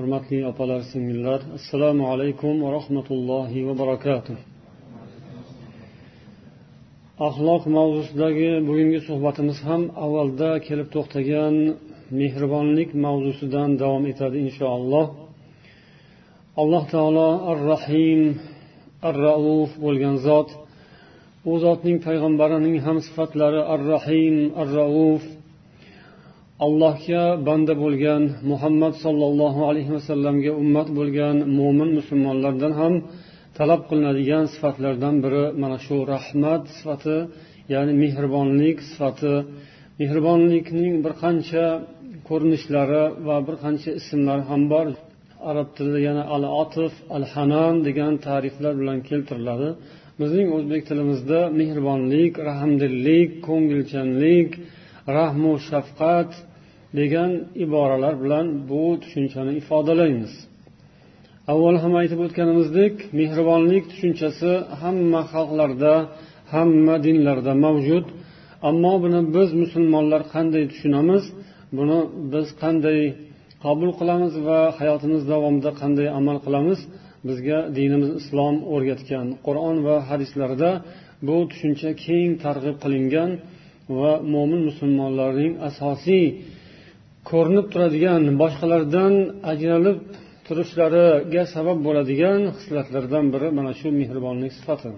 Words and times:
hurmatli 0.00 0.38
opalar 0.50 0.80
singillar 0.92 1.40
assalomu 1.58 2.04
alaykum 2.12 2.54
va 2.64 2.68
rahmatullohi 2.78 3.60
va 3.68 3.74
barakatuh. 3.82 4.36
Axloq 7.28 7.62
mavzusidagi 7.76 8.50
bugungi 8.68 9.00
suhbatimiz 9.08 9.58
ham 9.68 9.82
avvalda 10.04 10.50
kelib 10.66 10.88
to'xtagan 10.94 11.54
mehribonlik 12.20 12.90
mavzusidan 13.04 13.70
davom 13.82 14.04
etadi 14.12 14.38
inshaalloh. 14.46 15.06
Alloh 16.60 16.84
taolo 16.94 17.30
ar 17.50 17.58
rahim 17.72 18.20
ar 19.08 19.14
rauf 19.26 19.70
bo'lgan 19.84 20.16
zot 20.26 20.48
u 21.50 21.52
zotning 21.64 21.98
payg'ambarining 22.06 22.76
ham 22.86 22.98
sifatlari 23.06 23.60
ar 23.72 23.80
rahim 23.94 24.36
ar 24.60 24.68
rauf 24.78 25.22
allohga 26.66 27.24
banda 27.48 27.74
bo'lgan 27.82 28.22
muhammad 28.50 28.94
sollallohu 29.04 29.60
alayhi 29.70 29.92
vasallamga 29.96 30.52
ummat 30.62 30.88
bo'lgan 30.98 31.36
mo'min 31.58 31.90
musulmonlardan 31.98 32.72
ham 32.80 32.94
talab 33.58 33.80
qilinadigan 33.88 34.44
sifatlardan 34.54 35.14
biri 35.24 35.44
mana 35.62 35.78
shu 35.86 35.96
rahmat 36.14 36.62
sifati 36.76 37.18
ya'ni 37.74 37.92
mehribonlik 38.02 38.78
sifati. 38.90 39.34
Mehribonlikning 40.00 40.94
bir 41.04 41.12
qancha 41.22 41.64
ko'rinishlari 42.28 43.04
va 43.28 43.36
bir 43.46 43.56
qancha 43.64 43.90
ismlari 44.00 44.44
ham 44.50 44.62
bor. 44.72 44.86
Arab 45.50 45.68
tilida 45.76 46.00
yana 46.08 46.22
al 46.34 46.44
otif 46.62 46.92
al 47.16 47.24
hanan 47.32 47.74
degan 47.86 48.12
ta'riflar 48.26 48.72
bilan 48.80 48.98
keltiriladi. 49.08 49.68
Bizning 50.20 50.48
o'zbek 50.56 50.82
tilimizda 50.90 51.40
mehribonlik 51.60 52.32
rahmdillik 52.48 53.30
ko'ngilchanlik 53.48 54.50
rahmu 55.18 55.52
shafqat 55.68 56.30
degan 56.98 57.30
iboralar 57.64 58.14
bilan 58.24 58.46
bu 58.70 58.82
tushunchani 59.02 59.52
ifodalaymiz. 59.60 60.32
Avval 61.52 61.76
ham 61.82 61.94
aytib 62.00 62.20
o'tganimizdek 62.26 62.94
mehribonlik 63.18 63.84
tushunchasi 63.90 64.50
hamma 64.82 65.22
xalqlarda 65.32 65.94
hamma 66.54 66.94
dinlarda 67.06 67.52
mavjud. 67.64 68.06
Ammo 68.68 68.94
buni 69.04 69.20
biz 69.36 69.48
musulmonlar 69.62 70.22
qanday 70.34 70.64
tushunamiz? 70.72 71.24
Buni 71.78 71.98
biz 72.32 72.46
qanday 72.62 73.00
qabul 73.64 73.90
qilamiz 74.00 74.34
va 74.48 74.60
hayotimiz 74.78 75.22
davomida 75.32 75.70
qanday 75.80 76.08
amal 76.20 76.38
qilamiz? 76.46 76.78
Bizga 77.28 77.58
dinimiz 77.78 78.10
islom 78.20 78.56
o'rgatgan 78.74 79.26
qur'on 79.46 79.76
va 79.86 79.96
hadislarda 80.10 80.70
bu 81.26 81.36
tushuncha 81.50 81.90
keng 82.04 82.30
targ'ib 82.44 82.76
qilingan 82.84 83.30
va 83.98 84.12
mo'min 84.34 84.60
musulmonlarning 84.68 85.52
asosiy 85.68 86.26
ko'rinib 87.28 87.66
turadigan 87.72 88.22
boshqalardan 88.42 89.14
ajralib 89.52 89.98
turishlariga 90.46 91.42
sabab 91.54 91.78
bo'ladigan 91.86 92.40
hislatlardan 92.56 93.24
biri 93.34 93.48
mana 93.58 93.72
shu 93.80 93.88
mehribonlik 94.00 94.52
sifati. 94.58 94.90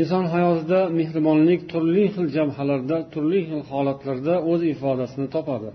Inson 0.00 0.24
hayotida 0.34 0.80
mehribonlik 1.00 1.60
turli 1.72 2.04
xil 2.14 2.26
jabhalarda 2.36 2.96
turli 3.12 3.40
xil 3.48 3.60
holatlarda 3.70 4.34
o'z 4.50 4.60
ifodasini 4.74 5.26
topadi. 5.36 5.68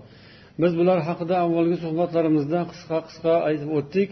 Biz 0.62 0.72
bular 0.78 0.98
haqida 1.08 1.34
avvalgi 1.44 1.76
suhbatlarimizda 1.84 2.60
qisqa 2.70 2.98
qisqa 3.08 3.34
aytib 3.48 3.70
o'tdik. 3.78 4.08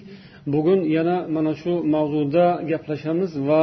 Bugun 0.54 0.80
yana 0.96 1.16
mana 1.36 1.52
shu 1.60 1.72
mavzuda 1.94 2.46
gaplashamiz 2.70 3.30
va 3.48 3.62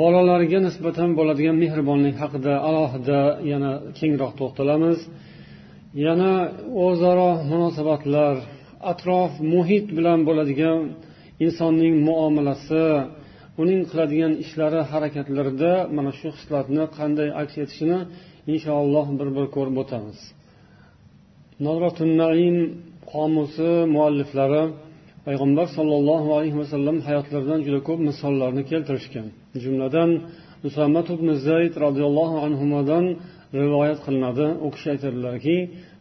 bolalarga 0.00 0.58
nisbatan 0.66 1.10
bo'ladigan 1.18 1.56
mehribonlik 1.64 2.16
haqida 2.22 2.52
alohida 2.68 3.20
yana 3.52 3.72
kengroq 3.98 4.32
to'xtalamiz. 4.40 4.98
Yana 6.06 6.32
o'zaro 6.86 7.30
munosabatlar 7.50 8.34
atrof 8.92 9.32
muhit 9.54 9.86
bilan 9.96 10.20
bo'ladigan 10.28 10.80
insonning 11.44 11.94
muomalasi 12.08 12.84
uning 13.62 13.80
qiladigan 13.90 14.32
ishlari 14.44 14.80
harakatlarida 14.92 15.72
mana 15.96 16.10
shu 16.18 16.28
hislatni 16.36 16.84
qanday 16.98 17.28
aks 17.42 17.54
etishini 17.62 17.98
inshaalloh 18.52 19.06
bir 19.18 19.28
bir 19.36 19.46
ko'rib 19.56 19.76
o'tamiz. 19.82 20.18
Naim 22.22 22.56
qomusi 23.12 23.70
mualliflari 23.94 24.62
payg'ambar 25.26 25.66
sollallohu 25.76 26.28
alayhi 26.36 26.56
vasallam 26.62 26.96
hayotlaridan 27.08 27.60
juda 27.66 27.80
ko'p 27.88 28.00
misollarni 28.08 28.62
keltirishgan. 28.70 29.26
Jumladan 29.62 30.10
usamat 30.68 31.06
ibn 31.16 31.28
zayd 31.46 31.74
roziyallohu 31.84 32.36
anhudan 32.46 33.04
rivoyat 33.54 33.98
qilinadi 34.04 34.46
u 34.64 34.68
kishi 34.74 34.88
aytadilarki 34.94 35.58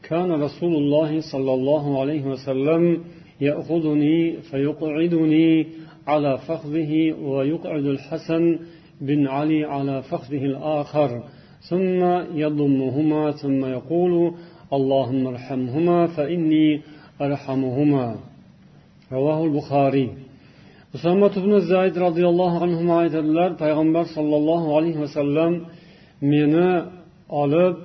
كان 0.09 0.31
رسول 0.31 0.73
الله 0.75 1.11
صلى 1.31 1.53
الله 1.53 2.01
عليه 2.01 2.23
وسلم 2.25 3.03
يأخذني 3.41 4.37
فيقعدني 4.49 5.67
على 6.07 6.37
فخذه 6.37 7.13
ويقعد 7.21 7.85
الحسن 7.85 8.59
بن 9.01 9.27
علي 9.27 9.63
على 9.65 10.01
فخذه 10.01 10.43
الآخر. 10.45 11.23
ثم 11.69 12.01
يضمهما 12.43 13.31
ثم 13.31 13.65
يقول 13.65 14.33
اللهم 14.73 15.27
ارحمهما 15.27 16.07
فإني 16.07 16.81
أرحمهما. 17.21 18.15
رواه 19.11 19.39
البخاري. 19.45 20.09
usamat 20.95 21.37
ibn 21.37 21.53
zayd 21.71 21.95
roziyallohu 22.05 22.57
anhu 22.65 22.91
aytadilar 23.01 23.49
payg'ambar 23.63 24.05
sollallohu 24.15 24.67
alayhi 24.77 24.99
vasallam 25.05 25.51
meni 26.21 26.69
olib 27.41 27.75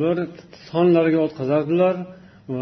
bir 0.00 0.16
sonlarga 0.70 1.18
o'tkazardilar 1.26 1.96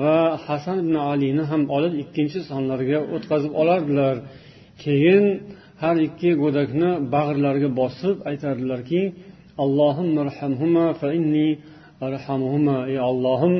va 0.03 0.19
hasan 0.47 0.77
ibn 0.85 0.95
alini 1.11 1.45
ham 1.51 1.63
olib 1.77 1.95
ikkinchi 2.03 2.41
sonlarga 2.51 2.99
o'tkazib 3.15 3.53
olardilar. 3.63 4.17
Keyin 4.83 5.25
har 5.83 5.97
ikki 6.09 6.31
go'dakni 6.43 6.91
bag'rlariga 7.15 7.71
bosib 7.81 8.17
aytardilarki 8.31 9.03
ey 12.93 12.99
ollohim 13.11 13.55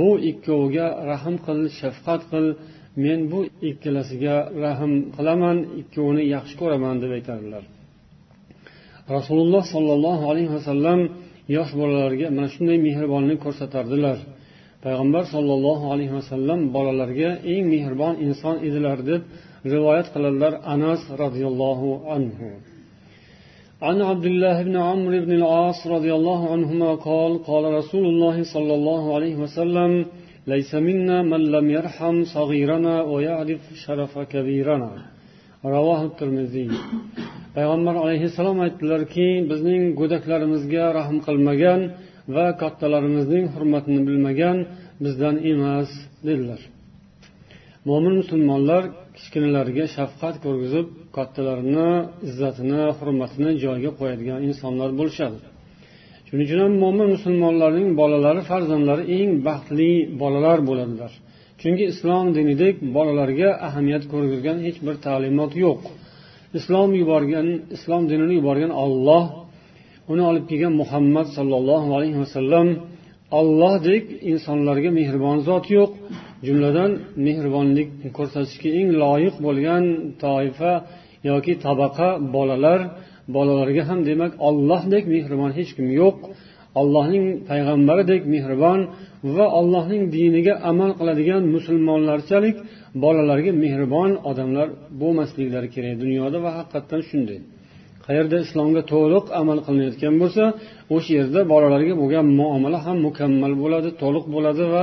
bu 0.00 0.10
ikkoviga 0.30 0.86
rahm 1.10 1.34
qil 1.46 1.60
shafqat 1.80 2.22
qil 2.32 2.46
men 3.04 3.20
bu 3.32 3.40
ikkalasiga 3.70 4.36
rahm 4.64 4.92
qilaman 5.16 5.56
ikkovini 5.80 6.24
yaxshi 6.34 6.54
ko'raman 6.60 6.96
deb 7.02 7.10
aytardilar 7.18 7.64
rasululloh 9.16 9.64
sollallohu 9.74 10.24
alayhi 10.30 10.52
vasallam 10.56 11.00
yosh 11.55 11.71
bolalarga 11.79 12.27
mana 12.35 12.47
shunday 12.53 12.77
mehribonlik 12.87 13.39
ko'rsatardilar 13.45 14.17
payg'ambar 14.85 15.23
sollallohu 15.33 15.85
alayhi 15.93 16.13
vasallam 16.19 16.59
bolalarga 16.75 17.29
eng 17.53 17.63
mehribon 17.73 18.13
inson 18.25 18.55
edilar 18.67 18.99
deb 19.09 19.21
rivoyat 19.73 20.07
qiladilar 20.13 20.53
anas 20.73 21.01
roziyallohu 21.23 21.89
anhu 22.17 22.47
عن 23.89 23.97
عبد 24.01 24.25
الله 24.31 24.57
بن 24.69 24.75
عمرو 24.89 25.17
بن 25.25 25.33
العاص 25.41 25.79
رضي 25.95 26.11
الله 26.17 26.41
عنهما 26.53 26.95
قال 26.95 27.31
قال 27.49 27.63
رسول 27.79 28.05
الله 28.11 28.35
صلى 28.53 28.73
الله 28.79 29.03
عليه 29.15 29.35
وسلم 29.43 29.91
ليس 30.53 30.71
منا 30.87 31.17
من 31.31 31.41
لم 31.55 31.65
يرحم 31.77 32.15
صغيرنا 32.35 33.01
ويعرف 33.11 33.61
شرف 33.85 34.13
كبيرنا 34.19 34.91
رواه 35.65 36.01
الترمذي 36.05 36.69
payg'ambar 37.56 37.94
alayhissalom 38.04 38.58
aytdilarki 38.66 39.26
bizning 39.50 39.82
go'daklarimizga 40.00 40.84
rahm 40.98 41.16
qilmagan 41.26 41.80
va 42.36 42.46
kattalarimizning 42.62 43.44
hurmatini 43.54 44.00
bilmagan 44.08 44.56
bizdan 45.04 45.34
emas 45.52 45.90
dedilar. 46.28 46.60
Mo'min 47.88 48.14
musulmonlar 48.20 48.82
kichkinalarga 49.16 49.84
shafqat 49.96 50.34
ko'rgizib 50.44 50.86
kattalarini 51.16 51.90
izzatini 52.28 52.82
hurmatini 52.98 53.50
joyiga 53.64 53.92
qo'yadigan 54.00 54.40
insonlar 54.48 54.90
bo'lishadi. 55.00 55.38
Shuning 56.28 56.46
uchun 56.48 56.60
ham 56.64 56.74
mo'min 56.84 57.08
musulmonlarning 57.16 57.88
bolalari 58.00 58.42
farzandlari 58.50 59.04
eng 59.18 59.30
baxtli 59.48 59.90
bolalar 60.22 60.58
bo'ladilar. 60.68 61.12
Chunki 61.60 61.84
islom 61.92 62.26
dinidek 62.36 62.74
bolalarga 62.96 63.48
ahamiyat 63.66 64.04
ko'rgizgan 64.12 64.58
hech 64.66 64.78
bir 64.86 64.94
ta'limot 65.06 65.52
yo'q. 65.66 65.82
Islom 66.58 66.90
yuborgan 67.00 67.48
islom 67.76 68.02
dinini 68.10 68.34
yuborgan 68.40 68.72
olloh 68.84 69.24
uni 70.12 70.22
olib 70.30 70.44
kelgan 70.50 70.74
muhammad 70.82 71.26
sollallohu 71.36 71.88
alayhi 71.96 72.18
vasallam 72.24 72.68
ollohdek 73.38 74.04
insonlarga 74.32 74.90
mehribon 74.98 75.38
zot 75.48 75.66
yo'q. 75.76 75.90
Jumladan 76.46 76.90
mehribonlik 77.26 77.88
ko'rsatishga 78.18 78.70
eng 78.80 78.88
loyiq 79.02 79.36
bo'lgan 79.46 79.84
toifa 80.24 80.72
yoki 81.30 81.52
tabaqa 81.66 82.08
bolalar 82.34 82.80
bolalarga 83.34 83.82
ham 83.88 84.00
demak 84.08 84.32
ollohdek 84.48 85.04
mehribon 85.14 85.50
hech 85.58 85.70
kim 85.76 85.86
yo'q. 86.00 86.16
Allohning 86.80 87.24
payg'ambaridek 87.50 88.22
mehribon 88.34 88.80
va 89.36 89.46
allohning 89.58 90.02
diniga 90.16 90.54
amal 90.70 90.90
qiladigan 90.98 91.42
musulmonlarchalik 91.54 92.56
bolalarga 93.02 93.52
mehribon 93.64 94.10
odamlar 94.30 94.68
bo'lmasliklari 95.00 95.68
kerak 95.74 95.94
dunyoda 96.02 96.38
va 96.44 96.50
haqiqatdan 96.58 97.02
shunday. 97.10 97.38
Qayerda 98.06 98.36
islomga 98.46 98.82
to'liq 98.92 99.24
amal 99.40 99.58
qilinayotgan 99.66 100.14
bo'lsa 100.22 100.44
o'sha 100.94 101.10
yerda 101.18 101.40
bolalarga 101.52 101.94
bo'lgan 102.02 102.26
muomala 102.40 102.78
ham 102.86 102.98
mukammal 103.06 103.52
bo'ladi 103.62 103.90
to'liq 104.02 104.24
bo'ladi 104.34 104.64
va 104.74 104.82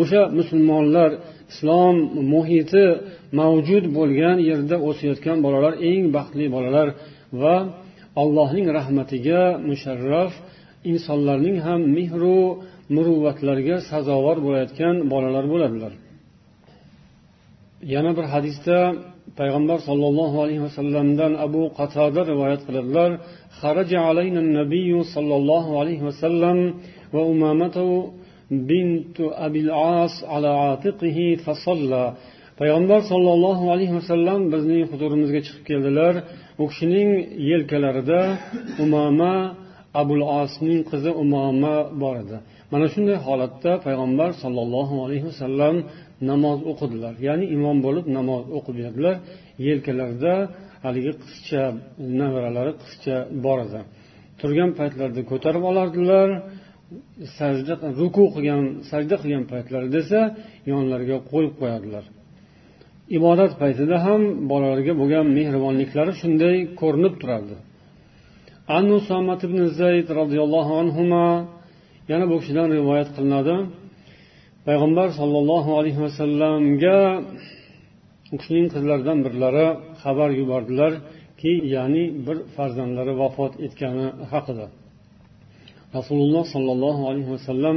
o'sha 0.00 0.22
musulmonlar 0.38 1.10
islom 1.52 1.96
muhiti 2.32 2.84
mavjud 3.40 3.84
bo'lgan 3.98 4.36
yerda 4.50 4.76
o'sayotgan 4.88 5.36
bolalar 5.46 5.72
eng 5.90 6.04
baxtli 6.16 6.46
bolalar 6.56 6.88
va 7.42 7.56
allohning 8.22 8.66
rahmatiga 8.78 9.42
musharraf 9.68 10.32
insonlarning 10.92 11.56
ham 11.66 11.80
mehru 11.96 12.38
muruvvatlarga 12.94 13.76
sazovor 13.90 14.36
bo'layotgan 14.46 14.94
bolalar 15.12 15.44
bo'ladilar. 15.54 15.92
yana 17.94 18.10
bir 18.16 18.26
hadisda 18.34 18.78
payg'ambar 19.40 19.78
sollallohu 19.88 20.36
alayhi 20.44 20.62
vasallamdan 20.68 21.32
abu 21.46 21.62
qatoda 21.78 22.20
rivoyat 22.32 22.60
qiladilar. 22.66 23.10
Xaraja 23.60 23.98
alayna 24.10 24.40
nabiyu 24.60 25.00
sollallohu 25.14 25.70
alayhi 25.80 26.04
vasallam 26.08 26.58
va 27.14 27.22
umamatu 27.32 27.86
bintu 28.70 29.24
abil 29.46 29.70
as 29.98 30.14
ala 30.34 30.52
atiqihi 30.72 31.26
fasalla. 31.46 32.04
Payg'ambar 32.60 33.00
sollallohu 33.12 33.64
alayhi 33.74 33.94
vasallam 34.00 34.40
bizning 34.52 34.82
huzurimizga 34.90 35.40
chiqib 35.46 35.64
keldilar. 35.70 36.14
U 36.62 36.64
kishining 36.70 37.10
yelkalarida 37.50 38.20
umama 38.84 39.34
abul 40.00 40.22
osning 40.42 40.80
qizi 40.90 41.10
umoma 41.22 41.74
bor 42.02 42.14
edi. 42.22 42.36
Mana 42.72 42.86
shunday 42.94 43.18
holatda 43.26 43.72
payg'ambar 43.86 44.30
sollallohu 44.42 44.94
alayhi 45.04 45.26
vasallam 45.30 45.74
namoz 46.30 46.58
o'qidilar. 46.70 47.14
Ya'ni 47.28 47.46
imom 47.56 47.78
bo'lib 47.86 48.06
namoz 48.18 48.44
o'qib 48.56 48.76
berdilar 48.82 49.16
yelkalarida 49.66 50.34
haligi 50.84 51.12
qizcha 51.24 51.62
nevaralari 52.20 52.72
qizcha 52.82 53.16
bor 53.44 53.58
edi. 53.66 53.80
Turgan 54.40 54.70
paytlarida 54.78 55.22
ko'tarib 55.30 55.64
olardilar. 55.70 56.28
Sajda 57.38 57.74
ruku 58.00 58.24
qilgan 58.34 58.62
sajda 58.90 59.14
qilgan 59.22 59.44
paytlarida 59.52 59.98
esa 60.04 60.20
yonlariga 60.72 61.18
qo'yib 61.30 61.54
qo'yardilar. 61.60 62.04
Ibodat 63.18 63.52
paytida 63.62 63.96
ham 64.06 64.22
bolalarga 64.50 64.92
bo'lgan 65.00 65.26
mehribonliklari 65.38 66.12
shunday 66.20 66.56
ko'rinib 66.80 67.14
turardi. 67.20 67.56
Anu 68.76 68.92
usomat 69.00 69.40
ibn 69.48 69.60
zayd 69.80 70.08
roziyallohu 70.20 70.72
anhu 70.82 71.02
yana 72.10 72.24
bu 72.30 72.36
kishidan 72.40 72.68
rivoyat 72.76 73.08
qilinadi. 73.16 73.54
Payg'ambar 74.68 75.08
sollallohu 75.20 75.70
alayhi 75.78 76.00
vasallamga 76.06 76.98
u 78.32 78.36
kishining 78.40 78.66
qizlaridan 78.74 79.18
birlari 79.26 79.66
xabar 80.02 80.30
yubordilarki 80.40 81.52
ya'ni 81.74 82.04
bir 82.26 82.36
farzandlari 82.54 83.12
vafot 83.22 83.52
etgani 83.66 84.06
haqida. 84.32 84.66
Rasululloh 85.96 86.44
sollallohu 86.54 87.02
alayhi 87.10 87.30
vasallam 87.36 87.76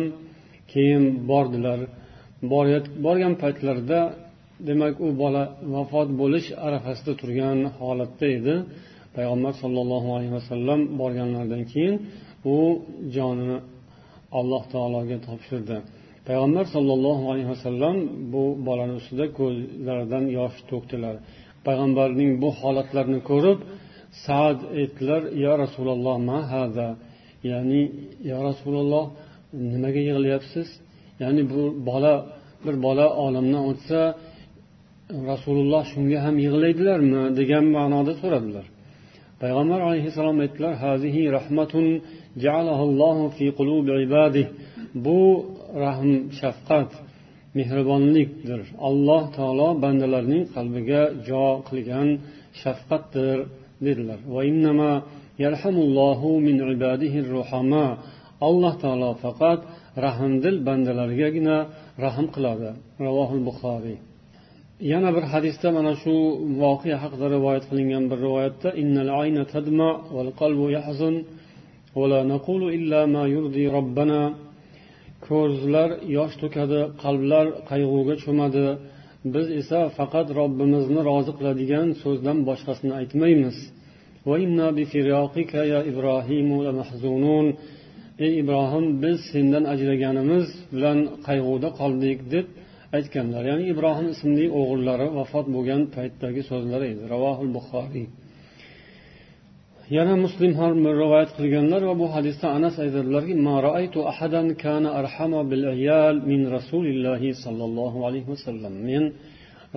keyin 0.71 1.03
bordilar. 1.31 1.79
Borgan 3.05 3.33
paytlarida 3.43 3.99
demak 4.67 4.95
u 5.05 5.07
bola 5.21 5.43
vafot 5.75 6.09
bo'lish 6.21 6.47
arafasida 6.67 7.13
turgan 7.21 7.57
holatda 7.79 8.27
edi. 8.37 8.55
Payg'ambar 9.15 9.53
sollallohu 9.63 10.09
alayhi 10.15 10.33
vasallam 10.39 10.79
borganlaridan 11.01 11.63
keyin 11.73 11.95
u 12.53 12.57
jonini 13.15 13.57
alloh 14.39 14.63
taologa 14.73 15.17
topshirdi. 15.27 15.77
Payg'ambar 16.27 16.65
sollallohu 16.75 17.23
alayhi 17.31 17.49
vasallam 17.55 17.95
bu 18.33 18.43
bolani 18.67 18.93
ustida 18.99 19.25
ko'zlaridan 19.39 20.25
yosh 20.37 20.57
to'kdilar. 20.71 21.15
Payg'ambarning 21.67 22.31
bu 22.43 22.49
holatlarini 22.61 23.19
ko'rib 23.29 23.59
saad 24.25 24.59
aytdilar 24.79 25.21
yo 25.45 25.53
rasululloh 25.63 26.15
mahada 26.31 26.87
ya'ni 27.51 27.81
yo 28.31 28.37
rasululloh 28.49 29.05
nimaga 29.73 30.01
yig'layapsiz 30.09 30.67
ya'ni 31.21 31.41
bu 31.51 31.61
bola 31.89 32.15
bir 32.65 32.75
bola 32.85 33.05
olamdan 33.25 33.63
o'tsa 33.71 34.01
rasululloh 35.31 35.83
shunga 35.93 36.19
ham 36.25 36.35
yig'laydilarmi? 36.45 37.21
degan 37.39 37.65
ma'noda 37.77 38.13
so'radilar. 38.21 38.65
Payg'ambar 39.41 39.79
alayhissalom 39.87 40.37
aytdilar 40.43 40.73
hazihi 40.85 41.21
rahmatun 41.37 41.85
fi 43.37 43.45
qulubi 43.57 43.91
ibadih 44.07 44.45
bu 45.05 45.19
rahm 45.84 46.10
shafqat 46.40 46.90
mehribonlikdir 47.58 48.60
alloh 48.88 49.22
taolo 49.38 49.68
bandalarning 49.84 50.42
qalbiga 50.54 51.02
jo 51.28 51.44
qilgan 51.68 52.08
shafqatdir 52.62 53.36
dedilar 53.86 54.20
alloh 58.48 58.74
taolo 58.82 59.10
faqat 59.24 59.60
rahmdil 60.06 60.56
bandalargagina 60.68 61.56
rahm 62.04 62.26
qiladi 62.34 62.70
ravohil 63.06 63.42
buxoriy 63.48 63.98
yana 64.92 65.10
bir 65.16 65.24
hadisda 65.32 65.68
mana 65.78 65.92
shu 66.02 66.14
voqea 66.62 66.96
haqida 67.02 67.26
rivoyat 67.36 67.64
qilingan 67.70 68.04
bir 68.10 68.18
rivoyatda 68.26 68.68
innal 68.82 69.10
ayna 69.22 69.42
tadma 69.54 69.88
val 70.16 70.30
qalbu 70.40 70.66
yahzun 70.78 71.16
ولا 72.00 72.20
نقول 72.34 72.62
إلا 72.76 73.00
ما 73.14 73.24
يرضي 73.36 73.64
ربنا 73.78 74.20
ko'zlar 75.27 75.89
yosh 76.17 76.35
to'kadi 76.41 76.79
qalblar 77.03 77.45
qayg'uga 77.69 78.15
cho'madi. 78.23 78.65
Biz 79.33 79.47
esa 79.61 79.79
faqat 79.97 80.27
robbimizni 80.39 81.01
rozi 81.09 81.31
qiladigan 81.37 81.87
so'zdan 82.03 82.37
boshqasini 82.49 82.93
aytmaymiz. 82.99 83.57
Ey 88.25 88.33
ibrohim 88.43 88.85
biz 89.03 89.17
sendan 89.31 89.63
ajraganimiz 89.73 90.47
bilan 90.75 90.99
qayg'uda 91.27 91.69
qoldik 91.79 92.19
deb 92.33 92.45
aytganlar. 92.97 93.43
Ya'ni 93.51 93.65
ibrohim 93.73 94.07
ismli 94.15 94.45
o'g'illari 94.59 95.07
vafot 95.17 95.45
bo'lgan 95.55 95.81
paytdagi 95.95 96.41
so'zlari 96.49 96.85
edi. 96.93 97.03
Ravohil 97.13 97.49
buxoriy. 97.57 98.07
Yana 99.97 100.15
muslim 100.25 100.51
ham 100.61 100.73
rivoyat 101.01 101.29
qilganlar 101.37 101.81
va 101.89 101.95
bu 102.01 102.07
hadisda 102.15 102.47
anas 102.57 102.75
aytadilarki 102.83 103.35
min 106.31 106.41
sollallohu 107.45 107.99
alayhi 108.07 108.27
vasallam 108.33 108.73
men 108.89 109.03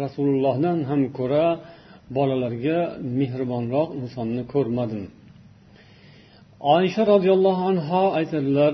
rasulullohdan 0.05 0.79
ham 0.91 1.01
ko'ra 1.19 1.47
bolalarga 2.17 2.79
mehribonroq 3.19 3.89
insonni 4.03 4.43
ko'rmadim. 4.55 5.03
Oysha 6.77 7.03
roziyallohu 7.13 7.63
anho 7.71 8.03
aytadilar 8.19 8.73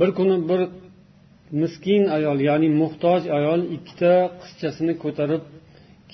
bir 0.00 0.10
kuni 0.18 0.36
bir 0.50 0.60
miskin 1.62 2.02
ayol 2.16 2.38
ya'ni 2.48 2.68
muhtoj 2.82 3.22
ayol 3.38 3.60
ikkita 3.76 4.14
qizchasini 4.42 4.94
ko'tarib 5.02 5.42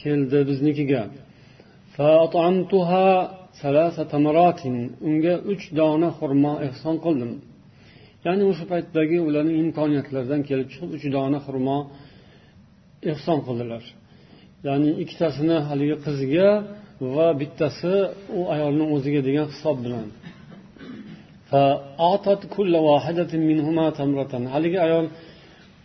keldi 0.01 0.39
biznikiga. 0.51 1.03
Unga 5.09 5.35
uch 5.53 5.65
dona 5.79 6.09
xurmo 6.19 6.53
ehson 6.69 6.97
qildim. 7.05 7.33
Ya'ni 8.27 8.43
o'sha 8.51 8.65
paytdagi 8.73 9.19
ularning 9.29 9.57
imkoniyatlaridan 9.65 10.41
kelib 10.49 10.69
chiqib 10.73 10.91
uch 10.97 11.07
dona 11.17 11.39
xurmo 11.47 11.79
ehson 13.13 13.39
qildilar. 13.47 13.85
Ya'ni 14.67 14.91
ikkitasini 15.03 15.57
haligi 15.69 15.97
qiziga 16.05 16.49
va 17.15 17.29
bittasi 17.41 17.95
u 18.39 18.41
ayolni 18.55 18.85
o'ziga 18.95 19.21
degan 19.29 19.47
hisob 19.53 19.77
bilan. 19.85 20.07
haligi 24.55 24.79
ayol 24.87 25.07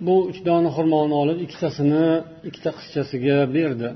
bu 0.05 0.15
uch 0.29 0.39
dona 0.49 0.69
xurmoni 0.75 1.15
olib 1.23 1.37
ikkitasini 1.45 2.05
ikkita 2.49 2.69
qizchasiga 2.77 3.37
berdi. 3.57 3.89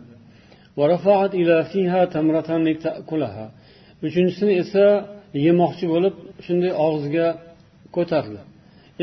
Uchinchisini 4.05 4.53
esa 4.63 4.86
yemoqchi 5.46 5.86
bo'lib 5.94 6.15
shunday 6.46 6.72
og'ziga 6.88 7.27
ko'tardi 7.96 8.39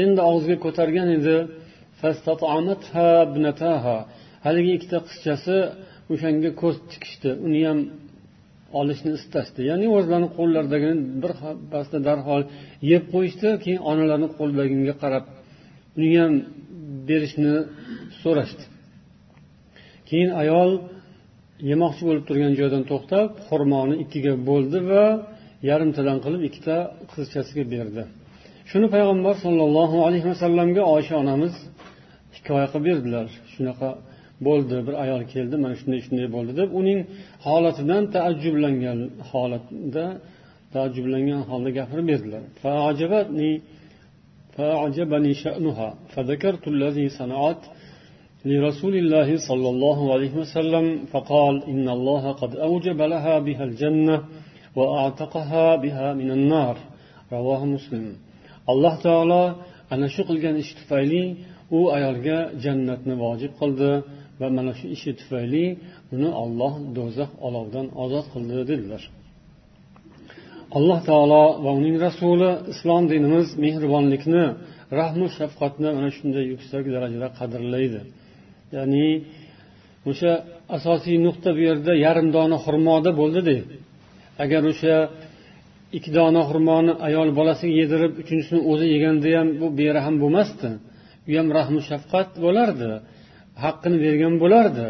endi 0.03 0.21
og'ziga 0.31 0.57
ko'targan 0.65 1.09
edi. 1.19 1.37
haligi 4.47 4.71
ikkita 4.79 4.99
qizchasi 5.09 5.57
o'shanga 6.13 6.51
ko'z 6.63 6.77
tikishdi. 6.91 7.31
Uni 7.47 7.61
ham 7.69 7.79
olishni 8.81 9.11
istashdi. 9.19 9.61
Ya'ni 9.71 9.87
o'zlarini 9.97 10.29
qo'llaridagini 10.39 10.97
bir 11.23 11.33
pasda 11.73 11.99
darhol 12.09 12.43
yeb 12.93 13.03
qo'yishdi. 13.15 13.49
Keyin 13.65 13.81
onalarini 13.91 14.29
qo'lidagiga 14.39 14.95
qarab 15.03 15.25
uni 15.97 16.09
ham 16.21 16.33
berishni 17.09 17.55
so'rashdi. 18.23 18.65
Keyin 20.09 20.31
ayol 20.43 20.71
yemoqchi 21.72 22.04
bo'lib 22.08 22.24
turgan 22.30 22.54
joydan 22.60 22.84
to'xtab 22.92 23.28
xurmoni 23.48 23.96
ikkiga 24.04 24.34
bo'ldi 24.50 24.80
va 24.92 25.06
yarimtadan 25.70 26.18
qilib 26.26 26.42
ikkita 26.50 26.76
qizchasiga 27.12 27.64
berdi 27.74 28.04
shuni 28.72 28.88
payg'ambar 28.96 29.36
sollallohu 29.46 29.98
alayhi 30.08 30.28
vasallamga 30.34 30.84
oysha 30.96 31.16
onamiz 31.24 31.54
hikoya 32.36 32.68
qilib 32.72 32.86
berdilar 32.90 33.28
shunaqa 33.54 33.90
bo'ldi 34.48 34.78
bir 34.88 34.96
ayol 35.04 35.22
keldi 35.34 35.56
mana 35.64 35.76
shunday 35.80 36.00
shunday 36.06 36.28
bo'ldi 36.36 36.52
deb 36.62 36.70
uning 36.80 37.00
holatidan 37.46 38.04
taajjublangan 38.16 39.00
holatda 39.32 40.06
taajjublangan 40.74 41.42
holda 41.50 41.70
gapirib 41.80 42.06
berdilar 42.12 42.44
فأعجبني 44.58 45.34
شأنها 45.44 45.90
فذكرت 46.14 46.64
الذي 46.68 47.06
صنعت 47.20 47.62
لرسول 48.46 48.96
الله 49.04 49.30
صلى 49.50 49.70
الله 49.74 50.00
عليه 50.14 50.34
وسلم 50.42 50.86
فقال 51.12 51.56
إن 51.72 51.90
الله 51.98 52.24
قد 52.42 52.52
أوجب 52.68 53.00
لها 53.14 53.40
بها 53.40 53.64
الجنة 53.70 54.18
وأعتقها 54.78 55.76
بها 55.84 56.08
من 56.14 56.30
النار 56.38 56.76
رواه 57.32 57.66
مسلم 57.66 58.06
alloh 58.74 58.96
taolo 59.06 59.44
ana 59.94 60.08
shu 60.14 60.22
qilgan 60.30 60.56
ishi 60.64 60.74
tufayli 60.80 61.24
u 61.78 61.80
ayolga 61.98 62.38
jannatni 62.64 63.14
vojib 63.24 63.52
qildi 63.60 63.92
va 64.40 64.48
mana 64.58 64.72
shu 64.80 64.86
ishi 64.96 65.12
tufayli 65.20 65.66
uni 66.16 66.30
olloh 66.44 66.74
do'zax 66.98 67.32
olovidan 67.48 67.86
ozod 68.04 68.26
qildi 68.34 68.56
dedilar 68.72 69.04
alloh 70.78 71.00
taolo 71.10 71.44
va 71.64 71.72
uning 71.80 71.98
rasuli 72.08 72.50
islom 72.74 73.04
dinimiz 73.12 73.48
mehribonlikni 73.64 74.46
rahmu 75.00 75.26
shafqatni 75.38 75.90
mana 75.98 76.10
shunday 76.18 76.46
yuksak 76.54 76.84
darajada 76.96 77.28
qadrlaydi 77.40 78.02
ya'ni 78.77 79.09
o'sha 80.11 80.33
asosiy 80.77 81.17
nuqta 81.27 81.49
bu 81.57 81.61
yerda 81.69 81.93
yarim 82.07 82.29
dona 82.37 82.57
xurmoda 82.65 83.11
bo'ldida 83.21 83.57
agar 84.45 84.63
o'sha 84.73 84.97
ikki 85.97 86.11
dona 86.19 86.43
xurmoni 86.49 86.93
ayol 87.09 87.29
bolasiga 87.39 87.75
yedirib 87.81 88.13
uchinchisini 88.23 88.61
o'zi 88.71 88.87
yeganda 88.95 89.29
ham 89.39 89.49
bu 89.61 89.67
berahm 89.81 90.17
bo'lmasdi. 90.23 90.71
U 91.29 91.31
ham 91.39 91.49
rahmu 91.59 91.81
shafqat 91.91 92.29
bo'lardi 92.45 92.91
haqqini 93.65 93.99
bergan 94.05 94.35
bo'lardi. 94.43 94.87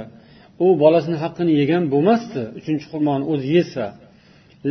U 0.64 0.66
bolasini 0.82 1.16
haqqini 1.24 1.52
yegan 1.60 1.84
bo'lmasdi 1.94 2.42
uchinchi 2.58 2.86
xurmoni 2.92 3.24
o'zi 3.32 3.48
yesa. 3.58 3.86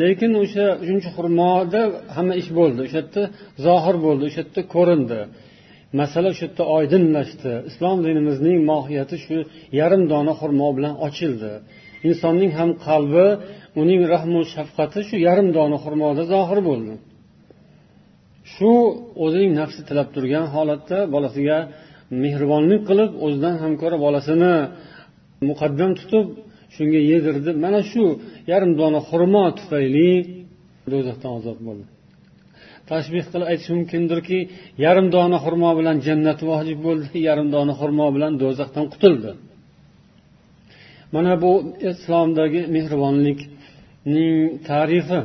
Lekin 0.02 0.32
o'sha 0.44 0.66
uchinchi 0.84 1.10
xurmoda 1.16 1.82
hamma 2.16 2.34
ish 2.42 2.50
bo'ldi. 2.60 2.80
O'sha 2.88 3.00
yerda 3.02 3.24
zohir 3.66 3.96
bo'ldi 4.06 4.24
o'sha 4.30 4.42
yerda 4.44 4.62
ko'rindi. 4.76 5.20
Masala 6.00 6.30
shu 6.38 6.42
yerda 6.46 6.64
oydinlashdi. 6.78 7.52
Islom 7.70 7.98
dinimizning 8.08 8.58
mohiyati 8.72 9.16
shu 9.26 9.38
yarim 9.80 10.04
dona 10.14 10.34
xurmo 10.40 10.68
bilan 10.78 10.96
ochildi. 11.08 11.52
Insonning 12.10 12.52
ham 12.60 12.70
qalbi 12.88 13.28
uning 13.82 14.02
rahmu 14.14 14.40
shafqati 14.54 15.00
shu 15.08 15.16
yarim 15.28 15.48
dona 15.58 15.78
xurmoda 15.84 16.24
zohir 16.34 16.60
bo'ldi. 16.70 16.94
Shu 18.54 18.72
o'zining 19.24 19.52
nafsi 19.62 19.82
tilab 19.90 20.08
turgan 20.16 20.46
holatda 20.56 20.98
bolasiga 21.14 21.58
mehribonlik 22.24 22.82
qilib 22.90 23.12
o'zidan 23.26 23.56
ham 23.64 23.74
ko'ra 23.82 23.98
bolasini 24.06 24.54
muqaddam 25.50 25.92
tutib 26.00 26.26
shunga 26.76 27.02
yedirdi. 27.12 27.52
Mana 27.66 27.80
shu 27.92 28.04
yarim 28.52 28.72
dona 28.82 29.00
xurmo 29.10 29.44
tufayli 29.60 30.10
do'zaxdan 30.92 31.32
ozod 31.40 31.60
bo'ldi. 31.68 31.88
Tashbih 32.92 33.24
qilib 33.32 33.48
aytish 33.52 33.70
mumkindirki 33.76 34.40
yarim 34.86 35.08
dona 35.16 35.38
xurmo 35.46 35.72
bilan 35.80 35.98
jannat 36.08 36.40
vojib 36.50 36.80
bo'ldi 36.88 37.18
yarim 37.28 37.48
dona 37.56 37.74
xurmo 37.80 38.08
bilan 38.16 38.34
do'zaxdan 38.42 38.86
qutuldi. 38.94 39.32
Mana 41.16 41.34
bu 41.44 41.52
islomdagi 41.90 42.62
mehribonlikning 42.76 44.36
tarifi. 44.70 45.22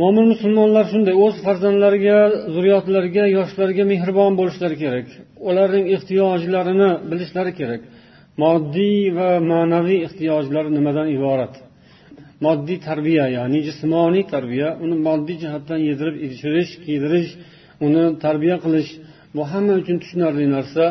Mo'min 0.00 0.26
musulmonlar 0.32 0.84
shunday 0.92 1.14
o'z 1.24 1.36
farzandlariga 1.46 2.18
zurriyotlariga 2.54 3.24
yoshlariga 3.38 3.84
mehribon 3.92 4.32
bo'lishlari 4.40 4.76
kerak 4.82 5.06
ularning 5.48 5.86
ehtiyojlarini 5.94 6.90
bilishlari 7.10 7.52
kerak. 7.60 7.82
Moddiy 8.42 9.00
va 9.18 9.30
ma'naviy 9.50 10.00
ehtiyojlari 10.06 10.70
nimadan 10.78 11.06
iborat? 11.16 11.54
Moddiy 12.46 12.78
tarbiya 12.88 13.24
ya'ni 13.36 13.58
jismoniy 13.68 14.24
tarbiya 14.34 14.68
uni 14.84 14.96
moddiy 15.06 15.36
jihatdan 15.42 15.80
yedirib 15.88 16.16
ichirish 16.26 16.72
kiydirish 16.84 17.30
uni 17.86 18.02
tarbiya 18.24 18.56
qilish 18.64 18.90
bu 19.36 19.42
hamma 19.52 19.74
uchun 19.80 19.96
tushunarli 20.02 20.46
narsa. 20.56 20.84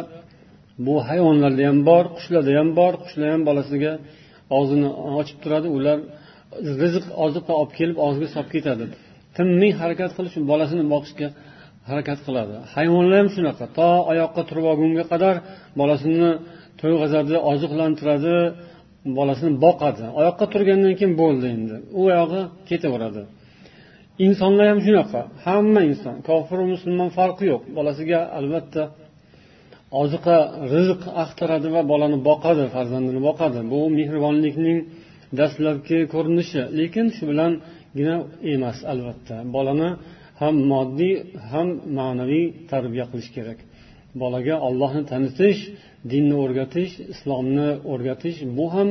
Bu 0.86 0.95
hayvonlarda 1.07 1.63
ham 1.69 1.79
bor 1.89 2.05
qushlarda 2.15 2.51
ham 2.60 2.69
bor 2.79 2.93
qushlar 3.03 3.29
ham 3.36 3.41
bolasiga 3.50 3.91
og'zini 4.57 4.89
ochib 5.19 5.38
turadi. 5.43 5.67
Ular 5.77 5.98
rizq 6.81 7.05
oziqa 7.25 7.51
olib 7.62 7.72
kelib 7.79 7.98
og'ziga 8.05 8.27
solib 8.36 8.50
ketadi. 8.55 8.86
Tinmay 9.36 9.72
harakat 9.81 10.12
qilish 10.17 10.36
bolasini 10.51 10.83
boqishga 10.93 11.27
harakat 11.89 12.19
qiladi. 12.25 12.53
Hayvonlar 12.74 13.17
ham 13.22 13.29
shunaqa. 13.36 13.65
To 13.77 13.89
oyoqqa 14.12 14.41
turib 14.50 14.65
olgunga 14.72 15.03
qadar 15.12 15.36
bolasini 15.79 16.29
to'yg'azadi 16.81 17.36
oziqlantiradi. 17.51 18.36
Bolasini 19.17 19.53
boqadi. 19.65 20.03
Oyoqqa 20.19 20.45
turgandan 20.53 20.93
keyin 21.00 21.13
bo'ldi 21.22 21.45
endi. 21.55 21.75
U 22.00 22.01
oyog'i 22.10 22.41
ketaveradi. 22.69 23.22
Insonlar 24.25 24.65
ham 24.72 24.79
shunaqa. 24.86 25.22
Hamma 25.45 25.81
inson 25.89 26.15
kofir 26.29 26.60
musulmon 26.74 27.10
farqi 27.17 27.45
yo'q. 27.51 27.62
Bolasiga 27.77 28.19
albatta 28.39 28.83
oziqa 30.01 30.38
rizq 30.74 31.01
axtaradi 31.24 31.67
va 31.75 31.81
bolani 31.91 32.17
boqadi 32.29 32.63
farzandini 32.75 33.22
boqadi. 33.29 33.60
Bu 33.72 33.79
mehribonlikning 33.98 34.79
dastlabki 35.39 35.98
ko'rinishi. 36.13 36.62
Lekin 36.79 37.05
shu 37.15 37.24
bilangina 37.31 38.15
emas 38.53 38.77
albatta. 38.91 39.36
Bolani 39.55 39.89
ham 40.41 40.55
moddiy 40.72 41.15
ham 41.51 41.67
ma'naviy 41.98 42.45
tarbiya 42.72 43.05
qilish 43.12 43.31
kerak. 43.36 43.60
Bolaga 44.22 44.55
ollohni 44.67 45.03
tanitish 45.12 45.60
dinni 46.12 46.36
o'rgatish 46.43 46.93
islomni 47.13 47.70
o'rgatish 47.91 48.38
bu 48.58 48.65
ham 48.75 48.89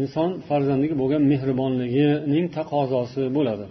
inson 0.00 0.30
farzandiga 0.48 0.94
bo'lgan 1.02 1.22
mehribonligining 1.32 2.46
taqozosi 2.58 3.22
bo'ladi. 3.36 3.66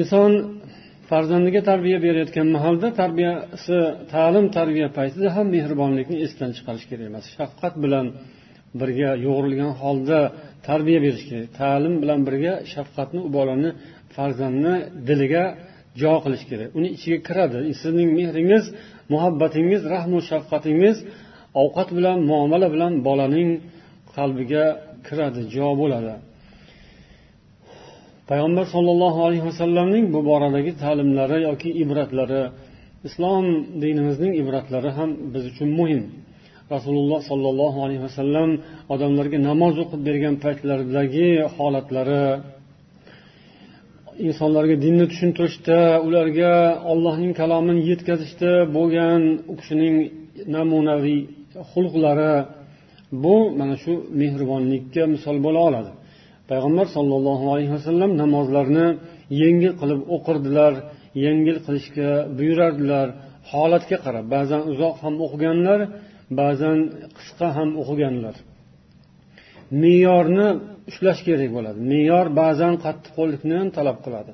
Inson 0.00 0.32
farzandiga 1.10 1.60
tarbiya 1.70 1.98
berayotgan 2.06 2.48
mahalda 2.56 2.88
tarbiyasi 3.00 3.78
ta'lim 4.14 4.46
tarbiya 4.56 4.88
paytida 4.98 5.28
ham 5.36 5.46
mehribonlikni 5.56 6.16
esdan 6.26 6.50
chiqarish 6.56 6.86
kerak 6.90 7.06
emas. 7.10 7.24
Shafqat 7.36 7.74
bilan 7.84 8.06
birga 8.80 9.10
yo'g'rilgan 9.26 9.72
holda 9.82 10.20
tarbiya 10.68 10.98
berish 11.06 11.24
kerak. 11.30 11.48
Ta'lim 11.60 11.94
bilan 12.02 12.20
birga 12.28 12.54
shafqatni 12.72 13.20
u 13.26 13.28
bolani 13.36 13.70
farzandni 14.14 14.74
diliga 15.08 15.44
jo 16.00 16.14
qilish 16.24 16.44
kerak. 16.50 16.70
Uni 16.78 16.88
ichiga 16.96 17.18
kiradi. 17.28 17.58
Sizning 17.82 18.10
mehringiz 18.18 18.64
muhabbatingiz 19.12 19.82
rahmu 19.94 20.18
shafqatingiz 20.30 20.96
ovqat 21.62 21.88
bilan 21.98 22.18
muomala 22.30 22.66
bilan 22.74 22.92
bolaning 23.06 23.50
qalbiga 24.16 24.64
kiradi 25.06 25.40
jo 25.54 25.68
bo'ladi. 25.80 26.14
Payg'ambar 28.30 28.64
sollallohu 28.74 29.20
alayhi 29.26 29.44
vasallamning 29.50 30.04
bu 30.14 30.20
boradagi 30.30 30.72
ta'limlari 30.82 31.38
yoki 31.48 31.70
ibratlari 31.82 32.42
islom 33.08 33.44
dinimizning 33.82 34.32
ibratlari 34.42 34.90
ham 34.98 35.10
biz 35.32 35.44
uchun 35.50 35.70
muhim. 35.80 36.02
Rasululloh 36.74 37.20
sollallohu 37.30 37.78
alayhi 37.86 38.02
vasallam 38.08 38.50
odamlarga 38.94 39.38
namoz 39.48 39.74
o'qib 39.82 40.00
bergan 40.08 40.34
paytlaridagi 40.44 41.28
holatlari 41.56 42.24
insonlarga 44.26 44.76
dinni 44.84 45.06
tushuntirishda 45.10 45.78
ularga 46.06 46.52
ollohning 46.92 47.32
kalomini 47.40 47.80
yetkazishda 47.90 48.52
bo'lgan 48.76 49.22
u 49.50 49.54
kishining 49.60 49.96
namunaviy 50.54 51.20
xulqlari 51.72 52.34
bu 53.22 53.36
mana 53.58 53.76
shu 53.82 53.92
mehribonlikka 54.20 55.02
misol 55.14 55.36
bo'la 55.46 55.60
oladi. 55.68 55.90
Payg'ambar 56.50 56.86
sollallohu 56.96 57.44
alayhi 57.52 57.72
vasallam 57.76 58.10
namozlarni 58.22 58.86
yengil 59.42 59.72
qilib 59.80 60.00
o'qirdilar 60.14 60.72
yengil 61.24 61.58
qilishga 61.66 62.10
buyurardilar. 62.38 63.08
Holatga 63.52 63.96
qarab 64.04 64.24
ba'zan 64.34 64.62
uzoq 64.72 64.96
ham 65.02 65.14
o'qiganlar 65.24 65.80
ba'zan 66.40 66.78
qisqa 67.18 67.48
ham 67.56 67.70
o'qiganlar. 67.82 68.34
Me'yorni 69.82 70.48
ushlash 70.90 71.20
kerak 71.26 71.50
bo'ladi. 71.56 71.78
Me'yor 71.90 72.26
ba'zan 72.40 72.74
qattiqqo'llikni 72.84 73.54
ham 73.60 73.68
talab 73.78 73.98
qiladi. 74.04 74.32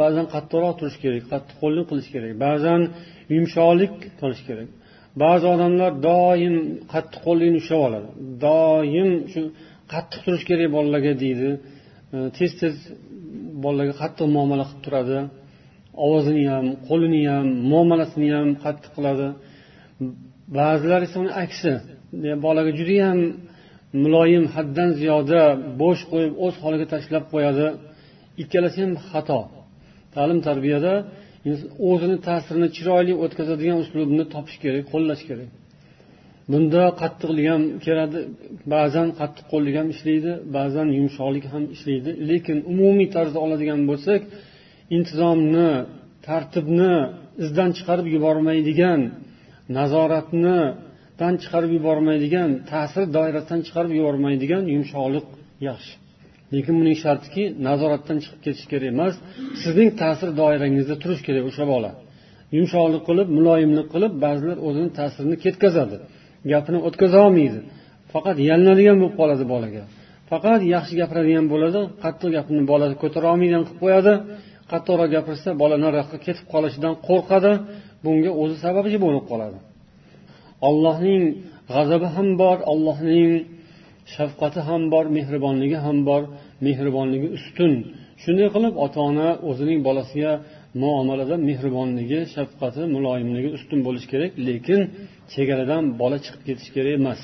Ba'zan 0.00 0.26
qattiqroq 0.34 0.74
turish 0.80 0.98
kerak 1.04 1.24
qattiqqo'llik 1.32 1.86
qilish 1.90 2.08
kerak 2.14 2.32
ba'zan 2.46 2.80
yumshoqlik 3.34 3.94
qilish 4.20 4.42
kerak. 4.48 4.68
Ba'zi 5.22 5.46
odamlar 5.54 5.92
doim 6.08 6.56
qattiqqo'llikni 6.92 7.58
ushlab 7.62 7.80
oladi. 7.88 8.08
Doim 8.46 9.10
shu 9.32 9.40
qattiq 9.92 10.20
turish 10.26 10.44
kerak 10.50 10.68
bolalarga 10.76 11.12
deydi. 11.24 11.48
Tez 12.36 12.52
tez 12.60 12.74
bolalarga 13.64 13.94
qattiq 14.02 14.26
muomala 14.36 14.64
qilib 14.68 14.82
turadi. 14.86 15.18
Ovozini 16.06 16.44
ham 16.52 16.66
qo'lini 16.88 17.22
ham 17.32 17.46
muomalasini 17.72 18.28
ham 18.36 18.48
qattiq 18.64 18.92
qiladi. 18.96 19.28
Ba'zilar 20.58 21.00
esa 21.06 21.16
uni 21.24 21.32
aksi 21.44 21.72
bolaga 22.44 22.70
judayam 22.78 23.18
muloyim 24.02 24.44
haddan 24.54 24.90
ziyoda 25.00 25.42
bo'sh 25.82 26.02
qo'yib 26.12 26.32
o'z 26.44 26.54
holiga 26.62 26.86
tashlab 26.94 27.24
qo'yadi. 27.32 27.66
Ikkalasi 28.42 28.78
ham 28.84 28.92
xato. 29.10 29.40
Ta'lim 30.14 30.38
tarbiyada 30.48 30.94
o'zini 31.90 32.16
ta'sirini 32.28 32.68
chiroyli 32.76 33.14
o'tkazadigan 33.24 33.78
uslubni 33.84 34.24
topish 34.34 34.58
kerak 34.64 34.84
qo'llash 34.92 35.22
kerak. 35.28 35.50
Bunda 36.52 36.82
qattiqlik 37.02 37.46
ham 37.52 37.62
keladi 37.86 38.18
ba'zan 38.74 39.08
qattiqqo'llik 39.20 39.74
ham 39.80 39.88
ishlaydi 39.94 40.32
ba'zan 40.56 40.88
yumshoqlik 40.98 41.44
ham 41.52 41.64
ishlaydi. 41.74 42.10
Lekin 42.30 42.58
umumiy 42.72 43.08
tarzda 43.16 43.38
oladigan 43.46 43.80
bo'lsak 43.90 44.20
intizomni 44.96 45.70
tartibni 46.28 46.94
izdan 47.44 47.70
chiqarib 47.76 48.06
yubormaydigan 48.14 49.00
nazoratni 49.78 50.58
dan 51.20 51.32
chiqarib 51.42 51.72
yubormaydigan 51.78 52.50
ta'sir 52.72 53.04
doirasidan 53.16 53.60
chiqarib 53.66 53.92
yubormaydigan 53.98 54.62
yumshoqlik 54.74 55.26
yaxshi. 55.68 55.94
Lekin 56.54 56.74
buning 56.80 56.96
shartiki 57.04 57.42
nazoratdan 57.68 58.18
chiqib 58.24 58.40
ketishi 58.44 58.66
kerak 58.72 58.88
emas 58.94 59.14
sizning 59.62 59.90
ta'sir 60.02 60.28
doirangizda 60.40 60.94
turishi 61.02 61.22
kerak 61.28 61.44
o'sha 61.50 61.64
bola. 61.72 61.90
Yumshoqlik 62.56 63.02
qilib 63.08 63.28
muloyimlik 63.38 63.86
qilib 63.94 64.12
ba'zilar 64.24 64.58
o'zini 64.68 64.90
ta'sirini 64.98 65.36
ketkazadi. 65.44 65.96
Gapini 66.52 66.78
o'tkazolmaydi 66.88 67.60
faqat 68.12 68.36
yalinadigan 68.50 68.96
bo'lib 69.00 69.14
qoladi 69.20 69.44
bolaga. 69.52 69.82
Faqat 70.30 70.60
yaxshi 70.74 70.94
gapiradigan 71.00 71.46
bo'ladi 71.52 71.80
qattiq 72.04 72.30
gapni 72.36 72.62
bola 72.72 72.86
ko'tara 73.02 73.26
olmaydigan 73.32 73.62
qilib 73.66 73.80
qo'yadi. 73.84 74.12
Qattiqroq 74.72 75.08
gapirsa 75.16 75.48
bola 75.62 75.76
nariyoqqa 75.84 76.16
ketib 76.26 76.46
qolishidan 76.54 76.94
qo'rqadi. 77.08 77.52
Bunga 78.04 78.30
o'zi 78.42 78.56
sababchi 78.64 78.98
bo'lib 79.06 79.24
qoladi. 79.32 79.58
Ollohning 80.68 81.22
g'azabi 81.72 82.08
ham 82.16 82.28
bor 82.42 82.56
ollohning 82.72 83.30
shafqati 84.14 84.60
ham 84.68 84.82
bor 84.92 85.04
mehribonligi 85.16 85.78
ham 85.86 85.98
bor 86.08 86.22
mehribonligi 86.66 87.28
ustun. 87.38 87.72
Shunday 88.22 88.48
qilib 88.54 88.74
ota 88.84 88.98
ona 89.10 89.28
o'zining 89.50 89.80
bolasiga 89.88 90.32
muomalada 90.82 91.36
mehribonligi 91.48 92.20
shafqati 92.34 92.82
muloyimligi 92.94 93.50
ustun 93.58 93.78
bo'lishi 93.86 94.08
kerak 94.12 94.32
lekin 94.48 94.80
chegaradan 95.32 95.84
bola 96.00 96.18
chiqib 96.24 96.42
ketishi 96.48 96.72
kerak 96.76 96.94
emas 97.00 97.20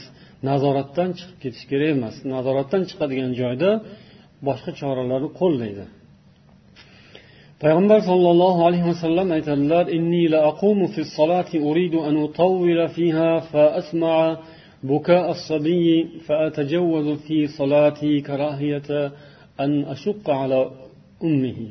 nazoratdan 0.49 1.11
chiqib 1.19 1.39
ketishi 1.43 1.67
kerak 1.73 1.91
emas. 1.97 2.15
Nazoratdan 2.35 2.83
chiqadigan 2.91 3.31
joyda 3.41 3.71
boshqa 4.49 4.71
choralarni 4.81 5.31
qo'llaydi. 5.41 5.85
Payg'ambar 7.65 8.01
sollallohu 8.11 8.61
alayhi 8.69 8.87
vasallam 8.93 9.29
aytadilar 9.37 9.85
inni 9.97 10.25
la 10.35 10.41
aqumu 10.51 10.87
fi 10.95 11.01
salati 11.19 11.57
uridu 11.69 11.99
an 12.09 12.15
utawwila 12.27 12.87
fiha 12.97 13.31
fa 13.51 13.65
asma'a 13.81 14.29
buka 14.91 15.17
as-sabiy 15.33 15.89
fa 16.27 16.35
atajawwazu 16.47 17.15
fi 17.27 17.39
salati 17.59 18.13
karahiyata 18.29 19.01
an 19.65 19.71
ashqa 19.95 20.33
ala 20.43 20.61
ummihi. 21.27 21.67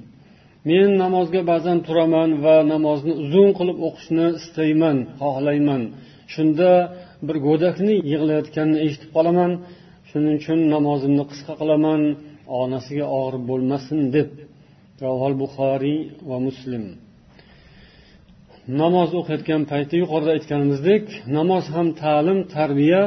Men 0.70 0.88
namozga 1.04 1.42
ba'zan 1.52 1.78
turaman 1.88 2.30
va 2.46 2.56
namozni 2.74 3.14
uzun 3.24 3.50
qilib 3.58 3.78
o'qishni 3.88 4.26
istayman 4.40 4.98
xohlayman. 5.22 5.82
Shunda 6.34 6.72
bir 7.28 7.38
go'dakni 7.48 7.96
yig'layotganini 8.12 8.80
eshitib 8.86 9.10
qolaman. 9.18 9.52
Shuning 10.10 10.36
uchun 10.40 10.60
namozimni 10.76 11.24
qisqa 11.32 11.54
qilaman. 11.62 12.02
Onasiga 12.62 13.06
og'ir 13.20 13.36
bo'lmasin 13.50 14.00
deb. 14.16 14.30
Ravol 15.04 15.34
buxoriy 15.42 16.00
va 16.30 16.38
muslim. 16.48 16.84
Namoz 18.82 19.10
o'qiyotgan 19.20 19.62
paytda 19.72 19.96
yuqorida 20.02 20.32
aytganimizdek 20.38 21.06
namoz 21.38 21.66
ham 21.76 21.88
ta'lim 22.04 22.40
tarbiya 22.56 23.04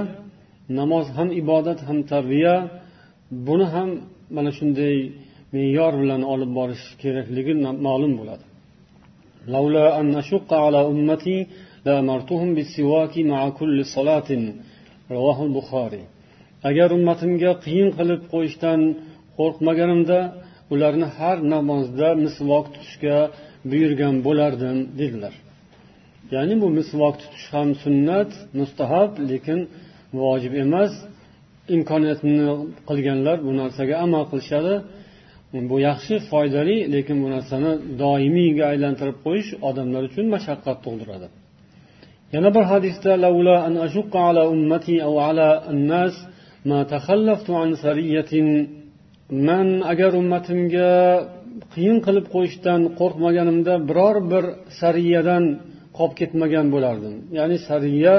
namoz 0.78 1.06
ham 1.16 1.28
ibodat 1.42 1.78
ham 1.88 1.98
tarbiya. 2.12 2.54
Buni 3.46 3.66
ham 3.74 3.88
mana 4.36 4.50
shunday 4.58 4.96
me'yor 5.54 5.92
bilan 6.02 6.22
olib 6.32 6.50
borish 6.58 6.84
kerakligi 7.02 7.54
ma'lum 7.86 8.12
bo'ladi. 8.20 8.44
Agar 16.68 16.88
ummatimga 16.98 17.52
qiyin 17.64 17.88
qilib 17.98 18.20
qo'yishdan 18.32 18.80
qo'rqmaganimda 19.38 20.18
ularni 20.72 21.08
har 21.16 21.36
namozda 21.54 22.08
misvok 22.24 22.64
tutishga 22.74 23.16
buyurgan 23.70 24.14
bo'lardim 24.26 24.76
dedilar. 25.00 25.34
Ya'ni 26.34 26.54
bu 26.62 26.68
misvok 26.78 27.14
tutish 27.22 27.46
ham 27.54 27.68
sunnat 27.82 28.30
mustahab 28.60 29.10
lekin 29.30 29.60
vojib 30.22 30.54
emas. 30.64 30.92
Imkoniyatini 31.76 32.48
qilganlar 32.88 33.36
bu 33.46 33.50
narsaga 33.60 33.94
amal 34.04 34.24
qilishadi. 34.30 34.74
Bu 35.70 35.76
yaxshi 35.88 36.14
foydali 36.30 36.76
lekin 36.94 37.16
bu 37.22 37.28
narsani 37.34 37.72
doimiyga 38.02 38.64
aylantirib 38.72 39.16
qo'yish 39.26 39.50
odamlar 39.68 40.02
uchun 40.08 40.26
mashaqqat 40.34 40.78
tug'diradi. 40.84 41.28
Yana 42.34 42.50
bir 42.56 42.64
hadisda 42.72 43.12
an 43.66 43.74
ala 44.28 44.42
ummati 44.54 44.94
ala 45.26 45.48
annas 45.72 46.14
ma 46.70 46.80
takhallaftu 46.92 47.52
an 47.62 47.70
sariyatin 47.84 48.46
man 49.48 49.68
agar 49.92 50.12
ummatimga 50.20 50.90
qiyin 51.74 51.98
qilib 52.06 52.26
qo'yishdan 52.34 52.80
qo'rqmaganimda 53.00 53.74
biror 53.88 54.16
bir 54.32 54.44
sariyadan 54.80 55.44
qolib 55.96 56.14
ketmagan 56.20 56.66
bo'lardim. 56.74 57.14
Ya'ni 57.38 57.56
sariya 57.68 58.14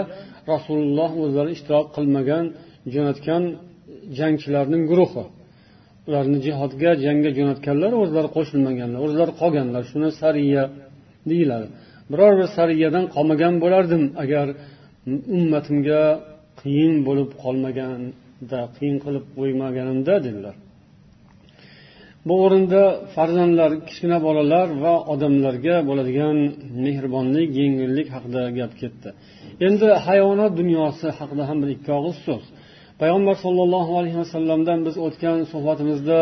rasululloh 0.52 1.12
o'zlari 1.24 1.50
ishtirok 1.56 1.88
qilmagan 1.96 2.46
jo'natgan 2.94 3.44
jangchilarning 4.18 4.84
guruhi. 4.92 5.26
Ularni 6.08 6.38
jihodga 6.46 6.92
jangga 7.06 7.32
jo'natganlar 7.40 7.92
o'zlari 8.04 8.30
qo'shilmaganlar 8.38 9.00
o'zlari 9.08 9.34
qolganlar. 9.42 9.82
Shuni 9.92 10.10
sariya 10.22 10.64
deyiladi. 11.30 11.68
Biror 12.12 12.34
bir 12.40 12.48
sariyadan 12.58 13.06
qolmagan 13.16 13.54
bo'lardim 13.64 14.04
agar 14.24 14.48
ummatimga 15.38 16.02
qiyin 16.62 16.94
bo'lib 17.08 17.30
qolmaganda 17.44 18.60
qiyin 18.76 18.98
qilib 19.04 19.26
qo'ymaganimda 19.38 20.16
dedilar. 20.28 20.56
Bu 22.28 22.36
o'rinda 22.46 22.82
farzandlar 23.16 23.72
kichkina 23.88 24.18
bolalar 24.28 24.68
va 24.84 24.96
odamlarga 25.14 25.76
bo'ladigan 25.90 26.38
mehribonlik 26.86 27.50
yengillik 27.62 28.08
haqida 28.16 28.42
gap 28.60 28.74
ketdi. 28.82 29.10
Endi 29.68 29.88
hayvonot 30.08 30.54
dunyosi 30.62 31.08
haqida 31.20 31.44
ham 31.50 31.58
bir 31.64 31.70
ikki 31.76 31.92
og'iz 32.00 32.18
so'z. 32.28 32.44
Payg'ambar 33.02 33.36
sollallohu 33.46 33.92
alayhi 34.00 34.18
vasallamdan 34.24 34.80
biz 34.88 34.96
o'tgan 35.06 35.38
suhbatimizda 35.54 36.20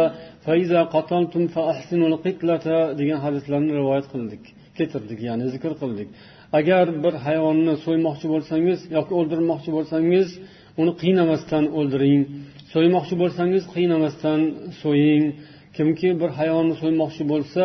degan 3.00 3.20
hadislarni 3.26 3.72
rivoyat 3.80 4.08
qildik 4.14 4.44
keltirdik 4.80 5.20
ya'ni 5.30 5.46
zikr 5.54 5.72
qildik. 5.82 6.10
Agar 6.60 6.86
bir 7.04 7.14
hayvonni 7.26 7.74
so'ymoqchi 7.86 8.28
bo'lsangiz 8.34 8.80
yoki 8.98 9.14
o'ldirmoqchi 9.20 9.70
bo'lsangiz 9.78 10.28
uni 10.82 10.94
qiynamasdan 11.02 11.66
o'ldiring. 11.78 12.22
So'ymoqchi 12.74 13.16
bo'lsangiz 13.22 13.64
qiynamasdan 13.76 14.40
so'ying. 14.82 15.26
Kimki 15.80 16.10
bir 16.22 16.30
hayvonni 16.40 16.76
so'ymoqchi 16.82 17.24
bo'lsa 17.32 17.64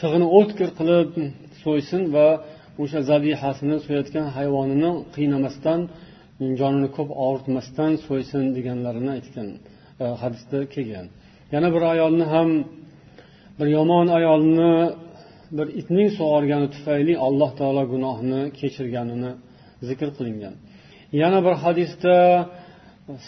tig'ini 0.00 0.26
o'tkir 0.38 0.68
qilib 0.78 1.10
so'ysin 1.64 2.02
va 2.14 2.26
o'sha 2.82 3.00
zabihasini 3.10 3.76
so'yayotgan 3.84 4.26
hayvonini 4.36 4.90
qiynamasdan 5.16 5.80
jonini 6.60 6.88
ko'p 6.96 7.10
og'ritmasdan 7.26 7.92
so'ysin 8.06 8.44
deganlarini 8.56 9.10
aytgan 9.16 9.48
e, 10.02 10.04
hadisda 10.22 10.58
kelgan. 10.74 11.06
Yana 11.54 11.68
bir 11.74 11.82
ayolni 11.92 12.26
ham 12.34 12.48
bir 13.58 13.68
yomon 13.76 14.06
ayolni 14.18 14.72
bir 15.56 15.66
itning 15.80 16.08
sug'organi 16.18 16.68
tufayli 16.74 17.14
alloh 17.26 17.50
taolo 17.60 17.82
gunohni 17.92 18.40
kechirganini 18.58 19.32
zikr 19.88 20.08
qilingan. 20.16 20.54
Yana 21.22 21.38
bir 21.46 21.54
hadisda 21.64 22.16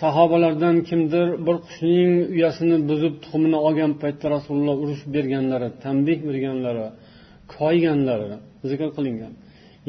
sahobalardan 0.01 0.77
kimdir 0.89 1.27
bir 1.47 1.57
qushning 1.67 2.13
uyasini 2.35 2.77
buzib 2.91 3.15
tuxumini 3.23 3.59
olgan 3.67 3.93
paytda 4.03 4.27
rasululloh 4.37 4.77
urushib 4.85 5.11
berganlari 5.17 5.69
tanbeh 5.85 6.19
berganlari 6.29 6.87
koyganlari 7.55 8.31
zikr 8.71 8.89
qilingan. 8.97 9.33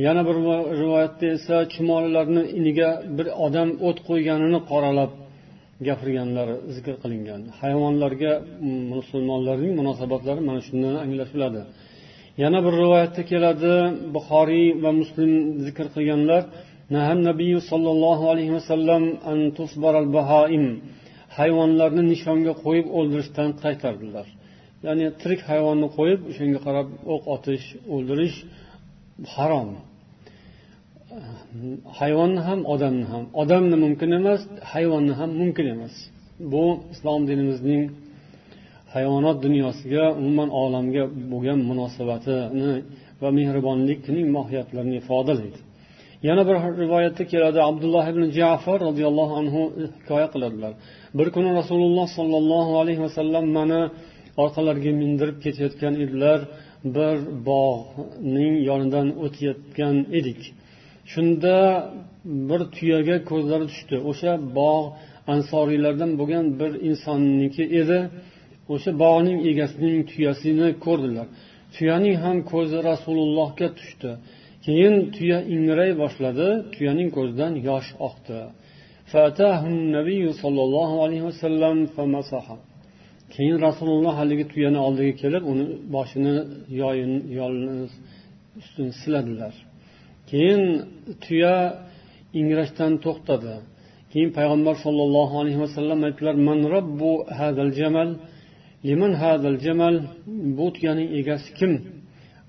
Yana 0.05 0.21
bir 0.27 0.35
rivoyatda 0.81 1.25
esa 1.37 1.57
chumolilarni 1.73 2.43
iniga 2.59 2.89
bir 3.17 3.27
odam 3.45 3.69
o't 3.87 3.97
qo'yganini 4.09 4.59
qoralab 4.71 5.11
gapirganlari 5.87 6.55
zikr 6.75 6.95
qilingan. 7.03 7.41
Hayvonlarga 7.61 8.31
musulmonlarning 8.93 9.73
munosabatlari 9.79 10.41
mana 10.49 10.61
shundan 10.67 10.95
anglashiladi. 11.05 11.61
Yana 12.43 12.59
bir 12.65 12.73
rivoyatda 12.81 13.21
keladi 13.31 13.73
buxoriy 14.15 14.67
va 14.83 14.91
muslim 15.01 15.31
zikr 15.65 15.85
qilganlar 15.95 16.41
nabiy 17.29 17.53
أن 17.59 18.23
alayhi 18.31 18.53
vasallam 18.57 19.03
hayvonlarni 21.37 22.03
nishonga 22.11 22.53
qo'yib 22.63 22.87
o'ldirishdan 22.97 23.49
qaytardilar. 23.63 24.27
Ya'ni 24.85 25.05
tirik 25.21 25.41
hayvonni 25.49 25.87
qo'yib 25.97 26.19
o'shanga 26.29 26.59
qarab 26.67 26.87
o'q 27.13 27.23
otish 27.35 27.65
o'ldirish 27.93 28.37
harom. 29.35 29.69
Hayvonni 31.99 32.41
ham 32.47 32.59
odamni 32.73 33.05
ham. 33.13 33.23
Odamni 33.41 33.77
mumkin 33.85 34.09
emas 34.19 34.41
hayvonni 34.73 35.13
ham 35.19 35.29
mumkin 35.41 35.65
emas. 35.75 35.95
Bu 36.51 36.63
islom 36.93 37.21
dinimizning 37.29 37.83
hayvonot 38.95 39.37
dunyosiga 39.45 40.05
umuman 40.19 40.49
olamga 40.61 41.03
bo'lgan 41.31 41.59
munosabatini 41.69 42.73
va 43.21 43.29
mehribonlikning 43.37 44.27
mohiyatlarini 44.37 44.95
ifodalaydi. 45.01 45.59
Yana 46.27 46.43
bir 46.49 46.55
rivoyatda 46.83 47.23
keladi. 47.31 47.59
Abdulloh 47.69 48.05
ibn 48.11 48.23
jafar 48.37 48.79
roziyallohu 48.87 49.33
anhu 49.41 49.61
hikoya 49.99 50.27
qiladilar. 50.33 50.73
Bir 51.17 51.27
kuni 51.35 51.49
rasululloh 51.59 52.07
sollallohu 52.19 52.71
alayhi 52.81 53.01
vasallam 53.07 53.45
mani 53.57 53.81
orqalariga 54.43 54.91
mindirib 55.01 55.37
ketayotgan 55.45 55.93
edilar. 56.03 56.39
Bir 56.95 57.15
bog'ning 57.49 58.53
yonidan 58.69 59.07
o'tayotgan 59.25 59.95
edik. 60.19 60.41
Shunda 61.11 61.55
bir 62.49 62.61
tuyaga 62.75 63.17
ko'zlari 63.29 63.65
tushdi. 63.71 63.95
O'sha 64.11 64.31
bog' 64.59 64.87
ansoriylardan 65.33 66.11
bo'lgan 66.19 66.45
bir 66.59 66.71
insonniki 66.89 67.63
edi 67.81 67.99
o'sha 68.73 68.91
bog'ning 69.03 69.37
egasining 69.49 70.01
tuyasini 70.11 70.67
ko'rdilar. 70.85 71.27
Tuyaning 71.75 72.15
ham 72.23 72.37
ko'zi 72.51 72.77
rasulullohga 72.89 73.67
tushdi. 73.79 74.11
Keyin 74.65 74.95
tuya 75.15 75.39
ingray 75.55 75.91
boshladi 76.01 76.47
tuyaning 76.73 77.09
ko'zidan 77.17 77.53
yosh 77.69 77.89
oqdi. 78.07 78.39
Sollallohu 80.43 80.95
alayhi 81.05 81.25
vasallam 81.29 81.77
keyin 83.35 83.57
rasululloh 83.67 84.13
haligi 84.19 84.45
tuyani 84.53 84.79
oldiga 84.87 85.13
kelib 85.21 85.43
uni 85.51 85.65
boshini 85.95 86.35
yoyin 86.81 87.13
ustini 88.59 88.91
siladilar. 89.01 89.53
Keyin 90.31 90.63
tuya 91.23 91.55
ingrashdan 92.39 92.93
to'xtadi. 93.05 93.55
Keyin 94.11 94.29
payg'ambar 94.37 94.75
sollallohu 94.85 95.35
alayhi 95.41 95.59
vasallam 95.65 95.99
aytdilar 96.07 96.35
man 96.47 96.59
robbu 96.75 97.11
hadal 97.39 97.71
jamal 97.79 98.09
liman 98.87 99.13
hadal 99.23 99.57
jamal 99.65 99.95
bu 100.57 100.67
tuyaning 100.75 101.09
egasi 101.19 101.49
kim? 101.59 101.71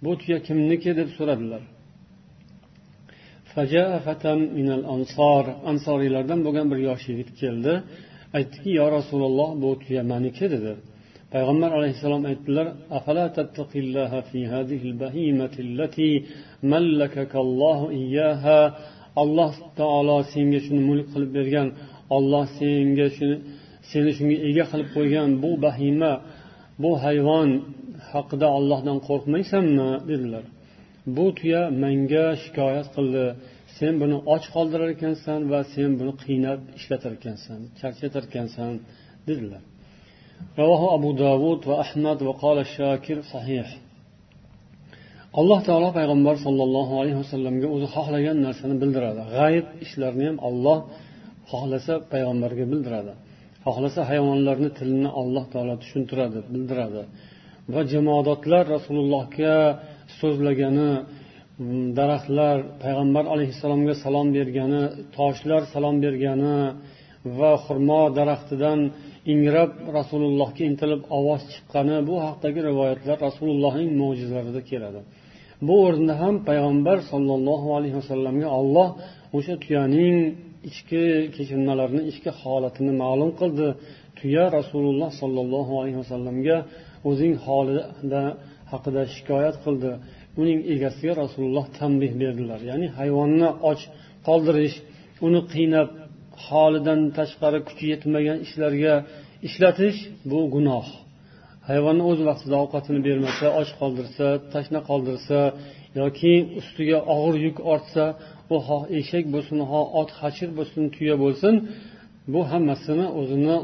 Bu 0.05 0.13
tuya 0.21 0.39
kimniki? 0.47 0.91
deb 0.99 1.09
so'radilar. 1.19 1.63
Ansoriylardan 5.71 6.41
bo'lgan 6.47 6.67
bir 6.73 6.79
yosh 6.89 7.05
yigit 7.11 7.31
keldi. 7.41 7.73
Aytdiki 8.37 8.71
yo 8.81 8.87
rasululloh 8.97 9.51
bu 9.63 9.71
tuya 9.83 10.03
maniki? 10.13 10.47
dedi. 10.55 10.73
Payg'ambar 11.35 11.71
alayhissalom 11.79 12.23
aytdilar 12.31 12.67
alloh 19.23 19.53
taolo 19.79 20.19
senga 20.33 20.61
shuni 20.67 20.83
mulk 20.91 21.07
qilib 21.13 21.31
bergan 21.39 21.69
olloh 22.17 22.45
senga 22.59 23.09
shuni 23.17 23.37
seni 23.91 24.11
shunga 24.17 24.37
ega 24.49 24.65
qilib 24.71 24.89
qo'ygan 24.97 25.29
bu 25.43 25.51
bahima 25.65 26.13
bu 26.83 26.91
hayvon 27.05 27.49
haqida 28.11 28.47
ollohdan 28.59 28.99
qo'rqmaysanmi? 29.09 29.89
dedilar. 30.11 30.45
Bu 31.17 31.27
tuya 31.39 31.63
menga 31.83 32.27
shikoyat 32.43 32.89
qildi. 32.97 33.27
Sen 33.79 33.95
buni 34.03 34.17
och 34.35 34.45
qoldirar 34.55 34.91
ekansan 34.97 35.41
va 35.53 35.61
sen 35.75 35.91
buni 35.99 36.13
qiynab 36.25 36.61
ishlatar 36.79 37.13
ekansan 37.19 37.61
charchatar 37.81 38.25
ekansan 38.31 38.73
dedilar. 39.29 39.63
Ravohi 40.61 40.89
abu 40.97 41.11
davud 41.25 41.61
va 41.69 41.75
ahmad 41.85 42.19
va 42.27 42.33
qola 42.43 42.65
shakir 42.77 43.19
sahih. 43.33 43.69
Alloh 45.41 45.61
taolo 45.69 45.89
payg'ambar 45.99 46.37
sollallohu 46.47 46.95
alayhi 47.01 47.19
vasallamga 47.23 47.69
o'zi 47.75 47.87
xohlagan 47.95 48.37
narsani 48.47 48.75
bildiradi. 48.83 49.23
G'ayb 49.37 49.67
ishlarni 49.85 50.25
ham 50.29 50.39
olloh 50.49 50.79
xohlasa 51.51 51.95
payg'ambarga 52.13 52.65
bildiradi. 52.73 53.13
Xohlasa 53.67 54.01
hayvonlarni 54.11 54.71
tilini 54.79 55.11
alloh 55.21 55.45
taolo 55.53 55.75
tushuntiradi 55.83 56.39
bildiradi. 56.55 57.03
Va 57.75 57.81
jamoadotlar 57.93 58.65
rasulullohga 58.77 59.57
so'zlagani 60.21 60.91
daraxtlar 61.99 62.57
payg'ambar 62.83 63.25
alayhissalomga 63.35 63.95
salom 64.05 64.29
bergani 64.37 64.83
toshlar 65.17 65.63
salom 65.75 65.97
bergani 66.05 66.57
va 67.39 67.53
xurmo 67.65 68.01
daraxtidan 68.19 68.81
ingrab 69.33 69.71
rasulullohga 69.99 70.63
intilib 70.71 71.03
ovoz 71.19 71.43
chiqqani 71.53 71.97
bu 72.09 72.15
haqidagi 72.27 72.61
rivoyatlar 72.71 73.17
rasulullohning 73.27 73.91
mo'jizalarida 74.01 74.63
keladi. 74.71 75.01
Bu 75.67 75.75
o'rinda 75.87 76.15
ham 76.23 76.35
payg'ambar 76.49 76.99
sollallohu 77.13 77.69
alayhi 77.77 77.97
vasallamga 78.01 78.49
olloh 78.61 78.89
o'sha 79.37 79.55
tuyaning 79.65 80.17
ichki 80.69 81.05
kechinmalarini 81.37 82.03
ichki 82.11 82.31
holatini 82.41 82.93
ma'lum 83.03 83.31
qildi. 83.41 83.69
Tuya 84.19 84.45
rasululloh 84.59 85.11
sollallohu 85.21 85.73
alayhi 85.81 85.99
vasallamga 86.03 86.57
o'zing 87.11 87.35
holida 87.47 88.23
haqida 88.73 89.03
shikoyat 89.15 89.57
qildi. 89.65 89.91
Uning 90.41 90.59
egasiga 90.75 91.15
rasululloh 91.23 91.67
tanbeh 91.79 92.13
berdilar. 92.23 92.61
Ya'ni 92.71 92.89
hayvonni 92.99 93.49
och 93.71 93.81
qoldirish 94.29 94.77
uni 95.27 95.41
qiynab 95.53 95.89
holidan 96.47 97.01
tashqari 97.19 97.61
kuchi 97.69 97.85
yetmagan 97.93 98.39
ishlarga 98.47 98.95
ishlatish 99.49 99.99
bu 100.31 100.41
gunoh. 100.55 100.87
Hayvonni 101.69 102.05
o'z 102.11 102.21
vaqtida 102.29 102.57
ovqatini 102.65 103.01
bermasa 103.09 103.47
och 103.61 103.71
qoldirsa 103.81 104.27
tashna 104.55 104.81
qoldirsa 104.91 105.39
yoki 106.01 106.35
ustiga 106.61 106.99
og'ir 107.15 107.37
yuk 107.47 107.57
ortsa 107.73 108.05
u 108.55 108.57
xoh 108.67 108.83
eshak 108.99 109.25
bo'lsin 109.35 109.59
xoh 109.71 109.87
ot 110.01 110.11
hashir 110.21 110.51
bo'lsin 110.59 110.83
tuya 110.95 111.15
bo'lsin 111.25 111.55
bu 112.33 112.41
hammasini 112.51 113.07
o'zini 113.21 113.57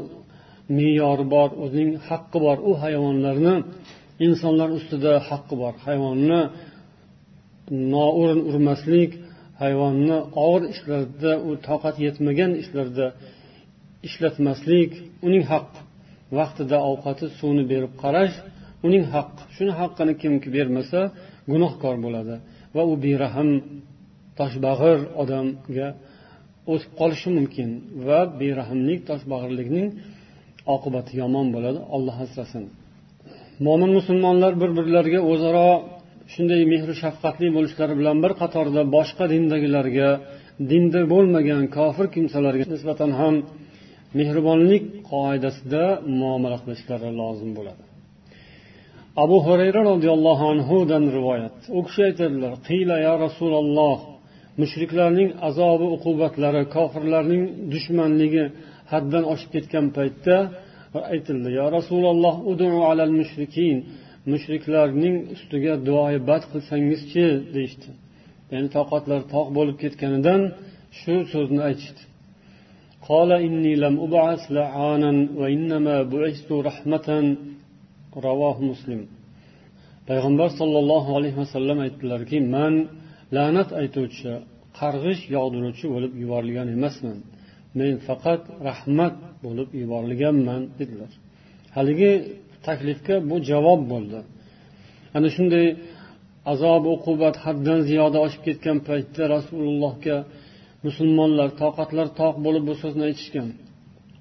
me'yori 0.77 1.25
bor 1.35 1.49
o'zining 1.63 1.91
haqqi 2.07 2.37
bor. 2.45 2.57
U 2.69 2.71
hayvonlarni 2.83 3.55
insonlar 4.25 4.69
ustida 4.77 5.13
haqqi 5.29 5.55
bor 5.61 5.73
hayvonni 5.85 6.41
noo'rin 7.93 8.41
urmaslik 8.49 9.11
hayvonni 9.61 10.17
og'ir 10.45 10.63
ishlarda 10.73 11.31
u 11.47 11.49
toqat 11.67 11.95
yetmagan 12.05 12.51
ishlarda 12.63 13.07
ishlatmaslik 14.07 14.91
uning 15.27 15.43
haqqi 15.51 15.79
vaqtida 16.39 16.77
ovqati 16.91 17.25
suvni 17.39 17.63
berib 17.71 17.93
qarash 18.03 18.35
uning 18.87 19.03
haqqi 19.13 19.41
shuni 19.55 19.73
haqqini 19.81 20.13
kimki 20.21 20.49
bermasa 20.57 20.99
gunohkor 21.51 21.95
bo'ladi. 22.05 22.35
Va 22.75 22.83
u 22.91 22.93
berahm 23.05 23.49
toshbag'ir 24.39 24.99
odamga 25.21 25.87
o'tib 26.71 26.91
qolishi 26.99 27.29
mumkin 27.37 27.69
va 28.07 28.19
berahmlik 28.41 28.99
toshbag'irlikning 29.09 29.87
oqibati 30.75 31.13
yomon 31.21 31.47
bo'ladi. 31.55 31.79
Olloh 31.95 32.17
asrasin. 32.25 32.63
Mo'min 33.65 33.91
musulmonlar 33.97 34.53
bir 34.61 34.71
birlariga 34.77 35.21
o'zaro 35.31 35.69
shunday 36.33 36.61
mehru 36.73 36.93
shafqatli 37.03 37.47
bo'lishlari 37.55 37.93
bilan 37.99 38.17
bir 38.23 38.31
qatorda 38.41 38.81
boshqa 38.95 39.25
dindagilarga 39.33 40.09
dinda 40.71 41.01
bo'lmagan 41.13 41.63
kofir 41.77 42.05
kimsalarga 42.15 42.65
nisbatan 42.73 43.11
ham 43.19 43.35
mehribonlik 44.19 44.83
qoidasida 45.11 45.83
muomala 46.19 46.57
qilishlari 46.63 47.09
lozim 47.21 47.51
bo'ladi. 47.57 47.83
Abu 49.23 49.37
hurayra 49.45 49.81
roziyallohu 49.91 50.43
anhudan 50.53 51.03
rivoyat. 51.17 51.57
U 51.77 51.79
kishi 51.87 52.01
aytadilar 52.09 52.53
qiyla 52.67 52.95
ya 53.07 53.13
rasululloh 53.25 53.97
mushriklarning 54.61 55.29
azobi 55.49 55.87
uqubatlari 55.97 56.63
kofirlarning 56.75 57.43
dushmanligi 57.73 58.45
haddan 58.91 59.23
oshib 59.33 59.49
ketgan 59.55 59.85
paytda 59.97 60.35
aytildi 61.12 61.50
yo 61.58 61.66
rasululloh 61.78 62.34
udu 62.52 62.68
alal 62.90 63.12
mushrikin 63.20 63.76
mushriklarning 64.32 65.16
ustiga 65.34 65.74
duoibat 65.88 66.42
qilsangizchi 66.52 67.26
deyishdi 67.54 67.90
ya'ni 68.52 68.68
toqatlari 68.76 69.24
toq 69.34 69.48
bo'lib 69.56 69.76
ketganidan 69.82 70.40
shu 71.00 71.14
so'zni 71.32 71.62
aytishdi 71.70 72.02
قال 73.10 73.30
إني 73.46 73.74
لم 73.84 73.94
أبعث 74.06 74.42
لعانا 74.58 75.12
وإنما 75.40 75.96
بعثت 76.14 76.50
رحمة 76.68 77.08
رواه 78.28 78.58
مسلم 78.72 79.00
payg'ambar 80.10 80.50
sollallohu 80.60 81.10
alayhi 81.18 81.38
vasallam 81.42 81.78
aytdilarki 81.86 82.38
man 82.54 82.74
la'nat 83.36 83.70
aytuvchi 83.80 84.32
qarg'ish 84.80 85.22
yog'diruvchi 85.36 85.86
bo'lib 85.94 86.12
yuborilgan 86.22 86.68
emasman 86.76 87.16
Men 87.79 87.93
faqat 88.07 88.41
rahmat 88.67 89.15
bo'lib 89.43 89.69
yuborilganman 89.81 90.61
dedilar. 90.79 91.11
Haligi 91.75 92.11
taklifga 92.67 93.15
bu 93.29 93.35
javob 93.51 93.81
bo'ldi. 93.91 94.19
Ana 95.17 95.29
shunday 95.35 95.67
azob 96.53 96.83
uqubat 96.95 97.35
haddan 97.45 97.79
ziyoda 97.89 98.17
oshib 98.25 98.41
ketgan 98.47 98.77
paytda 98.87 99.23
rasulullohga 99.35 100.17
musulmonlar 100.85 101.49
toqatlar 101.61 102.07
toq 102.21 102.35
bo'lib 102.45 102.63
bu 102.69 102.73
so'zni 102.81 103.03
aytishgan. 103.09 103.47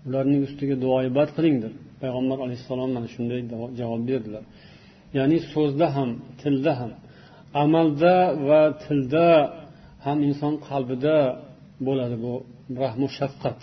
Ularning 0.07 0.41
ustiga 0.49 0.77
duoibat 0.85 1.29
qilingdir. 1.37 1.73
Payg'ambar 2.03 2.39
alayhissalom 2.45 2.91
mana 2.97 3.09
shunday 3.15 3.41
javob 3.81 4.03
berdilar. 4.11 4.45
Ya'ni 5.19 5.39
so'zda 5.53 5.87
ham 5.97 6.11
tilda 6.43 6.73
ham 6.81 6.93
amalda 7.65 8.17
va 8.49 8.63
tilda 8.85 9.29
ham 10.05 10.19
inson 10.29 10.55
qalbida 10.69 11.17
bo'ladi 11.87 12.17
bu 12.25 12.35
rahmu 12.83 13.07
shafqat. 13.19 13.59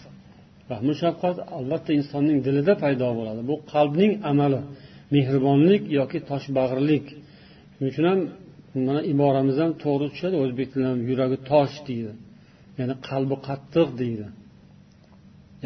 Rahmu 0.72 0.94
shafqat 1.02 1.38
albatta 1.58 1.92
insonning 2.00 2.40
dilida 2.48 2.74
paydo 2.84 3.08
bo'ladi. 3.20 3.42
Bu 3.50 3.56
qalbning 3.74 4.12
amali 4.32 4.62
mehribonlik 5.16 5.84
yoki 6.00 6.20
toshbag'irlik 6.30 7.06
shuning 7.74 7.90
uchun 7.92 8.06
ham 8.12 8.20
mana 8.88 9.02
iboramiz 9.14 9.58
ham 9.62 9.72
to'g'ri 9.84 10.08
tushadi 10.14 10.36
o'zbek 10.44 10.68
tilida 10.72 10.92
yuragi 11.10 11.38
tosh 11.52 11.76
deydi. 11.88 12.14
Ya'ni 12.80 12.96
qalbi 13.10 13.36
qattiq 13.48 13.90
deydi. 14.02 14.28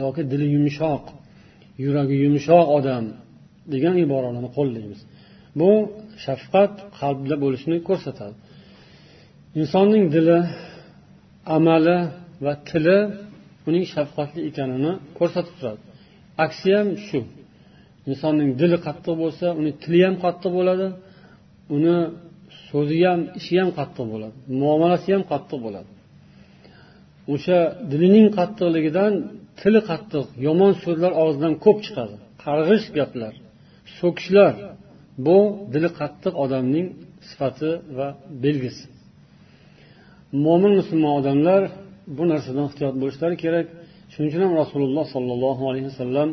Yoki 0.01 0.21
dili 0.31 0.47
yumshoq 0.55 1.03
yuragi 1.83 2.15
yumshoq 2.25 2.67
odam 2.77 3.05
degan 3.73 3.95
iboralarni 4.05 4.49
qo'llaymiz. 4.57 4.99
Bu 5.59 5.71
shafqat 6.25 6.73
qalbda 6.99 7.35
bo'lishini 7.43 7.77
ko'rsatadi. 7.89 8.35
Insonning 9.61 10.05
dili 10.15 10.37
amali 11.57 11.97
va 12.45 12.53
tili 12.69 12.97
uning 13.67 13.85
shafqatli 13.93 14.39
ekanini 14.49 14.91
ko'rsatib 15.17 15.55
turadi. 15.59 15.81
Aksi 16.45 16.69
ham 16.77 16.87
shu. 17.07 17.19
Insonning 18.09 18.49
dili 18.61 18.77
qattiq 18.87 19.15
bo'lsa 19.23 19.45
uni 19.59 19.71
tili 19.83 19.99
ham 20.05 20.15
qattiq 20.23 20.51
bo'ladi 20.59 20.87
uni 21.75 21.97
so'zi 22.67 22.97
ham 23.07 23.21
ishi 23.39 23.53
ham 23.61 23.69
qattiq 23.79 24.05
bo'ladi 24.13 24.35
muomalasi 24.61 25.09
ham 25.15 25.23
qattiq 25.31 25.59
bo'ladi. 25.65 25.89
O'sha 27.33 27.59
dilining 27.91 28.27
qattiqligidan 28.37 29.13
tili 29.61 29.81
qattiq 29.89 30.25
yomon 30.47 30.73
so'zlar 30.83 31.11
og'zidan 31.23 31.53
ko'p 31.65 31.77
chiqadi. 31.85 32.15
Qarg'ish 32.43 32.87
gaplar 32.97 33.33
so'kishlar 33.99 34.53
bu 35.25 35.37
dili 35.73 35.89
qattiq 35.99 36.33
odamning 36.43 36.87
sifati 37.29 37.71
va 37.97 38.07
belgisi. 38.43 38.85
Mo'min 40.45 40.73
musulmon 40.79 41.13
odamlar 41.19 41.61
bu 42.17 42.23
narsadan 42.31 42.65
ehtiyot 42.69 42.95
bo'lishlari 43.01 43.35
kerak. 43.43 43.67
Shuning 44.11 44.29
uchun 44.31 44.41
ham 44.45 44.53
rasululloh 44.61 45.05
sollallohu 45.15 45.63
alayhi 45.69 45.87
vasallam 45.91 46.29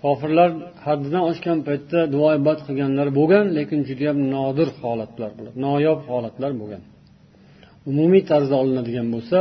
kofirlar 0.00 0.50
haddidan 0.86 1.22
oshgan 1.30 1.58
paytda 1.68 1.98
duoibat 2.14 2.58
qilganlar 2.66 3.08
bo'lgan 3.18 3.44
lekin 3.58 3.80
judayam 3.88 4.18
nodir 4.34 4.68
holatlar 4.82 5.30
noyob 5.66 6.00
holatlar 6.10 6.52
bo'lgan. 6.60 6.82
Umumiy 7.90 8.22
tarzda 8.30 8.54
olinadigan 8.62 9.08
bo'lsa 9.14 9.40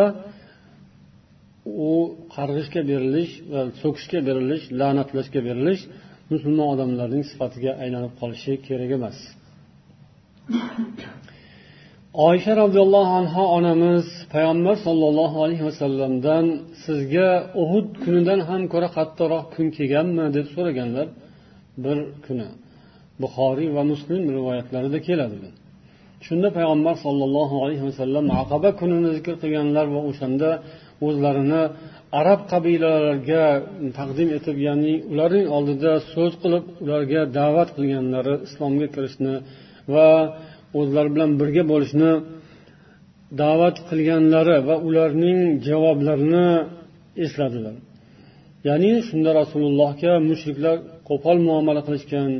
u 1.89 1.93
qarg'ishga 2.35 2.81
berilish 2.91 3.33
va 3.51 3.61
so'kishga 3.81 4.19
berilish 4.27 4.63
la'natlashga 4.79 5.39
berilish 5.47 5.81
musulmon 6.31 6.67
odamlarning 6.73 7.23
sifatiga 7.31 7.71
aylanib 7.83 8.13
qolishi 8.21 8.53
kerak 8.67 8.91
emas. 8.97 9.17
Oysha 12.27 12.53
roziyallohu 12.61 13.13
anhu 13.19 13.41
onamiz 13.57 14.05
payg'ambar 14.33 14.75
sollallohu 14.85 15.37
alayhi 15.45 15.65
vasallamdan 15.69 16.45
sizga 16.85 17.29
uhud 17.63 17.87
kunidan 18.03 18.39
ham 18.49 18.61
ko'ra 18.73 18.89
qattiqroq 18.97 19.45
kun 19.55 19.67
kelganmi 19.77 20.25
deb 20.37 20.47
so'raganlar 20.55 21.07
bir 21.83 21.97
kuni. 22.25 22.47
Buxoriy 23.21 23.69
va 23.77 23.83
muslim 23.91 24.21
rivoyatlarida 24.37 24.99
keladi 25.07 25.49
shunda 26.27 26.49
payg'ambar 26.57 26.95
sollallohu 27.05 27.55
alayhi 27.65 27.83
vasallam 27.89 28.25
aqaba 28.41 28.69
kunini 28.79 29.09
zikr 29.17 29.33
qilganlar 29.43 29.85
va 29.95 30.01
o'shanda 30.09 30.49
o'zlarini 31.07 31.61
arab 32.19 32.41
qabilalariga 32.51 33.45
taqdim 33.99 34.29
etib 34.37 34.57
ya'ni 34.67 34.93
ularning 35.11 35.47
oldida 35.57 35.91
so'z 36.13 36.33
qilib 36.43 36.63
ularga 36.83 37.21
da'vat 37.39 37.69
qilganlari 37.77 38.35
islomga 38.47 38.87
kirishni 38.95 39.35
va 39.93 40.09
o'zlari 40.79 41.09
bilan 41.15 41.31
birga 41.41 41.63
bo'lishni 41.71 42.11
da'vat 43.41 43.77
qilganlari 43.89 44.57
va 44.67 44.75
ularning 44.87 45.39
javoblarini 45.67 46.47
esladilar. 47.25 47.75
Ya'ni 48.67 48.91
shunda 49.07 49.31
rasulullohga 49.41 50.13
mushriklar 50.29 50.75
qo'pol 51.09 51.37
muomala 51.47 51.81
qilishgan 51.87 52.31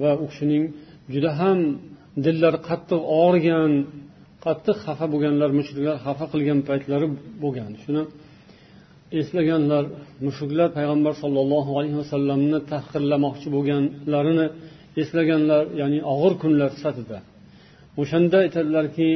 va 0.00 0.12
u 0.22 0.24
kishining 0.30 0.64
juda 1.12 1.30
ham 1.40 1.58
dillari 2.24 2.58
qattiq 2.68 3.00
og'rigan 3.22 3.72
qattiq 4.44 4.76
xafa 4.86 5.06
bo'lganlar 5.12 5.50
mushriklar 5.58 5.96
xafa 6.06 6.24
qilgan 6.32 6.58
paytlari 6.68 7.06
bo'lgan. 7.42 7.70
Shuni 7.84 8.02
eslaganlar 9.20 9.84
mushriklar 10.26 10.68
payg'ambar 10.78 11.12
sollallohu 11.22 11.70
alayhi 11.78 11.96
vasallamni 12.02 12.58
tahqirlamoqchi 12.72 13.48
bo'lganlarini 13.56 14.46
eslaganlar 15.02 15.62
ya'ni 15.80 15.98
og'ir 16.12 16.32
kunlar 16.42 16.70
sifatida. 16.78 17.18
O'shanda 18.00 18.36
aytadilarki 18.44 19.10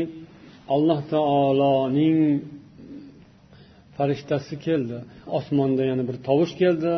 alloh 0.75 1.01
taoloning 1.13 2.19
farishtasi 3.97 4.55
keldi. 4.67 4.99
Osmonda 5.39 5.83
yana 5.91 6.03
bir 6.09 6.17
tovush 6.29 6.55
keldi. 6.63 6.93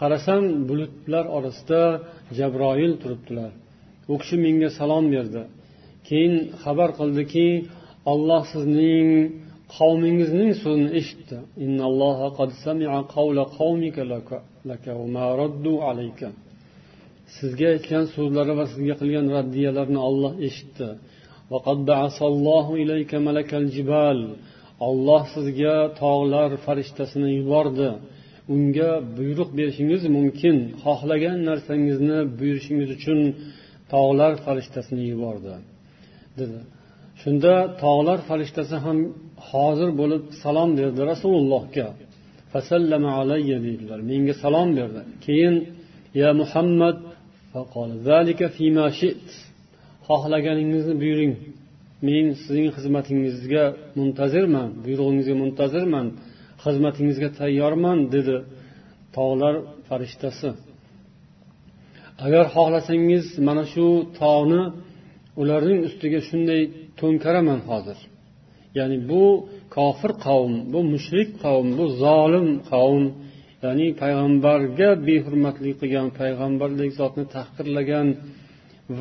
Qarasam 0.00 0.42
bulutlar 0.68 1.24
orasida 1.36 1.82
jabroil 2.38 2.92
turibdilar. 3.02 3.52
U 4.12 4.14
kishi 4.20 4.36
menga 4.44 4.70
salom 4.78 5.04
berdi. 5.14 5.42
Keyin 6.08 6.34
xabar 6.62 6.90
qildiki 6.98 7.48
olloh 8.12 8.42
sizning 8.54 9.08
qavmingizning 9.76 10.50
so'zini 10.62 10.90
eshitdi. 11.00 11.36
Sizga 17.36 17.66
aytgan 17.74 18.04
so'zlari 18.14 18.52
va 18.60 18.64
sizga 18.72 18.94
qilgan 19.00 19.26
raddiyalarni 19.36 20.00
olloh 20.08 20.32
eshitdi. 20.48 20.88
Olloh 24.88 25.24
sizga 25.34 25.76
tog'lar 26.02 26.50
farishtasini 26.66 27.30
yubordi. 27.40 27.90
Unga 28.54 28.90
buyruq 29.18 29.50
berishingiz 29.58 30.02
mumkin. 30.16 30.56
Xohlagan 30.84 31.38
narsangizni 31.48 32.18
buyurishingiz 32.38 32.88
uchun 32.96 33.18
tog'lar 33.92 34.32
farishtasini 34.46 35.04
yubordi 35.12 35.54
dedi. 36.38 36.58
Shunda 37.22 37.54
tog'lar 37.82 38.18
farishtasi 38.28 38.76
ham 38.84 38.98
hozir 39.50 39.90
bo'lib 40.00 40.22
salom 40.42 40.70
berdi 40.80 41.00
rasulullohga. 41.12 41.88
Deydilar 43.66 44.00
menga 44.10 44.34
salom 44.44 44.68
berdi. 44.78 45.00
Keyin 45.24 45.56
ya 46.20 46.30
muhammad 46.40 46.96
xohlaganingizni 50.08 50.94
buyuring. 51.02 51.34
Men 52.06 52.26
sizning 52.42 52.68
xizmatingizga 52.76 53.64
muntazirman 53.98 54.68
buyrug'ingizga 54.84 55.36
muntazirman 55.42 56.06
xizmatingizga 56.64 57.28
tayyorman 57.40 57.98
dedi 58.14 58.36
tog'lar 59.16 59.54
farishtasi. 59.88 60.50
Agar 62.26 62.44
xohlasangiz 62.54 63.26
mana 63.48 63.64
shu 63.72 63.86
tog'ni 64.20 64.62
ularning 65.40 65.80
ustiga 65.88 66.20
shunday 66.28 66.62
to'nkaraman 67.00 67.60
hozir. 67.70 67.98
Ya'ni 68.78 68.98
bu 69.10 69.24
kofir 69.76 70.12
qavm 70.26 70.54
bu 70.72 70.80
mushrik 70.92 71.28
qavm 71.44 71.68
bu 71.78 71.84
zolim 72.02 72.48
qavm 72.70 73.04
ya'ni 73.64 73.86
payg'ambarga 74.02 74.90
behurmatlik 75.08 75.74
qilgan 75.80 76.08
payg'ambardek 76.20 76.90
zotni 77.00 77.24
tahqirlagan 77.36 78.08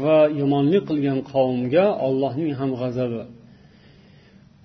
va 0.01 0.19
yomonlik 0.41 0.83
qilgan 0.89 1.19
qavmga 1.31 1.85
ollohning 2.07 2.51
ham 2.59 2.71
g'azabi. 2.81 3.23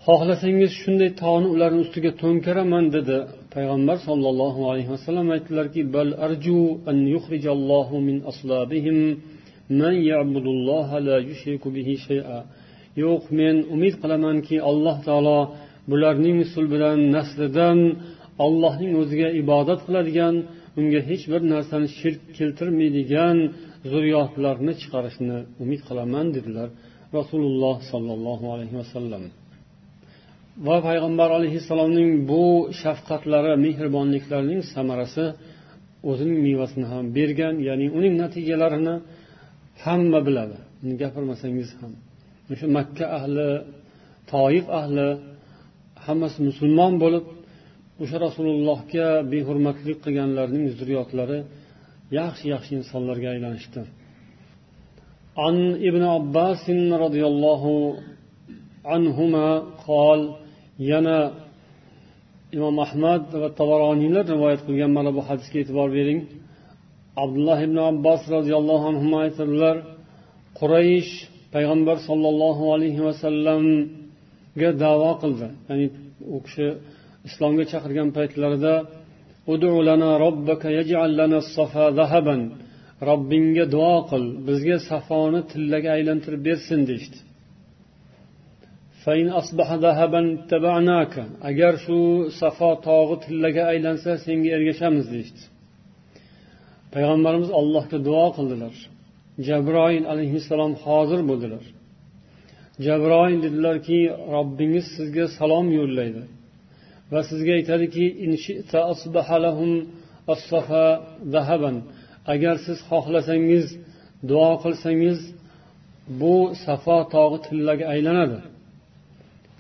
Xohlasangiz 0.07 0.70
shunday 0.83 1.11
tog'ni 1.22 1.48
ularni 1.54 1.81
ustiga 1.87 2.11
to'nkaraman 2.22 2.85
dedi 2.96 3.16
payg'ambar 3.54 3.96
sollallohu 4.09 4.61
alayhi 4.70 4.90
vasallam. 4.94 5.26
Aytdilarki 5.37 5.81
bal 5.94 6.11
arju 6.26 6.61
an 6.90 6.98
yukhrijallohu 7.14 7.96
min 8.09 8.16
aslabihim 8.31 8.98
man 9.81 9.94
ya'budulloha 10.11 10.96
la 11.09 11.16
yushriku 11.28 11.68
bihi 11.76 11.94
shay'a. 12.07 12.38
Yo'q 13.04 13.22
men 13.40 13.57
umid 13.74 13.94
qilamanki 14.02 14.57
alloh 14.70 14.96
taolo 15.09 15.40
bularning 15.90 16.38
sulbidan 16.54 16.98
naslidan 17.16 17.78
ollohning 18.46 18.92
o'ziga 19.00 19.28
ibodat 19.42 19.81
qiladigan 19.87 20.35
unga 20.81 21.00
hech 21.09 21.24
bir 21.33 21.42
narsani 21.52 21.88
shirk 21.98 22.20
keltirmaydigan 22.38 23.37
zurriyotlarni 23.91 24.73
chiqarishni 24.81 25.37
umid 25.64 25.81
qilaman 25.88 26.27
dedilar 26.37 26.69
rasululloh 27.19 27.77
sollallohu 27.93 28.47
alayhi 28.55 28.77
vasallam. 28.83 29.23
Va 30.67 30.77
payg'ambar 30.88 31.29
alayhissalomning 31.38 32.11
bu 32.31 32.45
shafqatlari 32.83 33.53
mehribonliklarining 33.67 34.61
samarasi 34.75 35.25
o'zining 36.11 36.38
mevasini 36.49 36.87
ham 36.93 37.05
bergan 37.17 37.55
ya'ni 37.69 37.87
uning 37.99 38.14
natijalarini 38.23 38.95
hamma 39.85 40.21
biladi. 40.29 40.57
Gapirmasangiz 41.03 41.71
ham. 41.81 41.93
O'sha 42.53 42.67
makka 42.79 43.07
ahli 43.19 43.49
toif 44.33 44.67
ahli 44.81 45.09
hammasi 46.07 46.38
musulmon 46.49 46.93
bo'lib 47.03 47.25
o'sha 48.03 48.17
rasulullohga 48.27 49.09
behurmatlik 49.33 49.99
qilganlarning 50.05 50.64
zurriyotlari 50.79 51.38
yaxshi 52.19 52.45
yaxshi 52.54 52.71
insonlarga 52.80 53.28
aylanishdi 53.36 53.84
عن 55.43 55.56
ابن 55.89 56.04
عباس 56.15 56.63
رضي 57.06 57.23
الله 57.32 57.63
عنهما 58.93 59.47
قال 59.88 60.19
yana 60.91 61.19
imom 62.58 62.76
ahmad 62.86 63.23
va 63.41 63.49
tavaroniylar 63.60 64.26
rivoyat 64.34 64.62
qilgan 64.67 64.91
mana 64.97 65.12
bu 65.17 65.21
hadisga 65.30 65.58
e'tibor 65.63 65.89
bering 65.97 66.19
abdulloh 67.23 67.60
ibn 67.67 67.78
abbos 67.91 68.21
roziyallohu 68.36 68.86
anhu 68.91 69.08
aytadilar 69.23 69.76
quraysh 70.60 71.12
payg'ambar 71.54 71.97
sollallohu 72.10 72.63
alayhi 72.76 73.02
vasallamga 73.08 74.69
davo 74.84 75.12
qildi 75.21 75.47
ya'ni 75.69 75.86
u 76.36 76.38
kishi 76.45 76.67
islomga 77.28 77.63
chaqirgan 77.71 78.10
paytlarida 78.17 78.73
robbingga 83.08 83.64
duo 83.74 83.96
qil 84.11 84.24
bizga 84.48 84.76
safoni 84.90 85.40
tillaga 85.52 85.90
aylantirib 85.96 86.42
bersin 86.48 86.80
deyishdi. 86.90 87.18
Agar 91.50 91.74
shu 91.84 91.98
safo 92.40 92.70
tog'i 92.88 93.16
tillaga 93.24 93.62
aylansa 93.72 94.11
senga 94.24 94.50
ergashamiz 94.56 95.06
deyishdi. 95.14 95.42
Payg'ambarimiz 96.94 97.50
allohga 97.61 97.98
duo 98.08 98.26
qildilar. 98.37 98.74
Jabroil 99.48 100.04
alayhissalom 100.12 100.72
hozir 100.84 101.20
bo'ldilar. 101.30 101.64
Jabroil 102.87 103.38
dedilarki 103.46 104.00
robbingiz 104.34 104.87
sizga 104.96 105.24
salom 105.38 105.66
yo'llaydi. 105.78 106.22
va 107.13 107.21
sizga 107.30 107.52
aytadiki 107.60 108.06
agar 112.34 112.56
siz 112.65 112.78
xohlasangiz 112.89 113.65
duo 114.30 114.52
qilsangiz 114.63 115.19
bu 116.21 116.36
safo 116.65 116.97
tog'i 117.15 117.38
tillaga 117.47 117.86
aylanadi 117.95 118.39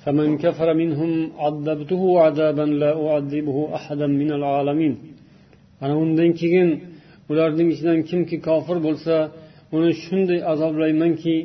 فمن 0.03 0.29
كفر 0.43 0.67
منهم 0.81 1.11
عذبته 1.43 2.01
عذابا 2.25 2.65
لا 2.81 2.91
أعذبه 3.07 3.57
أحدا 3.77 4.07
من 4.21 4.29
العالمين 4.37 4.95
ana 5.83 5.95
undan 6.03 6.31
keyin 6.41 6.69
ularning 7.31 7.69
ichidan 7.73 7.99
kimki 8.09 8.37
kofir 8.47 8.77
bo'lsa 8.87 9.15
uni 9.75 9.91
shunday 10.03 10.39
azoblaymanki 10.53 11.35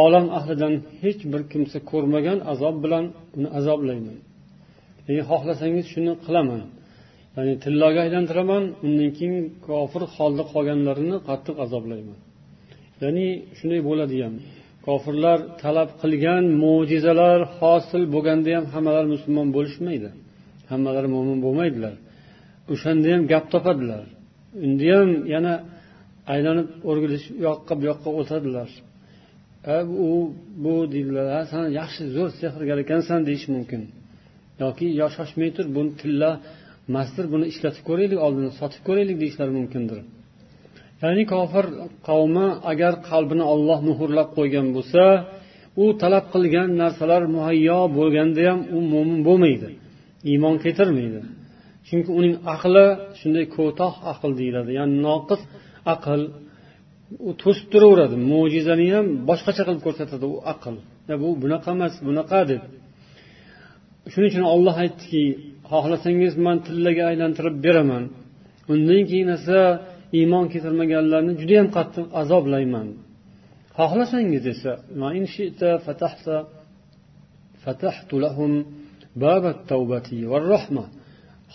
olam 0.00 0.26
ahlidan 0.38 0.74
hech 1.02 1.20
bir 1.32 1.42
kimsa 1.52 1.78
ko'rmagan 1.90 2.38
azob 2.52 2.76
bilan 2.84 3.04
uni 3.36 3.48
azoblayman 3.58 4.16
Ya'ni 5.07 5.23
xohlasangiz 5.29 5.85
shuni 5.93 6.13
qilaman. 6.25 6.61
Ya'ni 7.37 7.53
tilloga 7.63 7.99
aylantiraman 8.05 8.63
undan 8.85 9.09
keyin 9.17 9.35
kofir 9.67 10.03
holda 10.15 10.43
qolganlarini 10.53 11.17
qattiq 11.29 11.55
azoblayman. 11.65 12.19
Ya'ni 13.03 13.27
shunday 13.57 13.81
bo'ladi 13.89 14.15
ham. 14.25 14.35
Kofirlar 14.87 15.39
talab 15.63 15.89
qilgan 16.01 16.43
mo'jizalar 16.63 17.39
hosil 17.57 18.03
bo'lganda 18.13 18.49
ham 18.57 18.65
hammalari 18.73 19.07
musulmon 19.15 19.47
bo'lishmaydi. 19.55 20.09
Hammalari 20.71 21.09
mo'min 21.15 21.37
bo'lmaydilar. 21.45 21.95
O'shanda 22.73 23.07
ham 23.13 23.21
gap 23.31 23.45
topadilar. 23.53 24.03
Unda 24.65 24.85
ham 24.95 25.09
yana 25.33 25.53
aylanib 26.33 26.67
o'rgilish 26.89 27.25
u 27.37 27.41
yoqqa 27.47 27.73
bu 27.79 27.83
yoqqa 27.91 28.09
o'tadilar. 28.19 28.69
U 30.07 30.11
bu 30.63 30.73
deydilar 30.93 31.25
ha 31.35 31.41
san 31.51 31.65
yaxshi 31.79 32.03
zo'r 32.15 32.31
sehrgar 32.41 32.77
ekansan 32.85 33.19
deyish 33.27 33.47
mumkin. 33.55 33.81
Yoki 34.61 34.87
yo 34.99 35.07
shoshmay 35.15 35.49
tur 35.55 35.65
buni 35.75 35.91
tilla 36.01 36.31
masdir 36.95 37.25
buni 37.33 37.45
ishlatib 37.51 37.83
ko'raylik 37.89 38.19
oldin 38.25 38.45
sotib 38.59 38.81
ko'raylik 38.87 39.17
deyishlari 39.23 39.53
mumkindir. 39.59 39.99
Ya'ni 41.01 41.23
kofir 41.33 41.65
qavmi 42.07 42.47
agar 42.71 42.93
qalbini 43.09 43.45
olloh 43.53 43.79
muhrlab 43.89 44.29
qo'ygan 44.37 44.67
bo'lsa 44.75 45.03
u 45.83 45.85
talab 46.01 46.25
qilgan 46.33 46.69
narsalar 46.81 47.21
muhayyo 47.35 47.79
bo'lganda 47.97 48.41
ham 48.49 48.59
u 48.75 48.77
mo'min 48.93 49.19
bo'lmaydi 49.27 49.69
iymon 50.31 50.55
keltirmaydi. 50.63 51.19
Chunki 51.87 52.11
uning 52.19 52.35
aqli 52.55 52.85
shunday 53.19 53.45
ko'toh 53.57 53.93
aql 54.11 54.31
deyiladi 54.39 54.71
ya'ni 54.79 54.95
noqis 55.07 55.41
aql. 55.95 56.21
U 57.29 57.31
to'sib 57.41 57.65
turaveradi 57.73 58.15
mo'jizani 58.31 58.87
ham 58.95 59.05
boshqacha 59.29 59.63
qilib 59.67 59.81
ko'rsatadi 59.87 60.25
u 60.33 60.35
aql. 60.53 60.75
Bu 61.21 61.29
bunaqa 61.43 61.69
emas 61.77 61.93
bunaqa 62.07 62.39
deb. 62.51 62.61
Shuning 64.11 64.29
uchun 64.31 64.45
olloh 64.55 64.75
aytdiki 64.83 65.23
xohlasangiz 65.71 66.33
man 66.45 66.57
tillaga 66.67 67.03
aylantirib 67.11 67.55
beraman. 67.65 68.03
Undan 68.73 69.01
keyin 69.09 69.29
esa 69.37 69.59
iymon 70.19 70.45
keltirmaganlarni 70.53 71.33
judayam 71.41 71.67
qattiq 71.77 72.05
azoblayman. 72.21 72.87
Xohlasangiz 73.77 74.43
esa 74.53 74.71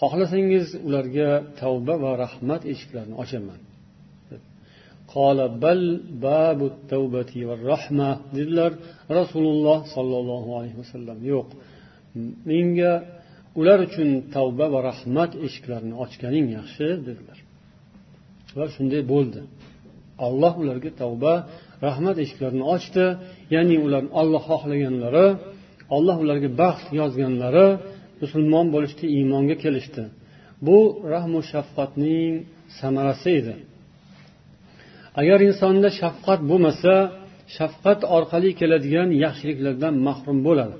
xohlasangiz 0.01 0.67
ularga 0.87 1.31
tavba 1.61 1.95
va 2.05 2.13
rahmat 2.25 2.63
eshiklarini 2.73 3.17
ochaman. 3.23 3.61
Dedilar. 8.37 8.73
Rasululloh 9.19 9.79
sollallohu 9.95 10.51
alayhi 10.59 10.77
vasallam. 10.83 11.19
Yo'q. 11.33 11.49
Menga 12.51 12.93
ular 13.61 13.79
uchun 13.89 14.09
tavba 14.35 14.67
va 14.75 14.81
rahmat 14.91 15.31
eshiklarini 15.47 15.95
ochganing 16.05 16.47
yaxshi 16.59 16.87
dedilar. 17.07 17.39
Va 18.59 18.67
shunday 18.75 19.03
bo'ldi. 19.13 19.41
Alloh 20.27 20.55
ularga 20.63 20.91
tavba 21.03 21.35
rahmat 21.87 22.17
eshiklarini 22.25 22.65
ochdi. 22.75 23.05
Ya'ni 23.55 23.77
ular 23.87 24.03
olloh 24.21 24.43
xohlaganlari 24.51 25.27
olloh 25.97 26.17
ularga 26.25 26.49
baxt 26.63 26.89
yozganlari 27.01 27.69
musulmon 28.23 28.67
bo'lishdi 28.75 29.05
iymonga 29.17 29.57
kelishdi. 29.65 30.03
Bu 30.67 30.79
rahmu 31.15 31.41
shafqatning 31.53 32.33
samarasi 32.81 33.31
edi. 33.41 33.55
Agar 35.21 35.39
insonda 35.49 35.89
shafqat 36.01 36.41
bo'lmasa 36.51 36.95
shafqat 37.57 38.01
orqali 38.17 38.51
keladigan 38.61 39.09
yaxshiliklardan 39.25 39.95
mahrum 40.09 40.39
bo'ladi. 40.49 40.77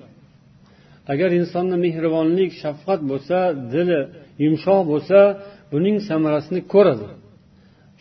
Agar 1.13 1.31
insonda 1.41 1.77
mehribonlik 1.85 2.51
shafqat 2.63 3.01
bo'lsa 3.11 3.39
dili 3.75 4.01
yumshoq 4.45 4.83
bo'lsa 4.93 5.19
buning 5.73 5.97
samarasini 6.09 6.61
ko'radi. 6.75 7.09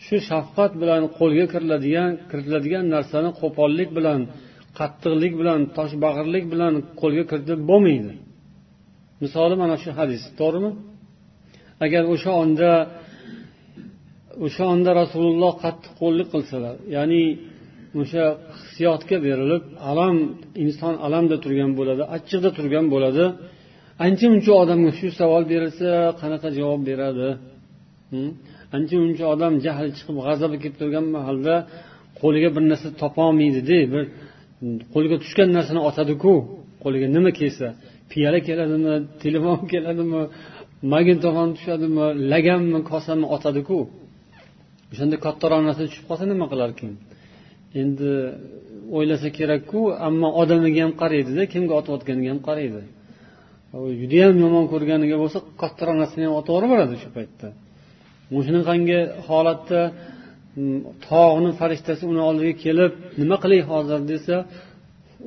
Shu 0.04 0.16
shafqat 0.30 0.72
bilan 0.82 1.02
qo'lga 1.18 1.44
kiriladigan 1.52 2.10
kiritiladigan 2.30 2.84
narsani 2.94 3.30
qo'pollik 3.40 3.90
bilan 3.98 4.20
qattiqlik 4.78 5.32
bilan 5.40 5.60
toshbag'irlik 5.78 6.44
bilan 6.52 6.74
qo'lga 7.00 7.24
kiritib 7.30 7.60
bo'lmaydi. 7.70 8.12
Misoli 9.22 9.54
mana 9.62 9.76
shu 9.82 9.90
hadis 9.98 10.22
to'g'rimi? 10.40 10.70
Agar 11.84 12.02
o'sha 12.14 12.32
onda 12.42 12.70
o'sha 14.46 14.64
onda 14.74 14.90
rasululloh 15.00 15.52
qattiq 15.64 15.92
qo'llik 16.00 16.28
qilsalar 16.34 16.74
ya'ni 16.96 17.22
o'sha 18.00 18.24
hissiyotga 18.58 19.16
berilib 19.26 19.64
alam 19.90 20.16
inson 20.64 20.94
alamda 21.06 21.36
turgan 21.44 21.70
bo'ladi 21.78 22.02
achchiqda 22.16 22.50
turgan 22.58 22.86
bo'ladi. 22.94 23.24
Ancha 24.06 24.26
muncha 24.32 24.52
odamga 24.62 24.90
shu 24.98 25.06
savol 25.20 25.42
berilsa 25.52 25.90
qanaqa 26.20 26.48
javob 26.58 26.80
beradi? 26.90 27.28
Hm? 28.12 28.30
Ancha 28.76 28.96
muncha 29.04 29.24
odam 29.34 29.52
jahli 29.66 29.90
chiqib 29.96 30.16
g'azabi 30.26 30.56
kelib 30.62 30.76
turgan 30.80 31.06
mahalda 31.16 31.54
qo'liga 32.20 32.48
bir 32.56 32.62
narsa 32.70 32.88
topolmaydida 33.02 33.78
bir 33.92 34.02
qo'liga 34.94 35.16
tushgan 35.22 35.48
narsani 35.56 35.80
otadiku 35.88 36.32
qo'liga 36.82 37.06
nima 37.16 37.30
kelsa. 37.40 37.66
Piyola 38.10 38.40
keladimi 38.48 38.94
telefon 39.24 39.58
keladimi 39.72 40.22
magnitofon 40.94 41.48
tushadimi 41.56 42.06
laganmi 42.32 42.80
kosami 42.90 43.26
otadiku. 43.36 43.78
O'shanda 44.92 45.16
kattaroq 45.26 45.60
narsa 45.68 45.82
tushib 45.88 46.04
qolsa 46.10 46.24
nima 46.32 46.46
qilarkin? 46.52 46.90
Endi 47.80 48.12
o'ylasa 48.96 49.28
kerakku 49.38 49.80
ammo 50.08 50.28
odamiga 50.42 50.80
ham 50.84 50.92
qaraydida 51.02 51.42
kimga 51.52 51.74
otayotganiga 51.80 52.30
ham 52.34 52.40
qaraydi. 52.48 52.82
Judayam 54.00 54.36
yomon 54.44 54.64
ko'rganiga 54.72 55.16
bo'lsa 55.22 55.38
kattaroq 55.62 55.96
narsani 56.02 56.24
ham 56.26 56.34
otib 56.40 56.54
yuboradi 56.64 56.94
shu 57.02 57.08
paytda. 57.16 57.48
Shunaqangi 58.46 59.00
holatda 59.28 59.80
mm, 59.92 60.78
tog'ni 61.08 61.50
farishtasi 61.60 62.02
uni 62.12 62.20
oldiga 62.28 62.54
kelib 62.64 62.92
nima 63.20 63.36
qilay 63.42 63.60
hozir 63.70 64.00
desa 64.12 64.36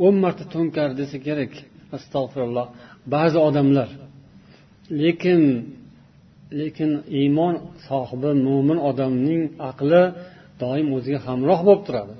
o'n 0.05 0.15
marta 0.23 0.43
to'nkar 0.53 0.89
desa 1.01 1.17
kerak. 1.27 1.53
Astag'firulloh. 1.97 2.67
Ba'zi 3.13 3.37
odamlar 3.47 3.89
lekin 5.03 5.41
lekin 6.59 6.91
iymon 7.19 7.53
sohibi 7.87 8.31
mo'min 8.47 8.79
odamning 8.89 9.41
aqli 9.69 10.03
doim 10.63 10.87
o'ziga 10.97 11.19
hamroh 11.27 11.59
bo'lib 11.67 11.83
turadi. 11.87 12.13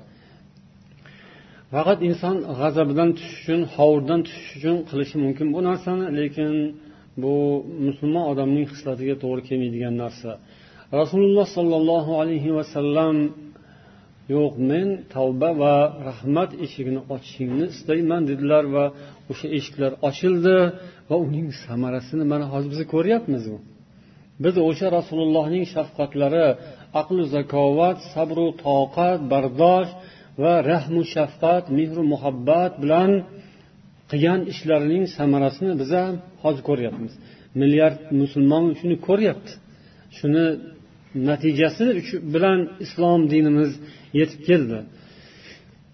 Faqat 1.72 1.98
inson 2.08 2.36
g'azabidan 2.60 3.10
tushish 3.18 3.40
uchun 3.42 3.60
hovurdan 3.74 4.20
tushish 4.26 4.52
uchun 4.58 4.76
qilishi 4.88 5.16
mumkin 5.24 5.46
bu 5.54 5.60
narsani 5.68 6.06
lekin 6.18 6.52
bu 7.22 7.34
musulmon 7.86 8.24
odamning 8.32 8.66
xislatiga 8.72 9.14
to'g'ri 9.22 9.42
kelmaydigan 9.48 9.94
narsa. 10.02 10.30
Rasululloh 11.00 11.46
sollallohu 11.56 12.12
alayhi 12.22 12.50
vasallam 12.58 13.16
yo'q 14.34 14.54
men 14.70 14.88
tavba 15.14 15.50
va 15.62 15.74
rahmat 16.08 16.50
eshigini 16.64 17.00
ochishingni 17.14 17.66
istayman 17.74 18.22
dedilar 18.30 18.64
va 18.74 18.84
o'sha 19.30 19.46
eshiklar 19.58 19.92
ochildi 20.08 20.56
va 21.08 21.16
uning 21.26 21.48
samarasini 21.64 22.24
mana 22.32 22.46
hozir 22.52 22.68
biz 22.74 22.80
ko'ryapmiz 22.94 23.44
biz 24.44 24.54
o'sha 24.68 24.86
rasulullohning 24.98 25.64
shafqatlari 25.74 26.46
aqlu 27.00 27.22
zakovat 27.36 27.98
sabru 28.14 28.46
toqat 28.66 29.18
bardosh 29.32 29.90
va 30.42 30.54
rahmu 30.72 31.02
shafqat 31.14 31.64
mehru 31.78 32.02
muhabbat 32.12 32.72
bilan 32.82 33.10
qilgan 34.10 34.40
ishlarining 34.52 35.04
samarasini 35.18 35.72
biz 35.80 35.90
ham 36.00 36.14
hozir 36.42 36.62
ko'ryapmiz. 36.70 37.12
Milliard 37.60 38.00
musulmon 38.20 38.64
shuni 38.80 38.96
ko'ryapti. 39.08 39.52
Shuni 40.18 40.46
natijasi 41.30 41.86
bilan 42.34 42.58
islom 42.84 43.20
dinimiz 43.32 43.70
yetib 44.18 44.40
keldi. 44.48 44.78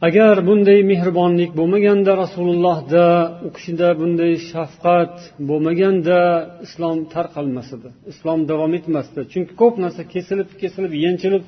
Agar 0.08 0.34
bunday 0.48 0.80
mehribonlik 0.92 1.50
bo'lmaganda 1.60 2.12
rasulullohda 2.22 3.04
u 3.46 3.48
kishida 3.56 3.88
bunday 4.00 4.32
shafqat 4.50 5.14
bo'lmaganda 5.50 6.18
islom 6.66 6.98
tarqalmas 7.14 7.68
edi 7.76 7.88
islom 8.12 8.40
davom 8.50 8.72
etmasdi. 8.78 9.20
Chunki 9.32 9.52
ko'p 9.60 9.74
narsa 9.84 10.02
kesilib 10.14 10.48
kesilib 10.62 10.92
yanchilib 11.04 11.44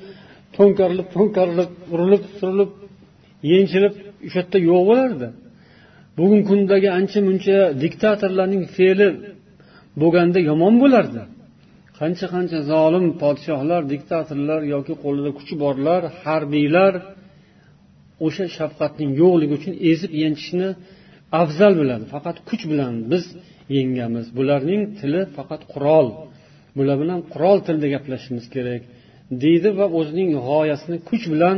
to'nkarilib 0.57 1.09
to'nkarilib 1.17 1.71
urilib 1.95 2.23
surilib 2.39 2.71
yenchilib 3.53 3.95
o'sha 4.27 4.39
yerda 4.41 4.59
yo'q 4.71 4.83
bo'lardi. 4.91 5.29
Bugungi 6.19 6.45
kundagi 6.51 6.89
ancha 6.99 7.21
muncha 7.29 7.57
diktatorlarning 7.85 8.65
fe'li 8.77 9.09
bo'lganda 10.03 10.39
yomon 10.51 10.75
bo'lardi. 10.83 11.23
Qancha 11.99 12.27
qancha 12.35 12.59
zolim 12.73 13.07
podshohlar 13.23 13.83
diktatorlar 13.93 14.61
yoki 14.75 14.95
qo'lida 15.05 15.31
kuchi 15.39 15.55
borlar 15.65 16.03
harbiylar 16.23 16.93
o'sha 18.27 18.45
shafqatning 18.57 19.11
yo'qligi 19.23 19.53
uchun 19.61 19.75
ezib 19.91 20.13
yenchishni 20.23 20.69
afzal 21.43 21.73
biladi. 21.81 22.05
Faqat 22.15 22.37
kuch 22.49 22.63
bilan 22.73 22.95
biz 23.13 23.25
yengamiz. 23.77 24.27
Bularning 24.39 24.83
tili 24.99 25.23
faqat 25.37 25.63
qurol. 25.73 26.09
Bular 26.79 26.97
bilan 27.03 27.21
qurol 27.33 27.59
tilida 27.67 27.89
gaplashishimiz 27.95 28.47
kerak. 28.55 28.83
Deydi 29.43 29.71
va 29.79 29.87
o'zining 29.99 30.31
g'oyasini 30.49 30.99
kuch 31.09 31.25
bilan 31.33 31.57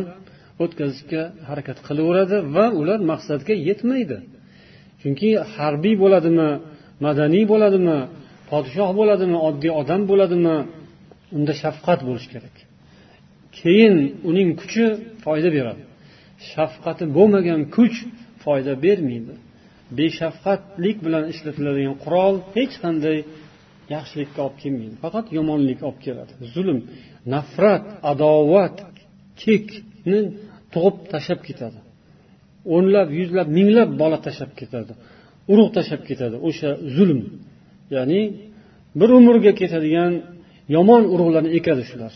o'tkazishga 0.62 1.22
harakat 1.48 1.78
qilaveradi 1.86 2.36
va 2.56 2.66
ular 2.80 2.98
maqsadga 3.12 3.54
yetmaydi. 3.68 4.18
Chunki 5.00 5.28
harbiy 5.54 5.94
bo'ladimi 6.02 6.50
madaniy 7.06 7.44
bo'ladimi 7.52 7.98
podshoh 8.50 8.90
bo'ladimi 9.00 9.38
oddiy 9.48 9.72
odam 9.80 10.02
bo'ladimi 10.10 10.56
unda 11.36 11.52
shafqat 11.62 12.00
bo'lishi 12.08 12.28
kerak. 12.34 12.56
Keyin 13.58 13.96
uning 14.30 14.48
kuchi 14.60 14.84
foyda 15.24 15.48
beradi. 15.56 15.82
Shafqati 16.52 17.04
bo'lmagan 17.16 17.60
kuch 17.76 17.96
foyda 18.44 18.72
bermaydi. 18.84 19.34
Beshafqatlik 19.98 20.96
bilan 21.06 21.24
ishlatiladigan 21.32 21.96
qurol 22.04 22.34
hech 22.56 22.74
qanday 22.84 23.18
yaxshilikka 23.94 24.40
olib 24.46 24.56
kelmaydi. 24.62 24.94
Faqat 25.04 25.26
yomonlik 25.38 25.80
olib 25.88 26.00
keladi. 26.06 26.32
Zulm 26.54 26.78
nafrat 27.34 27.84
adovat 28.12 28.76
kekni 29.42 30.18
tug'ib 30.74 30.96
tashlab 31.12 31.40
ketadi. 31.48 31.78
O'nlab 32.74 33.08
yuzlab 33.18 33.48
minglab 33.58 33.90
bola 34.02 34.18
tashlab 34.26 34.52
ketadi. 34.60 34.92
Urug' 35.52 35.70
tashlab 35.76 36.02
ketadi. 36.08 36.36
O'sha 36.48 36.70
zulm 36.96 37.20
ya'ni 37.96 38.20
bir 39.00 39.10
umrga 39.18 39.52
ketadigan 39.60 40.12
yomon 40.76 41.02
urug'larni 41.14 41.50
ekadi 41.58 41.82
shular. 41.90 42.14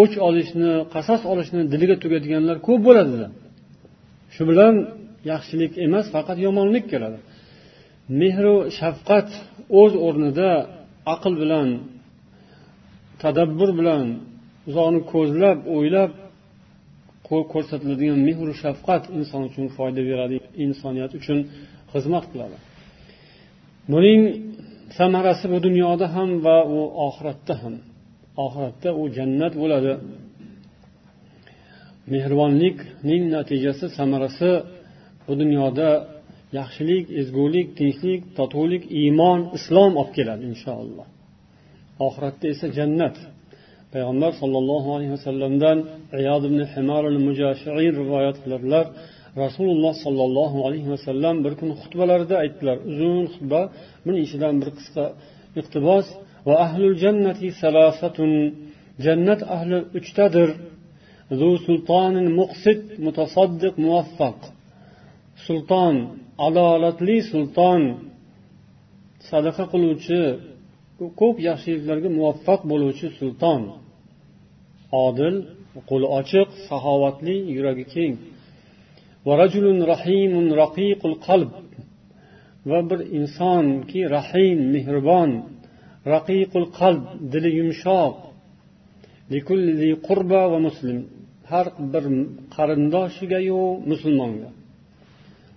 O'ch 0.00 0.14
olishni 0.28 0.70
qasos 0.94 1.22
olishni 1.32 1.60
diliga 1.72 1.96
tugadiganlar 2.04 2.56
ko'p 2.66 2.80
bo'ladida 2.88 3.28
shu 4.34 4.42
bilan 4.50 4.74
yaxshilik 5.32 5.72
emas 5.86 6.06
faqat 6.14 6.38
yomonlik 6.46 6.84
keladi. 6.92 7.18
Mehru 8.20 8.56
shafqat 8.78 9.28
o'z 9.80 9.92
o'rnida 10.06 10.50
aql 11.14 11.34
bilan 11.42 11.68
tadabbur 13.22 13.70
bilan 13.78 14.06
uzoqni 14.68 15.00
ko'zlab 15.12 15.58
o'ylab 15.76 16.10
ko'rsatiladigan 17.52 18.20
mehru 18.28 18.52
shafqat 18.62 19.02
inson 19.18 19.42
uchun 19.48 19.66
foyda 19.76 20.02
beradi 20.10 20.36
insoniyat 20.64 21.12
uchun 21.18 21.38
xizmat 21.92 22.24
qiladi. 22.32 22.56
Buning 23.92 24.20
samarasi 24.98 25.46
bu 25.52 25.58
dunyoda 25.66 26.06
ham 26.14 26.30
va 26.46 26.58
u 26.76 26.78
oxiratda 27.06 27.54
ham. 27.62 27.74
Oxiratda 28.44 28.90
u 29.00 29.02
jannat 29.16 29.52
bo'ladi. 29.62 29.92
Mehribonlikning 32.12 33.22
natijasi 33.36 33.86
samarasi 33.98 34.50
bu 35.26 35.32
dunyoda 35.42 35.88
yaxshilik 36.57 37.05
ezgulik 37.21 37.67
tinchlik 37.79 38.21
totuvlik 38.37 38.83
iymon 39.01 39.39
islom 39.57 39.91
olib 40.01 40.11
keladi 40.17 40.43
inshaalloh 40.51 41.07
oxiratda 42.07 42.45
esa 42.53 42.67
jannat 42.77 43.15
payg'ambar 43.93 44.31
sollallohu 44.41 44.89
alayhi 44.95 45.13
vasallamdan 45.17 45.77
iyod 46.21 46.43
ibn 46.49 46.59
himar 46.73 47.03
rivoyat 48.01 48.37
qiladilar 48.43 48.85
rasululloh 49.43 49.93
sollallohu 50.05 50.57
alayhi 50.67 50.89
vasallam 50.95 51.35
bir 51.45 51.53
kun 51.59 51.69
xutbalarida 51.81 52.35
aytdilar 52.43 52.77
uzun 52.91 53.25
xutba 53.33 53.61
buning 54.05 54.23
ichidan 54.27 54.55
bir 54.61 54.69
qisqa 54.77 55.05
iqtibos 55.59 56.05
va 56.47 56.55
ahlul 56.65 56.95
jannati 57.03 57.47
salasatun 57.61 58.31
jannat 59.05 59.41
ahli 59.55 59.77
uchtadir 59.99 60.49
ذو 61.39 61.49
سلطان 61.67 62.15
مقسط 62.39 62.81
متصدق 63.05 63.73
muvaffaq 63.83 64.39
Sulton 65.46 65.94
adolatli 66.46 67.16
sulton 67.32 67.80
sadaqa 69.30 69.64
qiluvchi 69.72 70.22
ko'p 71.20 71.36
yaxshiliklarga 71.48 72.08
muvaffaq 72.18 72.60
bo'luvchi 72.70 73.06
sulton. 73.18 73.60
Odil 75.06 75.36
qo'li 75.90 76.06
ochiq 76.18 76.48
saxovatli 76.68 77.36
yuragi 77.56 77.84
keng. 77.94 78.14
Va 82.70 82.80
bir 82.90 83.00
insonki 83.18 84.00
rahim 84.16 84.58
mehribon 84.74 85.30
raqiqul 86.14 86.66
qalb 86.78 87.02
dili 87.32 87.50
yumshoq. 87.60 88.14
Va 90.52 90.58
muslim. 90.68 90.98
Har 91.50 91.66
bir 91.92 92.04
qarindoshigayu 92.56 93.62
musulmonga. 93.90 94.48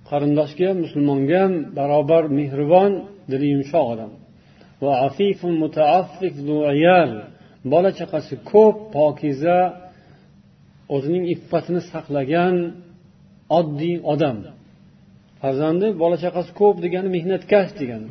Qarindoshga 0.09 0.69
musulmonga 0.83 1.37
ham 1.43 1.53
barobar 1.77 2.23
mehribon 2.39 2.91
dili 3.31 3.47
yumshoq 3.53 3.85
odam. 3.93 4.11
Va 4.83 4.93
afifun 5.07 5.53
mutaaffif 5.63 6.35
bola 7.73 7.89
chaqasi 7.99 8.35
ko'p 8.51 8.75
pokiza 8.95 9.59
o'zining 10.95 11.23
iffatini 11.33 11.81
saqlagan 11.91 12.55
oddiy 13.59 13.95
odam. 14.13 14.37
Farzandi 15.41 15.87
bola 16.01 16.17
chaqasi 16.23 16.51
ko'p 16.59 16.75
degani 16.85 17.09
mehnatkash 17.17 17.71
degani. 17.81 18.09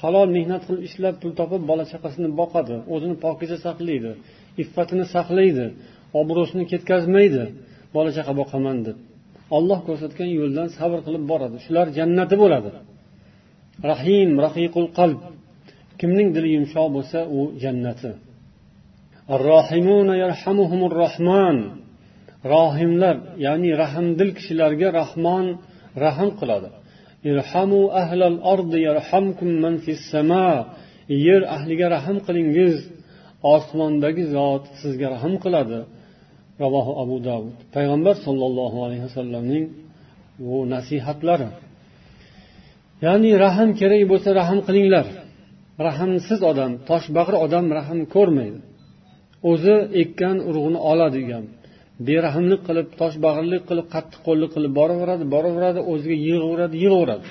Halol 0.00 0.28
mehnat 0.36 0.62
qilib 0.66 0.82
ishlab 0.88 1.14
pul 1.20 1.32
topib 1.40 1.62
bola 1.70 1.84
chaqasini 1.92 2.28
boqadi 2.40 2.76
o'zini 2.94 3.16
pokiza 3.24 3.56
saqlaydi 3.66 4.12
iffatini 4.62 5.04
saqlaydi 5.14 5.66
obro'sini 6.20 6.64
ketkazmaydi 6.72 7.44
bola 7.96 8.10
chaqa 8.16 8.32
boqaman 8.40 8.78
deb. 8.86 8.98
Olloh 9.56 9.80
ko'rsatgan 9.88 10.30
yo'ldan 10.38 10.68
sabr 10.78 10.98
qilib 11.06 11.24
boradi. 11.32 11.56
Shular 11.64 11.86
jannati 11.98 12.34
bo'ladi. 12.42 12.70
Rahim 13.90 14.30
rahiqul 14.46 14.88
qalb. 14.98 15.20
Kimning 16.00 16.28
dili 16.36 16.48
yumshoq 16.56 16.88
bo'lsa 16.96 17.18
u 17.38 17.40
jannati. 17.62 18.10
Rohimlar 22.54 23.16
ya'ni 23.46 23.70
rahmdil 23.82 24.30
kishilarga 24.38 24.88
rahmon 25.00 25.46
rahm 26.04 26.30
qiladi. 26.40 26.68
Irhamu 27.30 27.82
ahlal 28.02 28.38
ardi 28.54 28.78
yarhamkum 28.88 29.50
man 29.62 29.74
fis 29.84 30.02
sama. 30.12 30.48
Yer 31.26 31.42
ahliga 31.56 31.86
rahm 31.96 32.16
qilingiz 32.26 32.76
osmondagi 33.54 34.24
zot 34.34 34.64
sizga 34.80 35.08
rahm 35.14 35.34
qiladi. 35.44 35.78
Ravohi 36.62 36.92
abu 37.02 37.16
davud 37.28 37.54
payg'ambar 37.76 38.14
sollallohu 38.26 38.78
alayhi 38.86 39.04
vasallamning 39.08 39.64
bu 40.46 40.56
nasihatlari. 40.74 41.48
Ya'ni 43.06 43.30
rahm 43.44 43.70
kerak 43.80 44.02
bo'lsa 44.10 44.28
rahm 44.40 44.58
qilinglar. 44.68 45.06
Rahmsiz 45.88 46.40
odam 46.50 46.72
toshbag'ir 46.90 47.34
odam 47.44 47.64
rahm 47.78 47.98
ko'rmaydi. 48.14 48.58
O'zi 49.50 49.76
ekkan 50.02 50.36
urug'ini 50.48 50.80
oladi 50.90 51.14
degan 51.18 51.44
berahmlik 52.08 52.60
qilib 52.68 52.88
toshbag'irlik 53.00 53.62
qilib 53.68 53.86
qattiq 53.94 54.20
qo'llik 54.26 54.50
qilib 54.54 54.72
boraveradi 54.80 55.24
boraveradi 55.34 55.80
o'ziga 55.92 56.16
yig'averadi 56.28 56.76
yig'averadi. 56.84 57.24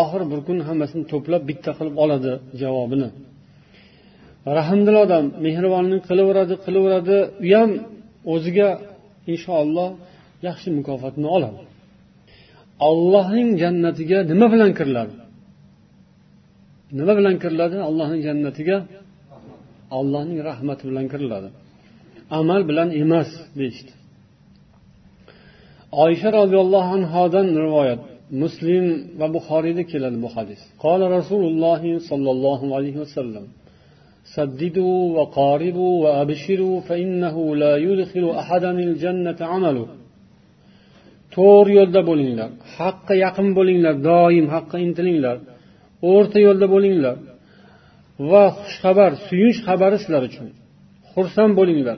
Oxiri 0.00 0.24
bir 0.32 0.40
kun 0.46 0.58
hammasini 0.68 1.04
to'plab 1.12 1.42
bitta 1.50 1.70
qilib 1.78 1.94
oladi 2.04 2.32
javobini. 2.60 3.08
Rahmdil 4.58 4.96
odam 5.04 5.24
mehribonlik 5.46 6.02
qilaveradi 6.08 6.54
qilaveradi 6.64 7.16
u 7.46 7.48
ham 7.58 7.70
o'ziga 8.32 8.68
inshaalloh 9.32 9.90
yaxshi 10.46 10.68
mukofotni 10.78 11.28
oladi. 11.36 11.60
Ollohning 12.88 13.50
jannatiga 13.62 14.18
nima 14.30 14.46
bilan 14.54 14.70
kiriladi? 14.78 15.14
Nima 16.98 17.12
bilan 17.18 17.36
kiriladi? 17.42 17.76
Allohning 17.88 18.20
jannatiga 18.28 18.76
allohning 19.98 20.38
rahmati 20.48 20.82
bilan 20.90 21.06
kiriladi. 21.12 21.48
Amal 22.38 22.60
bilan 22.70 22.88
emas 23.02 23.30
deyishdi. 23.58 23.92
Oysha 26.04 26.28
roziyallohu 26.38 26.90
anhodan 26.98 27.48
rivoyat 27.64 28.00
muslim 28.42 28.84
va 29.20 29.26
buxoriyda 29.36 29.82
keladi 29.92 30.18
bu 30.24 30.28
hadis. 30.36 30.60
Qola 30.84 31.06
rasululloh 31.16 31.80
sollallohu 32.10 32.66
alayhi 32.76 32.98
vasallam 33.04 33.44
سددوا 34.35 34.99
وقاربوا 35.17 35.93
وأبشروا 36.03 36.75
فإنه 36.87 37.35
لا 37.55 37.73
يدخل 37.87 38.25
أحدا 38.41 38.71
الجنة 38.71 39.39
عمله 39.41 39.87
to'g'ri 41.35 41.71
yo'lda 41.79 42.01
bo'linglar 42.09 42.49
haqqa 42.77 43.13
yaqin 43.25 43.47
bo'linglar 43.57 43.95
doim 44.09 44.45
haqqa 44.55 44.77
intilinglar 44.85 45.37
o'rta 46.11 46.37
yo'lda 46.47 46.67
bo'linglar 46.73 47.15
va 48.29 48.43
xushxabar 48.59 49.11
suyunch 49.27 49.59
xabari 49.67 49.97
sizlar 50.03 50.23
uchun 50.29 50.47
xursand 51.11 51.53
bo'linglar 51.59 51.97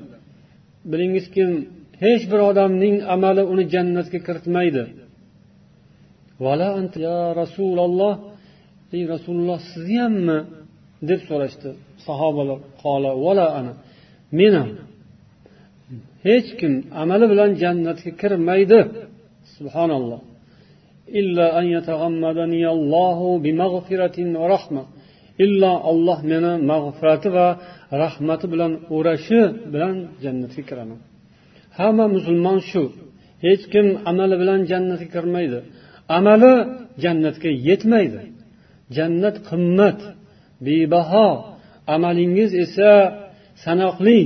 bilingizki 0.92 1.44
hech 2.04 2.24
bir 2.32 2.40
odamning 2.50 2.96
amali 3.16 3.44
uni 3.54 3.64
jannatga 3.74 4.20
kiritmaydi 4.28 4.84
ya 7.08 7.20
rasululloh 7.42 8.14
ey 8.96 9.04
rasululloh 9.14 9.60
sizni 9.72 9.98
hammi 10.06 10.40
deb 11.09 11.21
so'rashdi 11.29 11.71
sahobalar. 12.07 12.59
Qola 12.83 13.11
vala 13.25 13.47
ana 13.59 13.73
men 14.39 14.53
ham 14.61 14.71
hech 16.29 16.49
kim 16.61 16.73
amali 17.03 17.27
bilan 17.33 17.51
jannatga 17.63 18.11
kirmaydi. 18.21 18.81
Subhanalloh. 19.57 20.21
Illa 21.21 21.47
an 21.59 21.67
va 24.39 24.45
rahma 24.55 24.83
illo 25.45 25.73
olloh 25.91 26.19
meni 26.33 26.53
mag'firati 26.71 27.29
va 27.37 27.47
rahmati 28.03 28.47
bilan 28.53 28.73
o'rashi 28.97 29.41
bilan 29.73 29.95
jannatga 30.25 30.63
kiraman. 30.69 31.01
Hamma 31.79 32.07
musulmon 32.17 32.59
shu. 32.71 32.83
Hech 33.47 33.65
kim 33.73 33.87
amali 34.11 34.37
bilan 34.43 34.61
jannatga 34.71 35.07
kirmaydi. 35.15 35.59
Amali 36.17 36.53
jannatga 37.03 37.51
yetmaydi. 37.69 38.21
Jannat 38.97 39.37
qimmat. 39.49 39.99
Bebaho. 40.67 41.29
Amalingiz 41.95 42.51
esa 42.65 42.91
sanoqli 43.65 44.21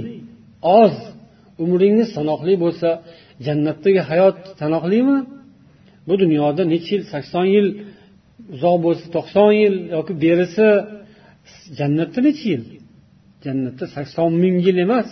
oz. 0.82 0.96
Umringiz 1.64 2.08
sanoqli 2.16 2.54
bo'lsa 2.64 2.88
jannatdagi 3.46 4.02
hayot 4.10 4.38
sanoqlimi? 4.60 5.18
Bu 6.06 6.14
dunyoda 6.22 6.62
necha 6.72 6.90
yil 6.94 7.02
sakson 7.12 7.46
yil 7.56 7.68
uzoq 8.54 8.76
bo'lsa 8.86 9.06
to'qson 9.16 9.50
yil 9.62 9.74
yoki 9.96 10.12
berisi 10.24 10.68
jannatda 11.78 12.20
necha 12.26 12.46
yil? 12.52 12.62
Jannatda 13.44 13.84
sakson 13.96 14.30
ming 14.42 14.56
yil 14.66 14.78
emas 14.86 15.08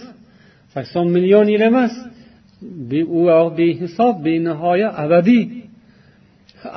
sakson 0.75 1.07
million 1.15 1.47
yil 1.55 1.63
emas. 1.71 1.95
U 3.19 3.21
behisob 3.59 4.15
benihoya 4.27 4.89
abadiy. 5.05 5.43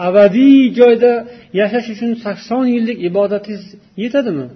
Abadiy 0.07 0.59
joyda 0.79 1.11
yashash 1.59 1.87
uchun 1.93 2.11
sakson 2.23 2.65
yillik 2.75 2.97
ibodatingiz 3.09 3.63
yetadimi? 4.03 4.47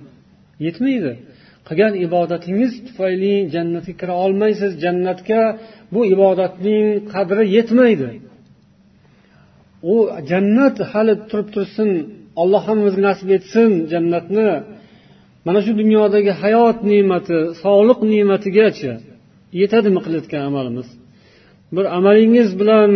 Yetmaydi. 0.66 1.12
Qilgan 1.68 1.94
ibodatingiz 2.06 2.74
tufayli 2.88 3.34
jannatga 3.54 3.94
kira 4.02 4.14
olmaysiz. 4.26 4.72
Jannatga 4.84 5.42
bu 5.94 6.02
ibodatning 6.14 6.86
qadri 7.14 7.44
yetmaydi. 7.58 8.10
U 9.94 9.96
jannat 10.32 10.78
hali 10.92 11.14
turib 11.30 11.50
tursin 11.56 11.90
alloh 12.42 12.62
hammamizga 12.68 13.02
nasib 13.10 13.30
etsin 13.38 13.70
jannatni. 13.92 14.50
Mana 15.46 15.60
shu 15.66 15.72
dunyodagi 15.82 16.32
hayot 16.42 16.78
ne'mati 16.92 17.38
sog'liq 17.64 18.00
ne'matigacha 18.14 18.94
yetadimi 19.62 20.00
qilayotgan 20.06 20.42
amalimiz? 20.50 20.88
Bir 21.76 21.86
amalingiz 21.98 22.50
bilan 22.62 22.92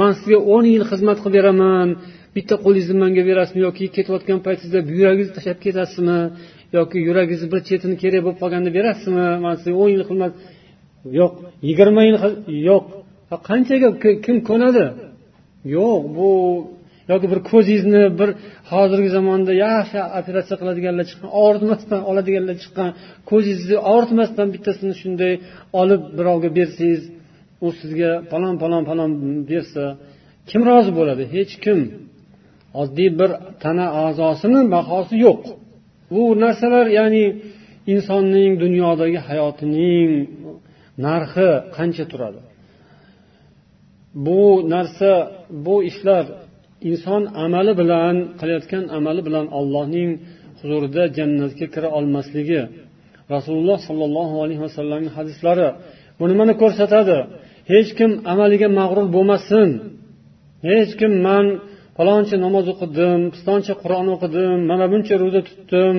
man 0.00 0.12
sizga 0.18 0.38
o'n 0.54 0.64
yil 0.74 0.84
xizmat 0.90 1.18
qilib 1.22 1.34
beraman. 1.38 1.88
Bitta 2.36 2.54
qo'lingizni 2.64 2.96
manga 3.02 3.22
berasizmi 3.30 3.60
yoki 3.68 3.84
ketayotgan 3.96 4.38
paytingizda 4.46 4.80
buyragingizni 4.90 5.34
tashlab 5.38 5.58
ketasizmi 5.66 6.18
yoki 6.78 6.96
yuragingizni 7.08 7.48
bir 7.52 7.60
chetini 7.68 7.96
kerak 8.02 8.20
bo'lib 8.24 8.38
qolganda 8.42 8.70
berasizmi? 8.78 9.26
Man 9.44 9.54
sizga 9.60 9.76
o'n 9.82 9.90
yil 9.94 10.04
xizmat 10.08 10.32
yo'q 11.18 11.32
yigirma 11.68 12.02
yil 12.08 12.16
yo'q. 12.70 12.84
Qanchaga 13.48 13.88
kim 14.24 14.36
ko'nadi? 14.48 14.84
Yo'q 15.76 16.00
bu 16.16 16.28
yoki 17.12 17.26
bir 17.32 17.40
ko'zingizni 17.50 18.02
bir 18.20 18.30
hozirgi 18.72 19.10
zamonda 19.16 19.52
yaxshi 19.66 19.98
operatsiya 20.20 20.56
qiladiganlar 20.60 21.04
chiqqan 21.10 21.30
og'ritmasdan 21.42 22.00
oladiganlar 22.10 22.56
chiqqan 22.62 22.88
ko'zingizni 23.30 23.78
og'ritmasdan 23.92 24.46
bittasini 24.54 24.94
shunday 25.02 25.32
olib 25.80 26.02
birovga 26.18 26.48
bersangiz 26.58 27.02
u 27.66 27.68
sizga 27.80 28.12
falon 28.30 28.54
falon 28.62 28.82
falon 28.90 29.10
bersa 29.50 29.84
kim 30.48 30.60
rozi 30.68 30.90
bo'ladi? 30.98 31.22
Hech 31.34 31.54
kim. 31.64 31.78
Oddiy 32.82 33.10
bir 33.20 33.30
tana 33.62 33.86
a'zosini 34.04 34.60
bahosi 34.74 35.14
yo'q. 35.26 35.42
Bu 36.12 36.22
narsalar 36.44 36.86
ya'ni 36.98 37.24
insonning 37.92 38.52
dunyodagi 38.64 39.18
hayotining 39.28 40.10
narxi 41.06 41.48
qancha 41.76 42.04
turadi? 42.12 42.40
Bu 44.26 44.40
narsa 44.74 45.12
bu 45.66 45.76
ishlar 45.90 46.24
inson 46.90 47.22
amali 47.44 47.72
bilan 47.80 48.14
qilayotgan 48.40 48.84
amali 48.98 49.20
bilan 49.28 49.46
allohning 49.58 50.10
huzurida 50.60 51.02
jannatga 51.16 51.66
kira 51.74 51.88
olmasligi. 51.98 52.62
Rasululloh 53.34 53.78
sollallohu 53.88 54.36
alayhi 54.44 54.62
vasallamning 54.66 55.12
hadislari 55.18 55.68
bu 56.18 56.24
nimani 56.30 56.54
ko'rsatadi. 56.62 57.18
Hech 57.70 57.90
kim 57.98 58.10
amaliga 58.32 58.68
mag'rur 58.80 59.06
bo'lmasin. 59.16 59.68
Hech 60.68 60.92
kim 61.00 61.12
man 61.26 61.46
faloncha 61.96 62.36
namoz 62.46 62.66
o'qidim 62.72 63.20
pistoncha 63.34 63.74
qur'on 63.82 64.06
o'qidim 64.14 64.58
mana 64.70 64.86
buncha 64.92 65.14
ro'za 65.22 65.40
tutdim 65.48 65.96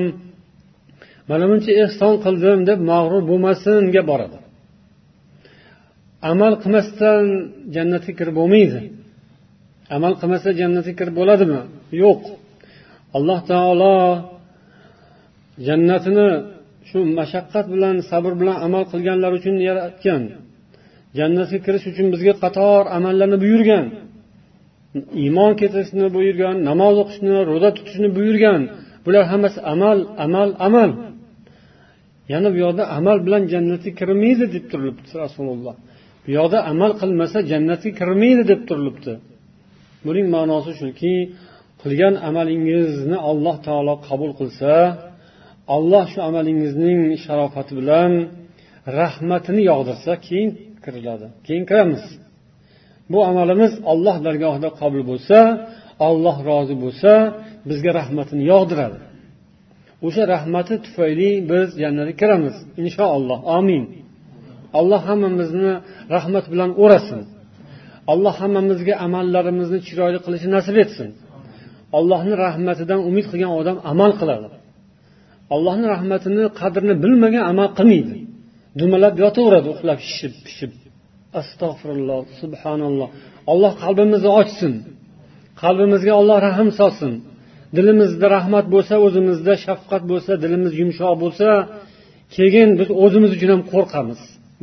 mana 1.30 1.46
buncha 1.50 1.72
ehson 1.84 2.14
qildim 2.26 2.60
deb 2.70 2.80
mag'rur 2.92 3.24
bo'lmasinga 3.32 4.02
boradi. 4.12 4.38
Amal 6.32 6.54
qilmasdan 6.62 7.24
jannatga 7.76 8.12
kirib 8.20 8.36
bo'lmaydi. 8.40 8.80
Amal 9.96 10.14
qilmasa 10.20 10.50
jannatga 10.62 10.94
kirib 11.00 11.16
bo'ladimi? 11.20 11.62
Yo'q. 12.04 12.24
Alloh 13.18 13.40
taolo 13.52 13.98
jannatini 15.68 16.30
shu 16.90 17.00
mashaqqat 17.20 17.66
bilan 17.74 17.96
sabr 18.10 18.32
bilan 18.40 18.58
amal 18.68 18.84
qilganlar 18.92 19.32
uchun 19.40 19.56
yaratgan. 19.68 20.24
Jannatga 21.18 21.58
kirish 21.66 21.86
uchun 21.92 22.08
bizga 22.14 22.34
qator 22.44 22.82
amallarni 22.98 23.38
buyurgan. 23.44 23.86
Iymon 25.24 25.52
keltirishni 25.60 26.08
buyurgan 26.16 26.56
namoz 26.70 26.96
o'qishni 27.04 27.36
ro'za 27.50 27.70
tutishni 27.78 28.10
buyurgan. 28.18 28.62
Bular 29.06 29.24
hammasi 29.32 29.60
amal 29.74 29.98
amal 30.26 30.50
amal. 30.68 30.92
Yana 32.34 32.48
bu 32.54 32.58
yoqda 32.66 32.84
amal 32.98 33.18
bilan 33.26 33.44
jannatga 33.54 33.92
kirmaydi 34.00 34.46
deb 34.56 34.66
turilibdi 34.72 35.12
rasululloh. 35.24 35.76
Bu 36.24 36.30
yoqda 36.40 36.58
amal 36.72 36.92
qilmasa 37.02 37.38
jannatga 37.52 37.90
kirmaydi 38.00 38.44
deb 38.52 38.62
turilibdi. 38.70 39.14
Buning 40.06 40.28
ma'nosi 40.36 40.72
shuki 40.82 41.16
qilgan 41.82 42.16
amalingizni 42.30 43.18
alloh 43.30 43.56
taolo 43.68 43.94
qabul 44.08 44.32
qilsa 44.40 44.74
alloh 45.76 46.06
shu 46.12 46.20
amalingizning 46.30 47.00
sharofati 47.24 47.72
bilan 47.80 48.12
rahmatini 49.00 49.62
yog'dirsa 49.72 50.14
keyin 50.26 50.50
kiriladi 50.90 51.28
keyin 51.46 51.66
kiramiz. 51.70 52.04
Bu 53.12 53.20
amalimiz 53.30 53.74
olloh 53.92 54.16
dargohida 54.26 54.70
qabul 54.80 55.02
bo'lsa 55.12 55.38
olloh 56.08 56.38
rozi 56.50 56.76
bo'lsa 56.84 57.12
bizga 57.70 57.92
rahmatini 58.00 58.44
yog'diradi. 58.54 58.98
O'sha 60.08 60.24
rahmati 60.34 60.76
tufayli 60.86 61.30
biz 61.52 61.68
jannatga 61.82 62.14
kiramiz 62.22 62.56
inshaalloh. 62.84 63.40
Omin 63.58 63.84
alloh 64.80 65.02
hammamizni 65.10 65.72
rahmat 66.16 66.46
bilan 66.54 66.72
o'rasin. 66.84 67.22
Alloh 68.12 68.36
hammamizga 68.42 68.94
amallarimizni 69.06 69.80
chiroyli 69.88 70.20
qilishni 70.26 70.52
nasib 70.58 70.76
etsin. 70.84 71.10
Allohni 71.98 72.34
rahmatidan 72.46 73.00
umid 73.10 73.26
qilgan 73.32 73.52
odam 73.60 73.78
amal 73.92 74.12
qiladi. 74.20 74.48
Allohni 75.56 75.88
rahmatini 75.96 76.44
qadrini 76.60 76.96
bilmagan 77.04 77.44
amal 77.52 77.68
qilmaydi. 77.78 78.16
Dumalab 78.80 79.16
yotaveradi 79.24 79.68
uxlab 79.74 80.00
shishib 80.08 80.34
pishib. 80.46 80.72
Astag'firulloh 81.42 82.24
subhanalloh. 82.42 83.10
Alloh 83.52 83.74
qalbimizni 83.84 84.32
ochsin. 84.42 84.74
Qalbimizga 85.62 86.14
olloh 86.22 86.38
rahm 86.48 86.70
solsin. 86.80 87.14
Dilimizda 87.78 88.28
rahmat 88.38 88.66
bo'lsa 88.74 88.96
o'zimizda 89.06 89.54
shafqat 89.66 90.04
bo'lsa 90.12 90.32
dilimiz 90.44 90.74
yumshoq 90.82 91.14
bo'lsa 91.24 91.48
keyin 92.36 92.70
biz 92.80 92.90
o'zimiz 93.04 93.32
uchun 93.38 93.50
ham 93.54 93.62
qo'rqamiz. 93.74 94.20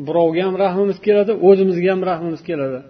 Birovga 0.07 0.43
ham 0.49 0.55
rahmimiz 0.65 0.99
keladi 1.07 1.33
o'zimizga 1.49 1.89
ham 1.95 2.03
rahmimiz 2.11 2.43
keladi. 2.49 2.81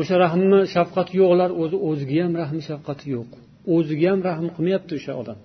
O'sha 0.00 0.14
rahmi 0.24 0.58
shafqati 0.74 1.12
yo'qlar 1.22 1.50
o'zi 1.62 1.76
o'ziga 1.88 2.20
ham 2.26 2.34
rahmi 2.42 2.60
shafqati 2.68 3.04
yo'q. 3.14 3.30
O'ziga 3.74 4.08
ham 4.12 4.20
rahm 4.28 4.46
qilmayapti 4.54 4.92
o'sha 4.98 5.12
odam. 5.22 5.38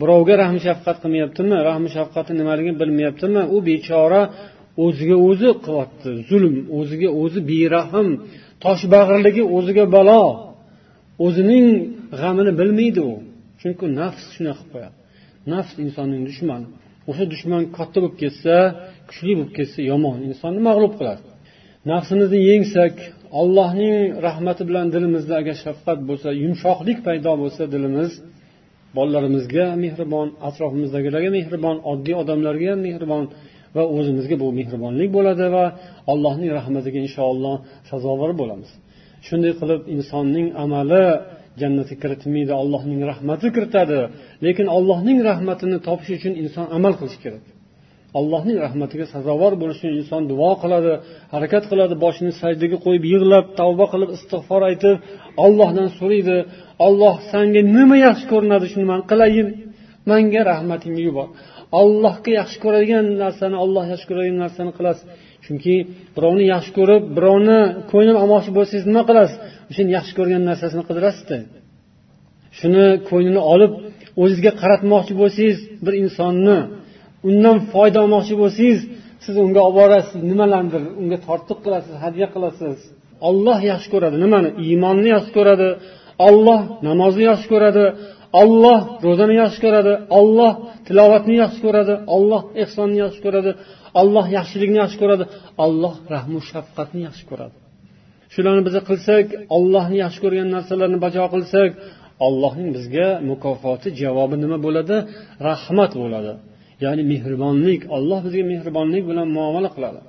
Birovga 0.00 0.34
rahm 0.42 0.56
shafqat 0.66 0.96
qilmayaptimi 1.02 1.56
rahm 1.68 1.84
shafqatni 1.96 2.34
nimaligini 2.40 2.76
bilmayaptimi? 2.82 3.42
U 3.54 3.56
bechora 3.68 4.22
o'ziga 4.84 5.16
o'zi 5.28 5.50
qilyapti. 5.64 6.10
Zulm 6.28 6.54
o'ziga 6.78 7.08
o'zi 7.22 7.40
berahm. 7.52 8.08
Toshbag'irligi 8.64 9.42
o'ziga 9.56 9.84
balo. 9.96 10.24
O'zining 11.26 11.66
g'amini 12.20 12.52
bilmaydi 12.60 13.00
u. 13.12 13.14
Chunki 13.60 13.84
nafs 14.00 14.24
shunaqa 14.34 14.62
qilib 14.62 14.72
qo'yadi. 14.72 14.96
Nafs 15.52 15.72
insonning 15.84 16.22
dushmani. 16.28 16.66
O'sha 17.10 17.24
dushman 17.32 17.62
katta 17.76 17.98
bo'lib 18.02 18.16
ketsa 18.22 18.56
kuchli 19.08 19.32
bo'lib 19.38 19.52
ketsa 19.58 19.80
yomon 19.90 20.18
insonni 20.28 20.60
mag'lub 20.68 20.92
qiladi. 20.98 21.22
Nafsimizni 21.92 22.40
yengsak 22.50 22.94
allohning 23.40 23.96
rahmati 24.26 24.62
bilan 24.68 24.86
dilimizda 24.94 25.34
agar 25.40 25.56
shafqat 25.64 25.98
bo'lsa 26.08 26.28
yumshoqlik 26.42 26.98
paydo 27.06 27.32
bo'lsa 27.42 27.62
dilimiz 27.74 28.10
bolalarimizga 28.96 29.66
mehribon 29.84 30.28
atrofimizdagilarga 30.48 31.30
mehribon 31.38 31.76
oddiy 31.92 32.14
odamlarga 32.22 32.66
ham 32.72 32.80
mehribon 32.88 33.24
va 33.76 33.84
o'zimizga 33.96 34.36
bu 34.42 34.48
mehribonlik 34.58 35.10
bo'ladi 35.16 35.46
va 35.56 35.64
allohning 36.12 36.50
rahmatiga 36.58 36.98
inshaalloh 37.06 37.56
sazovor 37.90 38.30
bo'lamiz. 38.40 38.70
Shunday 39.26 39.52
qilib 39.60 39.80
insonning 39.94 40.46
amali 40.64 41.04
jannatga 41.60 41.96
kiritmaydi 42.02 42.52
allohning 42.62 43.00
rahmati 43.10 43.46
kiritadi. 43.56 44.00
Lekin 44.46 44.66
allohning 44.76 45.18
rahmatini 45.30 45.78
topish 45.88 46.10
uchun 46.18 46.32
inson 46.42 46.66
amal 46.76 46.92
qilishi 47.00 47.20
kerak. 47.24 47.44
Allohning 48.18 48.58
rahmatiga 48.66 49.06
sazovor 49.14 49.52
bo'lish 49.60 49.78
uchun 49.80 49.92
inson 50.00 50.22
duo 50.32 50.50
qiladi 50.62 50.92
harakat 51.34 51.64
qiladi 51.70 51.94
boshini 52.04 52.32
sajdaga 52.40 52.76
qo'yib 52.84 53.04
yig'lab 53.12 53.44
tavba 53.60 53.84
qilib 53.92 54.10
istig'for 54.16 54.62
aytib 54.70 54.96
ollohdan 55.44 55.88
so'raydi 55.98 56.36
olloh 56.86 57.14
sanga 57.32 57.60
nima 57.76 57.96
yaxshi 58.06 58.26
ko'rinadi 58.32 58.66
shuni 58.72 58.86
man 58.92 59.00
qilayin 59.10 59.48
manga 60.10 60.42
rahmatingni 60.52 61.02
yubor. 61.08 61.28
Allohga 61.80 62.30
yaxshi 62.40 62.58
ko'radigan 62.64 63.04
narsani 63.22 63.56
olloh 63.64 63.84
yaxshi 63.92 64.06
ko'radigan 64.10 64.38
narsani 64.44 64.72
qilasiz. 64.78 65.04
Chunki 65.44 65.74
birovni 66.16 66.44
yaxshi 66.54 66.72
ko'rib 66.78 67.02
birovni 67.16 67.60
ko'ngil 67.90 68.16
olmoqchi 68.22 68.50
bo'lsangiz 68.58 68.84
nima 68.90 69.02
qilasiz? 69.08 69.36
O'shani 69.70 69.90
yaxshi 69.98 70.12
ko'rgan 70.18 70.42
narsasini 70.50 70.84
qidirasizda 70.88 71.38
shuni 72.58 72.86
ko'nglini 73.08 73.42
olib 73.54 73.72
o'zizga 74.22 74.52
qaratmoqchi 74.62 75.14
bo'lsangiz 75.20 75.58
bir 75.84 75.94
insonni 76.02 76.58
undan 77.28 77.56
foyda 77.72 77.98
olmoqchi 78.04 78.34
bo'lsangiz 78.42 78.80
siz 79.24 79.34
unga 79.44 79.60
olib 79.66 79.76
borasiz 79.80 80.20
nimalarnidir 80.30 80.82
unga 81.00 81.18
tortiq 81.26 81.58
qilasiz 81.64 81.94
hadya 82.04 82.26
qilasiz. 82.34 82.76
Olloh 83.28 83.58
yaxshi 83.70 83.88
ko'radi. 83.94 84.16
Nimani? 84.24 84.50
Iymonni 84.64 85.08
yaxshi 85.16 85.32
ko'radi. 85.38 85.68
Olloh 86.28 86.60
namozni 86.88 87.24
yaxshi 87.30 87.48
ko'radi. 87.54 87.84
Olloh 88.42 88.80
ro'zani 89.06 89.34
yaxshi 89.42 89.60
ko'radi. 89.64 89.92
Olloh 90.18 90.52
tilovatni 90.86 91.36
yaxshi 91.42 91.60
ko'radi. 91.66 91.94
Olloh 92.16 92.42
ehsonni 92.62 92.98
yaxshi 93.04 93.20
ko'radi. 93.26 93.50
Olloh 94.00 94.26
yaxshilikni 94.38 94.78
yaxshi 94.82 94.98
ko'radi. 95.02 95.24
Olloh 95.64 95.94
rahmu 96.14 96.38
shafqatni 96.50 97.00
yaxshi 97.08 97.24
ko'radi. 97.30 97.56
Shularni 98.34 98.62
biz 98.68 98.76
qilsak 98.88 99.26
ollohni 99.56 99.96
yaxshi 100.04 100.20
ko'rgan 100.24 100.48
narsalarni 100.56 100.98
bajo 101.04 101.24
qilsak 101.34 101.70
ollohning 102.26 102.68
bizga 102.76 103.08
mukofoti 103.30 103.88
javobi 104.02 104.36
nima 104.44 104.58
bo'ladi? 104.66 104.96
Rahmat 105.48 105.92
bo'ladi. 106.02 106.32
Ya'ni 106.84 107.02
mehribonlik 107.12 107.82
olloh 107.96 108.20
bizga 108.26 108.44
mehribonlik 108.52 109.04
bilan 109.10 109.28
muomala 109.36 109.70
qiladi. 109.76 110.00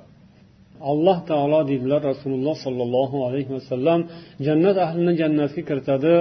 Alloh 0.90 1.18
taolo 1.30 1.60
deydilar 1.70 2.00
rasululloh 2.10 2.56
sollallohu 2.64 3.16
alayhi 3.28 3.50
vasallam 3.56 4.00
jannat 4.46 4.76
ahlini 4.86 5.12
jannatga 5.20 5.62
kiritadi. 5.68 6.14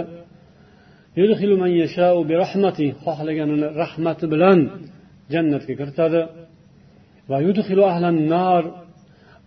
Xohlaganini 3.06 3.68
rahmati 3.82 4.26
bilan 4.34 4.60
jannatga 5.34 5.74
kiritadi. 5.80 6.22
Va 7.30 7.38
nar 8.34 8.64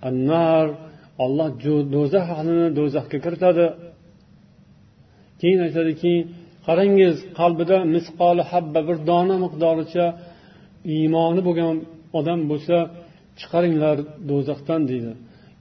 annar 0.08 0.66
olloh 1.24 1.48
do'zax 1.94 2.26
ahlini 2.34 2.68
do'zaxga 2.78 3.18
kiritadi. 3.24 3.66
Keyin 5.40 5.60
aytadiki 5.66 6.14
qarangiz 6.66 7.16
qalbida 7.38 7.78
misqoli 7.94 8.42
habba 8.52 8.80
bir 8.88 8.96
dona 9.10 9.36
miqdoricha 9.44 10.06
iymoni 10.96 11.40
bo'lgan 11.48 11.76
odam 12.18 12.40
bo'lsa 12.50 12.76
chiqaringlar 13.40 13.96
do'zaxdan 14.30 14.82
deydi. 14.90 15.12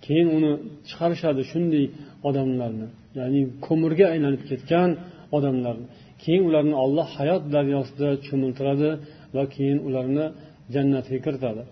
Keyin 0.06 0.28
uni 0.38 0.52
chiqarishadi 0.90 1.42
shunday 1.52 1.86
odamlarni. 2.30 2.88
Ya'ni 3.20 3.42
ko'mirga 3.66 4.06
aylanib 4.14 4.44
ketgan 4.50 4.90
odamlarni 5.38 5.88
keyin 6.24 6.44
ularni 6.50 6.76
olloh 6.84 7.08
hayot 7.18 7.44
daryosida 7.56 8.10
cho'miltiradi 8.26 8.90
va 9.36 9.44
keyin 9.56 9.80
ularni 9.88 10.26
jannatga 10.74 11.18
kiritadi. 11.26 11.64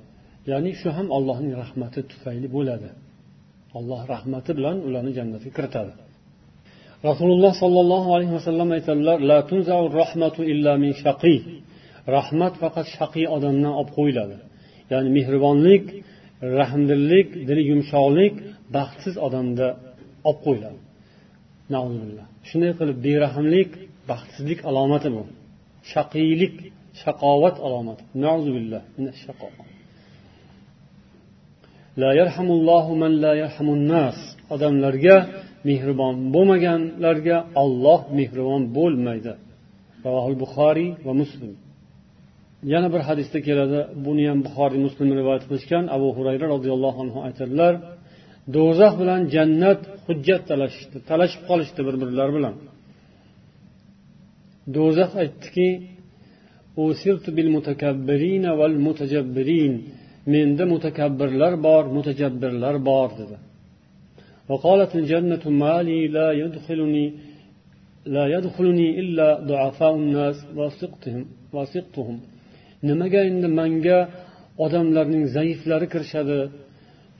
Ya'ni 0.51 0.71
shu 0.81 0.89
ham 0.97 1.07
allohning 1.17 1.53
rahmati 1.63 1.99
tufayli 2.11 2.47
bo'ladi. 2.55 2.89
Alloh 3.77 4.01
rahmati 4.13 4.51
bilan 4.57 4.77
ularni 4.87 5.11
jannatga 5.19 5.51
kiritadi. 5.57 5.93
Rasululloh 7.09 7.53
sollallohu 7.63 8.09
alayhi 8.15 8.33
vasallam 8.37 8.69
aytadilar 8.77 9.17
rahmat 12.15 12.53
faqat 12.61 12.87
shaqiy 12.97 13.25
odamdan 13.35 13.73
olib 13.79 13.91
qo'yiladi. 13.97 14.37
Ya'ni 14.91 15.09
mehribonlik 15.17 15.85
rahmdillik 16.59 17.27
dili 17.49 17.63
yumshoqlik 17.71 18.35
baxtsiz 18.75 19.15
odamda 19.27 19.67
olib 20.29 20.39
qo'yiladi. 20.45 20.79
Shunday 22.49 22.71
qilib 22.79 22.97
berahmlik 23.07 23.71
baxtsizlik 24.09 24.59
alomati 24.69 25.09
bu. 25.15 25.23
Shaqiylik 25.93 26.55
shaqovat 27.01 27.55
alomati. 27.65 28.03
Odamlarga 34.55 35.17
mehribon 35.69 36.15
bo'lmaganlarga 36.35 37.37
olloh 37.63 38.01
mehribon 38.19 38.61
bo'lmaydi. 38.77 39.33
Buxoriy 40.41 40.89
va 41.05 41.13
muslim. 41.21 41.51
yana 42.72 42.88
bir 42.94 43.02
hadisda 43.08 43.38
keladi 43.48 43.78
buni 44.06 44.24
ham 44.30 44.38
buxoriy 44.46 44.80
muslim 44.86 45.08
rivoyat 45.20 45.44
qilishgan 45.48 45.84
abu 45.96 46.08
hurayra 46.16 46.46
roziyallohu 46.54 46.98
anhu 47.04 47.18
aytadilar 47.26 47.72
do'zax 48.56 48.92
bilan 49.00 49.20
jannat 49.34 49.80
hujjat 50.06 50.42
talashishdi 50.50 50.96
talashib 51.10 51.42
qolishdi 51.50 51.80
bir 51.86 51.94
birlari 52.02 52.32
bilan 52.38 52.54
do'zax 54.76 55.10
aytdiki 55.22 55.68
menda 60.32 60.64
mutakabbirlar 60.72 61.52
bor 61.66 61.82
mutajabbirlar 61.96 62.74
bor 62.90 63.10
dedi 63.20 63.36
وقالت 64.50 64.92
الجنة 65.00 65.44
ما 65.62 65.76
لي 65.88 66.00
لا 66.16 66.28
يدخلني 66.42 67.06
لا 68.14 68.24
يدخلني 68.34 68.88
إلا 69.00 69.28
ضعفاء 69.50 69.94
الناس 70.02 70.36
وثقتهم 70.58 71.22
وثقتهم 71.56 72.16
nimaga 72.89 73.21
endi 73.29 73.47
manga 73.59 73.99
odamlarning 74.65 75.23
zaiflari 75.35 75.87
kirishadi? 75.93 76.39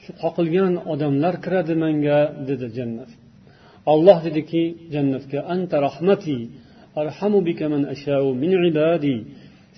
Shu 0.03 0.11
qoqilgan 0.23 0.73
odamlar 0.93 1.35
kiradi 1.45 1.75
manga 1.83 2.19
dedi 2.49 2.67
jannat. 2.77 3.09
Olloh 3.93 4.17
dediki 4.27 4.63
jannatga 4.93 5.39
anta 5.53 5.77
rahmati 5.87 6.37
arhamu 7.01 7.39
bika 7.47 7.65
man 7.73 7.83
ashau 7.93 8.25
min 8.41 8.51
ibadi. 8.71 9.15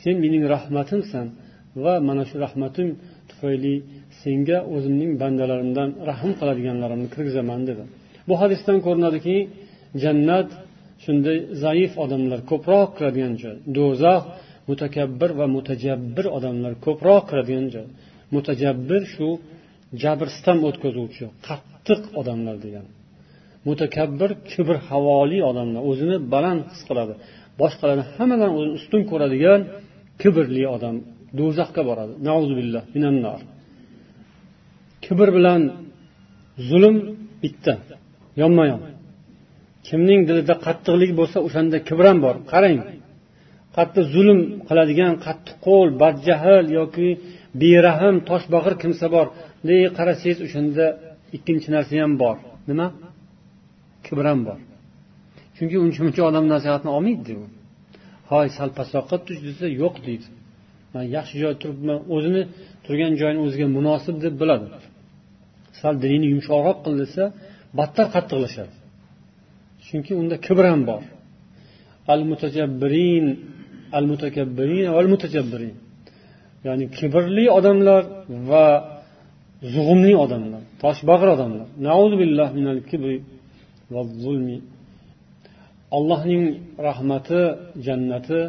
Sen 0.02 0.16
mening 0.24 0.44
rahmatimsan 0.56 1.28
va 1.84 1.94
mana 2.08 2.24
shu 2.30 2.36
rahmatim 2.46 2.88
tufayli 3.30 3.76
senga 4.22 4.58
o'zimning 4.76 5.12
bandalarimdan 5.22 5.90
rahm 6.10 6.32
qiladiganlarimni 6.40 7.08
kirgizaman 7.16 7.62
dedi. 7.70 7.84
Bu 8.28 8.34
hadisdan 8.42 8.78
ko'rinadiki 8.86 9.38
jannat 10.04 10.50
shunday 11.04 11.38
zaif 11.64 11.92
odamlar 12.04 12.40
ko'proq 12.52 12.90
kiradigan 12.98 13.34
joy. 13.42 13.56
Do'zax 13.78 14.22
mutakabbir 14.70 15.32
va 15.40 15.46
mutajabbir 15.56 16.26
odamlar 16.38 16.74
ko'proq 16.86 17.24
kiradigan 17.30 17.68
joy. 17.76 17.88
Mutajabbir 18.36 19.02
shu 19.14 19.28
jabr 20.04 20.28
sitam 20.36 20.58
o'tkazuvchi 20.70 21.26
qattiq 21.48 22.02
odamlar 22.22 22.58
degani 22.66 22.92
mutakabbir 23.68 24.32
kibr 24.52 24.76
havoli 24.90 25.40
odamlar 25.50 25.82
o'zini 25.90 26.18
baland 26.34 26.62
his 26.72 26.82
qiladi. 26.90 27.14
Boshqalarni 27.62 28.06
hammadan 28.16 28.52
o'zini 28.58 28.74
ustun 28.80 29.02
ko'radigan 29.12 29.62
kibrli 30.22 30.64
odam 30.76 30.96
do'zaxga 31.40 31.82
boradi. 31.90 32.14
Kibr 35.06 35.28
bilan 35.38 35.62
zulm 36.70 36.96
bitta 37.42 37.74
yonma 38.42 38.64
yon 38.72 38.82
kimning 39.88 40.22
dilida 40.30 40.56
qattiqlik 40.66 41.12
bo'lsa 41.20 41.38
o'shanda 41.48 41.78
kibr 41.88 42.06
ham 42.10 42.20
bor. 42.26 42.36
Qarang. 42.52 42.78
Qattiq 43.80 44.06
zulm 44.16 44.40
qiladigan 44.70 45.14
qattiq 45.26 45.56
qo'l 45.68 45.88
badjahl 46.02 46.66
yoki 46.80 47.10
berahm 47.62 48.16
toshbag'ir 48.30 48.74
kimsa 48.84 49.06
bor. 49.16 49.28
Qarasangiz 49.98 50.40
o'shanda 50.46 50.86
ikkinchi 51.38 51.70
narsa 51.76 51.94
ham 52.04 52.14
bor. 52.24 52.36
Nima? 52.70 52.88
Kibr 54.06 54.26
ham 54.32 54.42
bor. 54.48 54.60
Chunki 55.56 55.78
uncha 55.86 56.02
muncha 56.06 56.22
odam 56.30 56.46
nasihatni 56.54 56.90
olmaydi 56.98 57.34
u. 57.42 57.44
Hoy 58.32 58.48
sal 58.58 58.70
pastroqqa 58.78 59.18
tush 59.26 59.42
desa 59.48 59.66
yo'q 59.82 59.96
deydi. 60.08 60.28
Man 60.94 61.06
yaxshi 61.16 61.36
joyda 61.42 61.58
turibman 61.64 62.00
o'zini 62.16 62.42
turgan 62.86 63.14
joyini 63.22 63.40
o'ziga 63.46 63.68
munosib 63.78 64.16
deb 64.26 64.34
biladi. 64.42 64.68
Sal 65.80 65.94
dilingni 66.04 66.28
yumshoqroq 66.34 66.78
qil 66.86 66.96
desa 67.04 67.24
battar 67.80 68.08
qattiqlashadi. 68.16 68.76
Chunki 69.88 70.12
unda 70.22 70.36
kibr 70.46 70.66
ham 70.72 70.82
bor. 70.90 71.04
Al 72.14 72.22
mutajabbirin 72.30 73.26
al 73.98 74.06
mutakabbirin 74.12 74.88
val 74.96 75.08
mutajabbirin 75.14 75.76
ya'ni 76.68 76.86
kibrli 76.98 77.46
odamlar 77.58 78.04
va 78.50 78.66
zug'umli 79.74 80.14
odamlar 80.24 80.62
toshbag'ir 80.84 81.30
odamlar. 81.36 81.68
Minal 82.58 82.80
kibri 82.90 83.18
va 83.94 84.02
zulmi. 84.24 84.58
Allohning 85.98 86.44
rahmati 86.88 87.42
jannati 87.86 88.40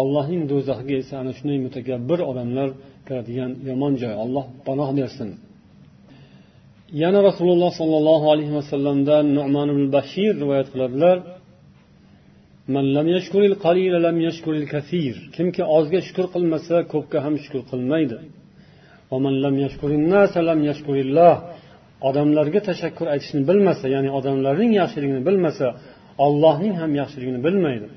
allohning 0.00 0.42
do'zaxiga 0.52 0.94
esa 1.02 1.14
ana 1.22 1.32
shunday 1.38 1.58
mutakabbir 1.66 2.18
odamlar 2.30 2.68
kiradigan 3.06 3.50
yomon 3.68 3.92
joy. 4.00 4.14
Alloh 4.24 4.44
panoh 4.66 4.90
bersin. 4.98 5.30
Yana 7.02 7.20
rasululloh 7.28 7.70
sollallohu 7.80 8.26
alayhi 8.34 8.52
vasallamdan 8.58 9.24
nu'man 9.38 9.68
bashir 9.96 10.32
rivoyat 10.42 10.68
qiladilar. 10.72 11.16
Kimki 15.36 15.62
ozga 15.76 16.00
shukur 16.06 16.26
qilmasa 16.34 16.76
ko'pga 16.92 17.18
ham 17.24 17.34
shukur 17.44 17.62
qilmaydi. 17.70 18.16
Odamlarga 22.08 22.60
tashakkur 22.68 23.06
aytishni 23.14 23.42
bilmasa 23.50 23.86
ya'ni 23.94 24.10
odamlarning 24.18 24.72
yaxshiligini 24.80 25.22
bilmasa 25.28 25.66
ollohning 26.26 26.74
ham 26.80 26.92
yaxshiligini 27.00 27.40
bilmaydi. 27.46 27.88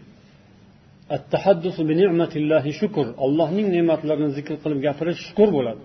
Allohning 3.26 3.68
ne'matlarini 3.76 4.30
zikr 4.38 4.54
qilib 4.64 4.80
gapirish 4.88 5.20
shukur 5.28 5.50
bo'ladi. 5.58 5.80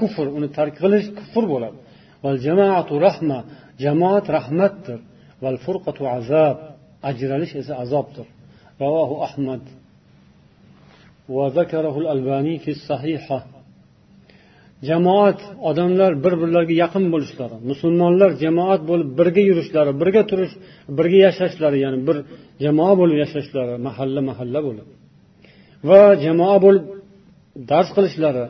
Kufr 0.00 0.26
uni 0.38 0.48
tark 0.56 0.74
qilish 0.82 1.06
kufr 1.18 1.44
bo'ladi. 1.52 1.76
Jamoat 3.84 4.26
rahmatdir. 4.36 4.98
ajralish 7.08 7.52
esa 7.60 7.72
azobdir. 7.84 8.26
Ravohu 8.82 9.16
ahmad. 9.28 9.62
Jamoat 14.88 15.40
odamlar 15.70 16.12
bir 16.24 16.34
birlariga 16.42 16.74
yaqin 16.84 17.04
bo'lishlari 17.14 17.56
musulmonlar 17.70 18.30
jamoat 18.44 18.82
bo'lib 18.90 19.08
birga 19.18 19.42
yurishlari 19.50 19.92
birga 20.00 20.22
turish 20.30 20.54
birga 20.98 21.18
yashashlari 21.26 21.78
ya'ni 21.84 21.98
bir 22.08 22.16
jamoa 22.64 22.92
bo'lib 23.00 23.16
yashashlari 23.24 23.74
mahalla 23.86 24.20
mahalla 24.30 24.60
bo'lib. 24.68 24.88
Va 25.88 26.00
jamoa 26.24 26.56
bo'lib 26.64 26.84
dars 27.70 27.88
qilishlari 27.96 28.44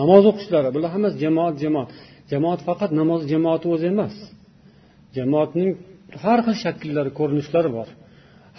namoz 0.00 0.22
o'qishlari 0.30 0.68
bular 0.74 0.90
hammasi 0.94 1.16
jamoat 1.24 1.54
jamoat. 1.64 1.88
Jamoat 2.32 2.60
faqat 2.68 2.90
namoz 3.00 3.20
jamoati 3.32 3.66
o'zi 3.74 3.86
emas. 3.94 4.14
Jamoatning 5.16 5.70
har 6.22 6.38
xil 6.46 6.56
shakllari 6.64 7.10
ko'rinishlari 7.18 7.70
bor. 7.76 7.88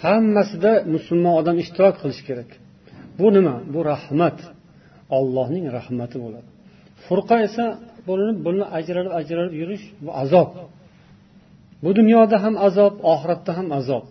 Hammasida 0.04 0.72
musulmon 0.94 1.34
odam 1.40 1.56
ishtirok 1.62 1.94
qilishi 2.02 2.22
kerak. 2.28 2.50
Bu 3.18 3.26
nima? 3.36 3.54
Bu 3.74 3.80
rahmat. 3.92 4.38
Ollohning 5.18 5.64
rahmati 5.76 6.16
bo'ladi. 6.24 6.48
Furqa 7.06 7.36
esa 7.48 7.66
bo'linib 8.08 8.38
bo'linib 8.46 8.68
ajralib 8.78 9.12
ajralib 9.20 9.54
yurish 9.60 9.84
bu 10.04 10.10
azob. 10.22 10.48
Bu 11.84 11.90
dunyoda 11.98 12.36
ham 12.44 12.54
azob 12.68 12.94
oxiratda 13.12 13.52
ham 13.58 13.68
azob. 13.78 14.04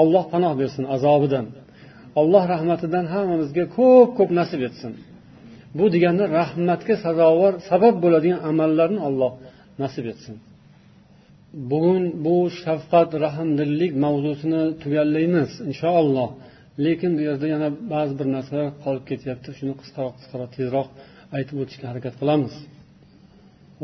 Olloh 0.00 0.24
panoh 0.32 0.52
bersin 0.60 0.84
azobidan. 0.96 1.46
Alloh 2.20 2.44
rahmatidan 2.54 3.04
hammamizga 3.14 3.64
ko'p 3.76 4.08
ko'p 4.18 4.30
nasib 4.40 4.60
etsin. 4.68 4.92
Bu 5.78 5.84
degani 5.94 6.24
rahmatga 6.38 6.94
sazovor 7.04 7.52
sabab 7.70 7.94
bo'ladigan 8.04 8.40
amallarni 8.50 9.00
olloh 9.08 9.32
nasib 9.82 10.04
etsin. 10.12 10.34
bugun 11.71 12.03
bu 12.25 12.37
shafqat 12.61 13.09
rahmdillik 13.25 13.93
mavzusini 14.05 14.63
tugallaymiz 14.81 15.51
inshaalloh 15.69 16.29
lekin 16.85 17.11
bu 17.17 17.21
yerda 17.27 17.47
yana 17.53 17.67
ba'zi 17.93 18.13
bir 18.19 18.27
narsalar 18.35 18.69
qolib 18.83 19.03
ketyapti 19.11 19.49
shuni 19.57 19.73
qisqaroq 19.81 20.13
qisqaroq 20.19 20.49
tezroq 20.57 20.87
aytib 21.37 21.55
o'tishga 21.63 21.85
harakat 21.91 22.15
qilamiz 22.21 22.55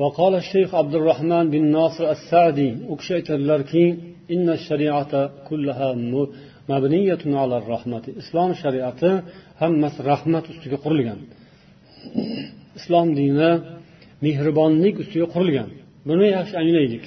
وقال 0.02 0.34
الشيخ 0.44 0.70
عبد 0.82 0.96
الرحمن 1.00 1.46
بن 1.54 1.64
ناصر 1.78 2.06
السعدي 2.16 2.70
أكشيت 2.94 3.28
اللركي 3.40 3.86
إن 4.36 4.48
الشريعة 4.58 5.14
كلها 5.50 5.90
مبنية 6.70 7.24
على 7.42 7.56
الرحمة 7.62 8.04
إسلام 8.22 8.50
شريعة 8.64 9.02
هم 9.62 9.86
رحمة 10.12 10.44
ustiga 10.52 10.78
qurilgan 10.86 11.20
islom 12.80 13.08
dini 13.20 13.52
mehribonlik 14.26 14.96
ustiga 15.04 15.28
qurilgan 15.34 15.70
buni 16.10 16.28
yaxshi 16.38 16.56
anglaylik 16.62 17.06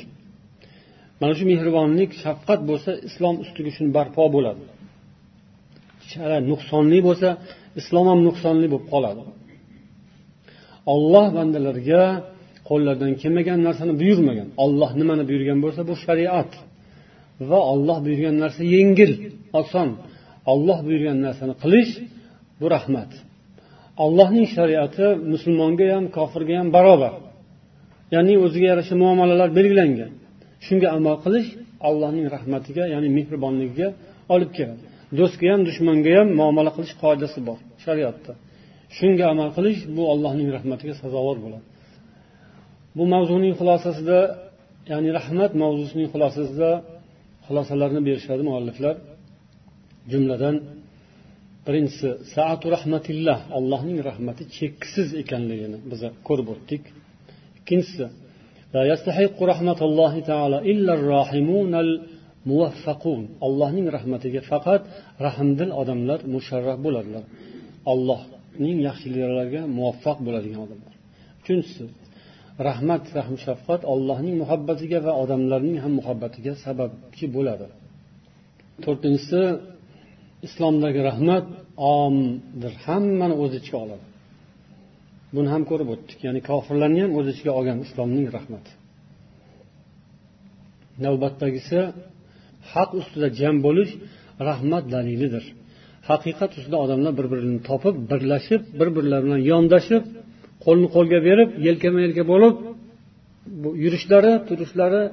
Mana 1.19 1.33
shu 1.37 1.43
mehribonlik 1.51 2.11
shafqat 2.23 2.59
bo'lsa 2.69 2.91
islom 3.07 3.35
ustiga 3.43 3.71
shuni 3.75 3.89
barpo 3.97 4.23
bo'ladi. 4.35 4.63
Nuqsonli 6.51 6.99
bo'lsa 7.07 7.29
islom 7.79 8.05
ham 8.11 8.19
nuqsonli 8.27 8.67
bo'lib 8.73 8.85
qoladi. 8.93 9.23
Olloh 10.93 11.25
bandalarga 11.37 12.03
qo'llaridan 12.69 13.11
kelmagan 13.21 13.59
narsani 13.67 13.93
buyurmagan. 14.01 14.47
Olloh 14.63 14.91
nimani 14.99 15.23
buyurgan 15.29 15.59
bo'lsa 15.65 15.81
bu 15.89 15.93
shariat. 16.05 16.51
Va 17.49 17.59
olloh 17.73 17.97
buyurgan 18.05 18.35
narsa 18.43 18.61
yengil 18.75 19.13
oson. 19.61 19.89
Olloh 20.51 20.79
buyurgan 20.87 21.17
narsani 21.25 21.53
qilish 21.63 21.93
bu 22.59 22.67
rahmat. 22.75 23.11
Allohning 24.03 24.47
shariati 24.55 25.05
musulmonga 25.33 25.85
ham 25.95 26.05
kofirga 26.17 26.55
ham 26.59 26.67
barobar. 26.77 27.13
Ya'ni 28.13 28.33
o'ziga 28.45 28.67
yarasha 28.71 28.95
muomalalar 29.03 29.49
belgilangan. 29.59 30.11
Shunga 30.65 30.87
amal 30.97 31.15
qilish 31.25 31.49
allohning 31.87 32.27
rahmatiga 32.35 32.83
ya'ni 32.93 33.09
mehribonligiga 33.17 33.87
olib 34.33 34.51
keladi. 34.57 34.83
Do'stga 35.19 35.45
ham 35.53 35.61
dushmanga 35.69 36.11
ham 36.19 36.27
muomala 36.39 36.71
qilish 36.75 36.93
qoidasi 37.03 37.39
bor 37.47 37.57
shariatda. 37.85 38.31
Shunga 38.97 39.25
amal 39.33 39.49
qilish 39.57 39.79
bu 39.95 40.03
allohning 40.13 40.49
rahmatiga 40.57 40.93
sazovor 41.01 41.37
bo'ladi. 41.45 41.65
Bu 42.97 43.03
mavzuning 43.13 43.53
xulosasida 43.59 44.19
ya'ni 44.91 45.09
rahmat 45.19 45.51
mavzusining 45.63 46.07
xulosasida 46.13 46.69
xulosalarni 47.45 48.01
berishadi 48.07 48.43
mualliflar. 48.49 48.95
Jumladan 50.11 50.55
birinchisi 51.65 52.09
saatu 52.33 52.65
rahmatillah 52.75 53.37
allohning 53.57 53.99
rahmati 54.09 54.43
cheksiz 54.57 55.07
ekanligini 55.21 55.77
biz 55.91 56.01
ko'rib 56.27 56.47
o'tdik. 56.53 56.83
Ikkinchisi 57.59 58.05
allohning 63.45 63.87
rahmatiga 63.97 64.41
faqat 64.51 64.81
rahmdil 65.25 65.71
odamlar 65.81 66.19
musharraf 66.33 66.77
bo'ladilar. 66.85 67.23
Olloh 67.93 68.21
ning 68.63 68.77
yaxshiliklariga 68.87 69.61
muvaffaq 69.77 70.17
bo'ladigan 70.25 70.61
odamlar. 70.65 70.93
Uchinchisi 71.41 71.83
rahmat 72.67 73.03
rahm 73.17 73.35
shafqat 73.45 73.81
allohning 73.93 74.35
muhabbatiga 74.43 74.99
va 75.05 75.11
odamlarning 75.23 75.77
ham 75.83 75.93
muhabbatiga 75.99 76.53
sababchi 76.65 77.25
bo'ladi. 77.35 77.67
To'rtinchisi 78.83 79.41
islomdagi 80.47 80.99
rahmat 81.09 81.45
omdir. 82.01 82.73
Hammani 82.85 83.35
o'z 83.43 83.53
ichiga 83.59 83.79
oladi. 83.85 84.05
Buni 85.35 85.47
ham 85.53 85.63
ko'rib 85.69 85.89
o'tdik. 85.93 86.19
Ya'ni 86.27 86.41
kofirlarni 86.49 86.99
ham 87.03 87.11
o'z 87.19 87.27
ichiga 87.33 87.51
olgan 87.59 87.77
islomning 87.85 88.25
rahmati. 88.37 88.71
Navbatdagisi 91.05 91.79
haq 92.73 92.89
ustida 92.99 93.27
jam 93.39 93.55
bo'lish 93.65 93.91
rahmat 94.49 94.85
dalilidir. 94.95 95.43
Haqiqat 96.09 96.51
ustida 96.57 96.77
odamlar 96.85 97.13
bir 97.19 97.27
birini 97.33 97.59
topib 97.69 97.95
birlashib 98.11 98.61
bir 98.79 98.89
birlari 98.95 99.23
bilan 99.25 99.41
yondashib 99.51 100.03
qo'lni 100.65 100.87
qo'lga 100.95 101.19
berib 101.27 101.49
yelkama 101.67 101.99
yelka 102.05 102.23
bo'lib 102.33 102.55
bu 103.61 103.69
yurishlari 103.83 104.33
turishlari 104.47 105.03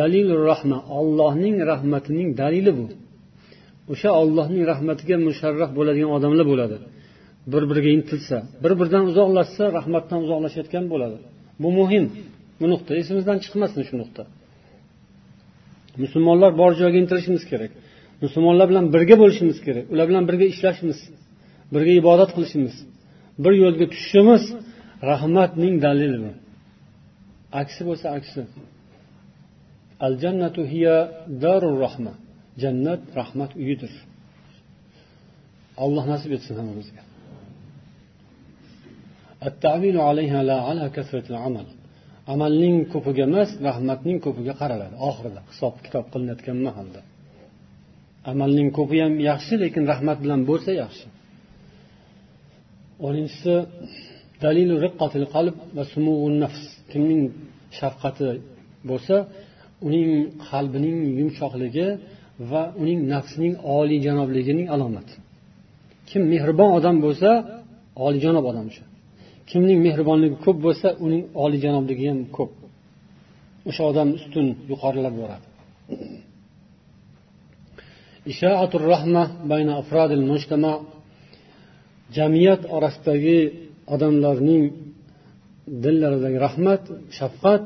dalil 0.00 0.28
rahma. 0.50 0.78
Ollohning 0.98 1.56
rahmatining 1.70 2.28
dalili 2.42 2.72
bu. 2.78 2.86
O'sha 3.92 4.10
ollohning 4.22 4.62
rahmatiga 4.72 5.16
musharraf 5.26 5.70
bo'ladigan 5.78 6.10
odamlar 6.16 6.46
bo'ladi. 6.52 6.76
Bir 7.52 7.62
biriga 7.70 7.90
intilsa 7.98 8.36
bir 8.62 8.72
biridan 8.80 9.04
uzoqlashsa 9.10 9.64
rahmatdan 9.78 10.18
uzoqlashayotgan 10.24 10.84
bo'ladi. 10.92 11.16
Bu 11.62 11.68
muhim. 11.78 12.04
Bu 12.60 12.66
nuqta 12.72 12.92
esimizdan 13.00 13.38
chiqmasin 13.44 13.82
shu 13.88 13.94
nuqta. 14.02 14.22
Musulmonlar 16.02 16.52
bor 16.60 16.72
joyga 16.80 16.98
intilishimiz 17.04 17.44
kerak. 17.50 17.72
Musulmonlar 18.24 18.66
bilan 18.70 18.86
birga 18.94 19.16
bo'lishimiz 19.22 19.58
kerak. 19.66 19.84
Ular 19.92 20.06
bilan 20.10 20.24
birga 20.30 20.46
ishlashimiz 20.52 20.98
birga 21.74 21.92
ibodat 22.00 22.30
qilishimiz 22.36 22.74
bir 23.44 23.52
yo'lga 23.62 23.86
tushishimiz 23.92 24.42
rahmatning 25.10 25.74
dalili 25.86 26.18
bu 26.24 26.30
aksi 27.62 27.82
bo'lsa 27.88 28.06
aksi. 28.18 28.42
Al 30.06 30.14
jannatu 30.22 30.60
hiya 30.72 30.96
darur 31.44 31.74
rahma. 31.84 32.12
Jannat 32.62 33.02
rahmat 33.18 33.50
uyidir. 33.62 33.92
Alloh 35.84 36.04
nasib 36.12 36.30
etsin 36.36 36.54
hammamizga 36.60 37.05
amalning 42.32 42.76
ko'piga 42.92 43.22
emas 43.30 43.50
rahmatning 43.68 44.18
ko'piga 44.26 44.54
qaraladi 44.60 44.94
oxirida 45.08 45.40
hisob 45.50 45.74
kitob 45.84 46.04
qilinayotgan 46.12 46.58
mahalda. 46.66 47.00
Amalning 48.32 48.68
ko'pi 48.78 48.96
ham 49.04 49.14
yaxshi 49.30 49.54
lekin 49.62 49.82
rahmat 49.92 50.18
bilan 50.24 50.40
bo'lsa 50.50 50.70
yaxshi. 50.82 51.06
O'ninchisi 53.06 53.54
dalilu 54.44 54.74
riqqatil 54.84 55.26
qalb 55.34 55.54
va 55.76 55.84
nafs. 56.42 56.62
Kimning 56.90 57.22
shafqati 57.78 58.28
bo'lsa 58.90 59.16
uning 59.86 60.10
qalbining 60.48 60.98
yumshoqligi 61.20 61.88
va 62.50 62.62
uning 62.82 63.00
nafsining 63.14 63.54
oliyjanobligining 63.76 64.66
alomati. 64.74 65.14
Kim 66.08 66.22
mehribon 66.32 66.70
odam 66.78 66.96
bo'lsa 67.06 67.30
oliyjanob 68.06 68.44
odam 68.50 68.66
o'sha. 68.70 68.84
Kimning 69.50 69.78
mehribonligi 69.86 70.36
ko'p 70.44 70.58
bo'lsa 70.66 70.88
uning 71.06 71.22
oliyjanobligi 71.44 72.04
ham 72.10 72.20
ko'p. 72.36 72.52
O'sha 73.68 73.82
odam 73.90 74.08
ustun 74.18 74.46
yuqorilab 74.70 75.14
boradi. 75.22 75.46
Jamiyat 82.16 82.62
orasidagi 82.76 83.38
odamlarning 83.94 84.64
dillaridagi 85.84 86.38
rahmat 86.46 86.82
shafqat 87.18 87.64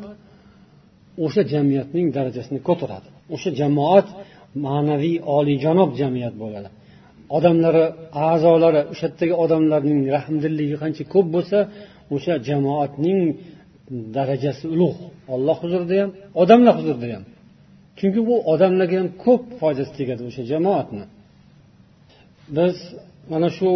o'sha 1.25 1.43
jamiyatning 1.53 2.07
darajasini 2.17 2.61
ko'taradi. 2.69 3.09
O'sha 3.35 3.51
jamoat 3.61 4.09
ma'naviy 4.67 5.17
oliyjanob 5.37 5.91
jamiyat 6.01 6.35
bo'ladi. 6.43 6.69
Odamlari 7.37 7.85
a'zolari 8.29 8.81
o'sha 8.93 9.07
yerdagi 9.11 9.35
odamlarning 9.45 10.01
rahmdilligi 10.17 10.77
qancha 10.83 11.03
ko'p 11.15 11.27
bo'lsa 11.35 11.59
o'sha 12.15 12.35
jamoatning 12.49 13.21
darajasi 14.17 14.65
ulug' 14.75 15.01
olloh 15.35 15.57
huzurida 15.65 15.95
ham 16.03 16.11
odamlar 16.43 16.75
huzurida 16.81 17.07
ham. 17.15 17.25
Chunki 17.99 18.21
bu 18.29 18.35
odamlarga 18.53 18.97
ham 19.01 19.09
ko'p 19.25 19.43
foydasi 19.61 19.93
tegadi 19.99 20.23
o'sha 20.29 20.43
jamoatni. 20.53 21.05
Biz 22.57 22.75
mana 23.33 23.49
shu 23.59 23.71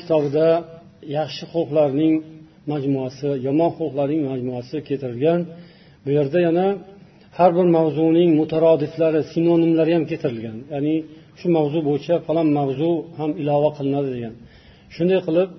kitobida 0.00 0.46
yaxshi 1.18 1.44
xulqlarning 1.52 2.14
majmuasi 2.72 3.28
yomon 3.46 3.70
xulqlarning 3.78 4.22
majmuasi 4.30 4.76
keltirilgan. 4.88 5.40
Bu 6.04 6.10
yerda 6.18 6.38
yana 6.48 6.66
har 7.38 7.50
bir 7.56 7.66
mavzuning 7.76 8.30
mutarodiflari 8.40 9.20
sinonimlari 9.32 9.92
ham 9.96 10.04
keltirilgan. 10.10 10.56
Ya'ni 10.74 10.94
shu 11.38 11.46
mavzu 11.56 11.78
bo'yicha 11.88 12.14
falon 12.26 12.48
mavzu 12.58 12.90
ham 13.18 13.30
ilova 13.42 13.70
qilinadi 13.76 14.10
degan. 14.16 14.34
Shunday 14.94 15.20
qilib 15.26 15.50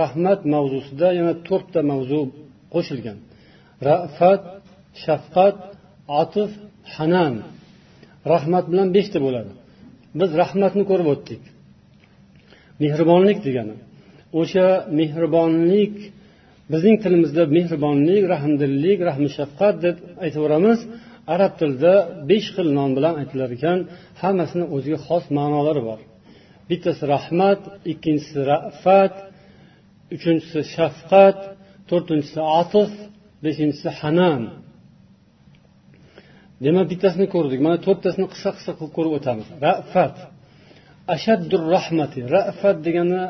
rahmat 0.00 0.40
mavzusida 0.54 1.08
yana 1.18 1.32
to'rtta 1.48 1.80
mavzu 1.90 2.20
qo'shilgan. 2.74 3.18
Rafat 3.88 4.42
shafqat 5.04 5.56
atif 6.22 6.50
hanan. 6.94 7.34
Rahmat 8.32 8.64
bilan 8.72 8.88
beshta 8.96 9.18
bo'ladi. 9.26 9.52
Biz 10.20 10.30
rahmatni 10.42 10.84
ko'rib 10.90 11.08
o'tdik. 11.14 11.42
Mehribonlik 12.82 13.38
degani. 13.46 13.76
O'sha 14.40 14.66
mehribonlik 14.98 15.94
bizning 16.72 16.96
tilimizda 17.04 17.42
mehribonlik 17.56 18.22
rahmdillik 18.34 18.98
rahmi 19.08 19.28
shafqat 19.38 19.74
deb 19.84 19.96
aytaveramiz. 20.24 20.78
Arab 21.34 21.52
tilida 21.60 21.94
besh 22.30 22.48
xil 22.54 22.68
nom 22.78 22.90
bilan 22.96 23.14
aytilar 23.22 23.50
ekan 23.56 23.78
hammasini 24.22 24.64
o'ziga 24.74 24.98
xos 25.06 25.24
ma'nolari 25.38 25.82
bor. 25.88 26.00
Bittasi 26.68 27.04
rahmat 27.14 27.60
ikkinchisi 27.92 28.40
rafat 28.52 29.14
uchinchisi 30.14 30.60
shafqat 30.74 31.38
to'rtinchisi 31.90 32.40
atif 32.60 32.90
beshinchisi 33.44 33.90
hanan 34.00 34.42
demak 36.64 36.86
bittasini 36.92 37.26
ko'rdik. 37.34 37.60
Mana 37.66 37.78
to'rttasini 37.86 38.26
qisqa 38.32 38.50
qisqa 38.56 38.72
qilib 38.78 38.92
ko'rib 38.96 39.12
o'tamiz. 39.18 39.46
Rafat. 39.66 40.16
Ashaddur 41.14 41.62
rahmati. 41.76 42.18
Rafat 42.36 42.76
degani 42.86 43.22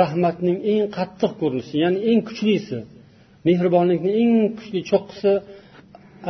rahmatning 0.00 0.58
eng 0.72 0.84
qattiq 0.98 1.32
ko'rinishi 1.40 1.76
ya'ni 1.84 1.98
eng 2.10 2.20
kuchlisi 2.28 2.78
mehribonlikni 3.46 4.10
eng 4.22 4.32
kuchli 4.58 4.80
cho'qqisi 4.90 5.32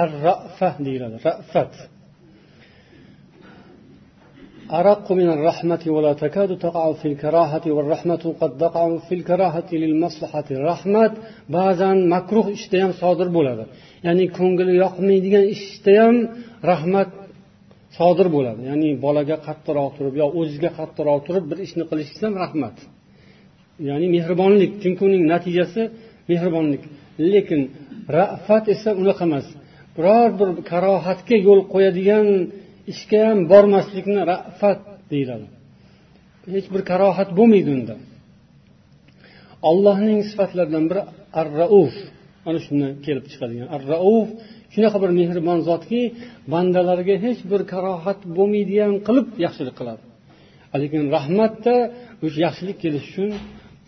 ar 0.01 0.09
rafa 0.27 0.69
deyiladi 0.85 1.17
rafat 1.27 1.73
أرق 4.79 5.11
من 5.11 5.29
الرحمة 5.35 5.83
ولا 5.87 6.13
تكاد 6.13 6.51
تقع 6.57 6.93
في 6.93 7.07
الكراهة 7.11 7.65
والرحمة 7.75 8.23
قد 8.41 8.51
تقع 8.57 8.97
في 8.97 9.13
الكراهة 9.15 9.69
للمصلحة 9.71 10.49
rahmat 10.69 11.13
ba'zan 11.57 11.97
makruh 12.13 12.45
ishda 12.57 12.77
ham 12.83 12.91
sodir 13.01 13.27
bo'ladi 13.37 13.63
ya'ni 14.07 14.25
ko'ngli 14.37 14.73
yoqmaydigan 14.83 15.45
ishda 15.55 15.93
ham 16.01 16.15
rahmat 16.71 17.09
sodir 17.97 18.27
bo'ladi 18.35 18.61
ya'ni 18.69 18.89
bolaga 19.05 19.37
qattiqroq 19.47 19.91
turib 19.97 20.15
yo 20.21 20.27
o'ziga 20.39 20.69
qattiqroq 20.79 21.19
turib 21.27 21.45
bir 21.51 21.57
ishni 21.65 21.83
qilishingiz 21.89 22.23
ham 22.27 22.35
rahmat 22.43 22.75
ya'ni 23.89 24.07
mehribonlik 24.15 24.71
chunki 24.83 25.01
uning 25.09 25.23
natijasi 25.33 25.81
mehribonlik 26.31 26.83
lekin 27.33 27.61
rafat 28.17 28.65
esa 28.73 28.89
unaqa 29.01 29.23
emas 29.29 29.47
Biror 29.96 30.30
bir 30.40 30.50
karohatga 30.70 31.36
yo'l 31.48 31.60
qo'yadigan 31.72 32.26
ishga 32.92 33.20
ham 33.28 33.38
bormaslikni 33.52 34.22
rafat 34.32 34.80
deyiladi. 35.12 35.46
Hech 36.54 36.66
bir 36.74 36.82
karohat 36.90 37.28
bo'lmaydi 37.38 37.70
unda. 37.76 37.94
Ollohning 39.70 40.20
sifatlaridan 40.30 40.84
biri 40.90 41.02
ar 41.40 41.48
rauf 41.60 41.94
mana 42.44 42.58
shundan 42.66 42.92
kelib 43.06 43.24
chiqadigan. 43.32 43.66
Ar 43.76 43.82
rauf 43.92 44.28
shunaqa 44.74 44.98
bir 45.04 45.10
mehribon 45.20 45.58
zotki 45.68 46.00
bandalarga 46.52 47.14
hech 47.24 47.40
bir 47.52 47.60
karohat 47.72 48.20
bo'lmaydigan 48.36 48.92
qilib 49.06 49.28
yaxshilik 49.44 49.74
qiladi. 49.80 50.02
Lekin 50.82 51.02
rahmatda 51.16 51.74
o'sha 52.24 52.38
yaxshilik 52.46 52.76
kelishi 52.84 53.08
uchun 53.12 53.30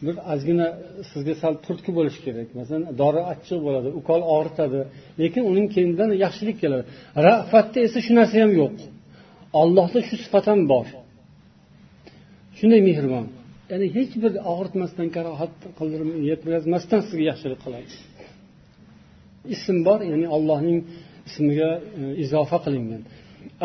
bir 0.07 0.17
ozgina 0.33 0.67
sizga 1.11 1.35
sal 1.43 1.55
turtki 1.67 1.91
bo'lishi 1.99 2.21
kerak. 2.27 2.49
Masalan 2.61 2.85
dori 3.03 3.23
achchiq 3.33 3.59
bo'ladi 3.67 3.89
ukol 4.01 4.21
og'ritadi 4.35 4.81
lekin 5.23 5.43
uning 5.51 5.67
keyinidan 5.75 6.11
yaxshilik 6.25 6.57
keladi. 6.63 6.85
Rafatda 7.27 7.79
esa 7.87 7.99
shu 8.07 8.13
narsa 8.19 8.37
ham 8.43 8.53
yo'q. 8.61 8.77
Ollohda 9.61 10.01
shu 10.09 10.15
sifat 10.25 10.45
ham 10.51 10.61
bor. 10.73 10.87
Shunday 12.59 12.81
mehribon. 12.89 13.27
Ya'ni 13.71 13.87
hech 13.97 14.13
bir 14.23 14.33
og'ritmasdan 14.53 15.09
karohat 15.17 15.53
qildirib 15.79 16.09
yetkazmasdan 16.31 17.01
sizga 17.07 17.25
yaxshilik 17.31 17.61
qiladi 17.67 17.93
ism 19.55 19.77
bor 19.87 20.01
ya'ni 20.13 20.27
allohning 20.37 20.79
ismiga 21.29 21.71
e, 22.01 22.03
izofa 22.25 22.59
qilingan. 22.65 23.03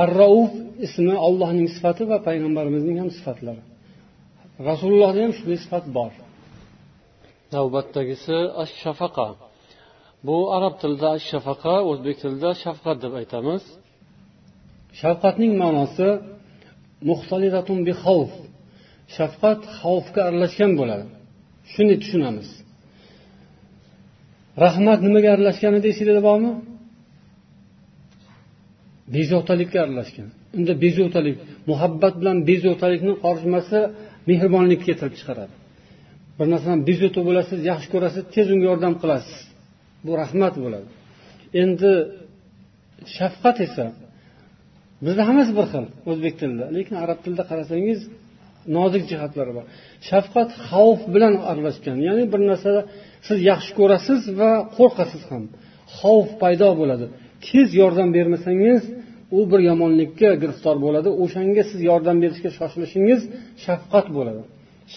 Ar 0.02 0.10
rauf 0.22 0.52
ismi 0.86 1.16
allohning 1.28 1.68
sifati 1.76 2.04
va 2.12 2.18
payg'ambarimizning 2.28 2.98
ham 3.02 3.10
sifatlari. 3.18 3.64
Rasulullohda 4.70 5.20
ham 5.26 5.34
shunday 5.38 5.60
sifat 5.66 5.86
bor. 5.98 6.12
Navbatdagisi 7.56 8.38
ash 8.64 8.74
shafaqa 8.84 9.28
bu 10.28 10.38
arab 10.58 10.74
tilida 10.82 11.08
ash 11.18 11.26
shafaqa 11.32 11.76
o'zbek 11.89 12.16
tilida 12.22 12.49
shafqat 12.64 12.97
deb 13.04 13.14
aytamiz. 13.22 13.64
Shafqatning 15.01 15.54
ma'nosi 15.64 16.10
bi 17.88 17.93
xavf. 18.04 18.32
Shafqat 19.16 19.60
xavfga 19.80 20.22
aralashgan 20.30 20.72
bo'ladi. 20.80 21.06
Shunday 21.74 21.97
tushunamiz. 22.04 22.49
Rahmat 24.66 24.99
nimaga 25.08 25.30
aralashgan 25.36 25.74
edi 25.80 25.88
esinglarda 25.93 26.24
bormi? 26.30 26.51
Bezovtalikka 29.16 29.78
aralashgan 29.86 30.30
unda 30.58 30.74
bezovtalik 30.84 31.36
muhabbat 31.70 32.14
bilan 32.22 32.38
bezovtalikni 32.49 33.14
qorishmasi 33.24 33.80
mehribonlikka 34.30 34.86
keltirib 34.88 35.16
chiqaradi. 35.20 35.54
Bir 36.38 36.48
narsadan 36.54 36.80
bezovta 36.90 37.22
bo'lasiz 37.30 37.60
yaxshi 37.72 37.88
ko'rasiz 37.94 38.24
tez 38.36 38.48
unga 38.54 38.66
yordam 38.72 38.94
qilasiz. 39.02 39.38
Bu 40.06 40.12
rahmat 40.22 40.56
bo'ladi. 40.64 40.88
Endi 41.62 41.92
shafqat 43.18 43.58
esa 43.68 43.86
bizda 45.06 45.24
hammasi 45.30 45.52
bir 45.60 45.66
xil 45.72 45.86
o'zbek 46.12 46.34
tilida. 46.40 46.66
Lekin 46.78 46.96
arab 47.04 47.20
tilida 47.24 47.44
qarasangiz 47.52 48.00
nozik 48.78 49.04
jihatlari 49.12 49.52
bor. 49.58 49.66
Shafqat 50.10 50.50
xavf 50.68 51.02
bilan 51.14 51.34
aralashgan 51.50 51.98
ya'ni 52.08 52.24
bir 52.34 52.42
narsada 52.52 52.82
siz 53.28 53.38
yaxshi 53.52 53.72
ko'rasiz 53.80 54.22
va 54.40 54.52
qo'rqasiz 54.78 55.24
ham. 55.32 55.44
Xavf 56.00 56.30
paydo 56.42 56.70
bo'ladi. 56.82 57.06
Tez 57.46 57.68
yordam 57.82 58.10
bermasangiz 58.18 58.82
u 59.38 59.40
bir 59.52 59.62
yomonlikka 59.70 60.30
giriftor 60.42 60.76
bo'ladi. 60.86 61.10
O'shanga 61.24 61.64
siz 61.72 61.80
yordam 61.90 62.18
berishga 62.24 62.50
shoshilishingiz 62.58 63.22
shafqat 63.66 64.08
bo'ladi. 64.18 64.44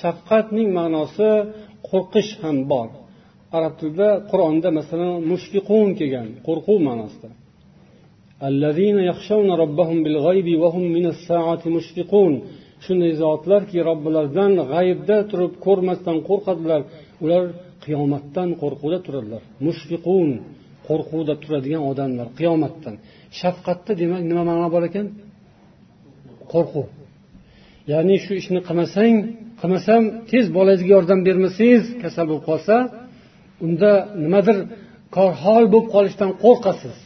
Shafqatning 0.00 0.68
ma'nosi 0.78 1.30
qo'rqish 1.90 2.32
ham 2.42 2.56
bor. 2.72 2.88
Arab 3.56 3.74
tilida 3.80 4.08
qur'onda 4.30 4.68
masalan 4.78 5.14
mushfiqun 5.32 5.88
kelgan 5.98 6.28
qo'rquv 6.46 6.78
ma'nosida. 6.88 7.30
Shunday 12.84 13.12
zotlarki 13.22 13.78
robbilaridan 13.88 14.52
g'aybda 14.72 15.16
turib 15.30 15.52
ko'rmasdan 15.66 16.16
qo'rqadilar. 16.28 16.80
Ular 17.24 17.42
qiyomatdan 17.84 18.48
qo'rquvda 18.62 18.98
turadilar. 19.06 19.42
Mushfiqun 19.66 20.28
qo'rquvda 20.88 21.34
turadigan 21.42 21.82
odamlar 21.90 22.28
qiyomatdan. 22.38 22.94
Shafqatda 23.40 23.92
demak 24.02 24.22
nima 24.30 24.42
ma'no 24.50 24.68
bor 24.74 24.82
ekan? 24.90 25.06
Qo'rquv. 26.52 26.86
Ya'ni 27.92 28.16
shu 28.24 28.32
ishni 28.40 28.60
qilmasang 28.68 29.14
qilmasam 29.60 30.02
tez 30.30 30.44
bolangizga 30.56 30.90
yordam 30.96 31.20
bermasangiz 31.28 31.84
kasal 32.02 32.24
bo'lib 32.30 32.44
qolsa 32.50 32.74
unda 33.66 33.90
nimadir 34.24 34.56
korhol 35.16 35.64
bo'lib 35.72 35.88
qolishdan 35.94 36.30
qo'rqasiz. 36.42 36.96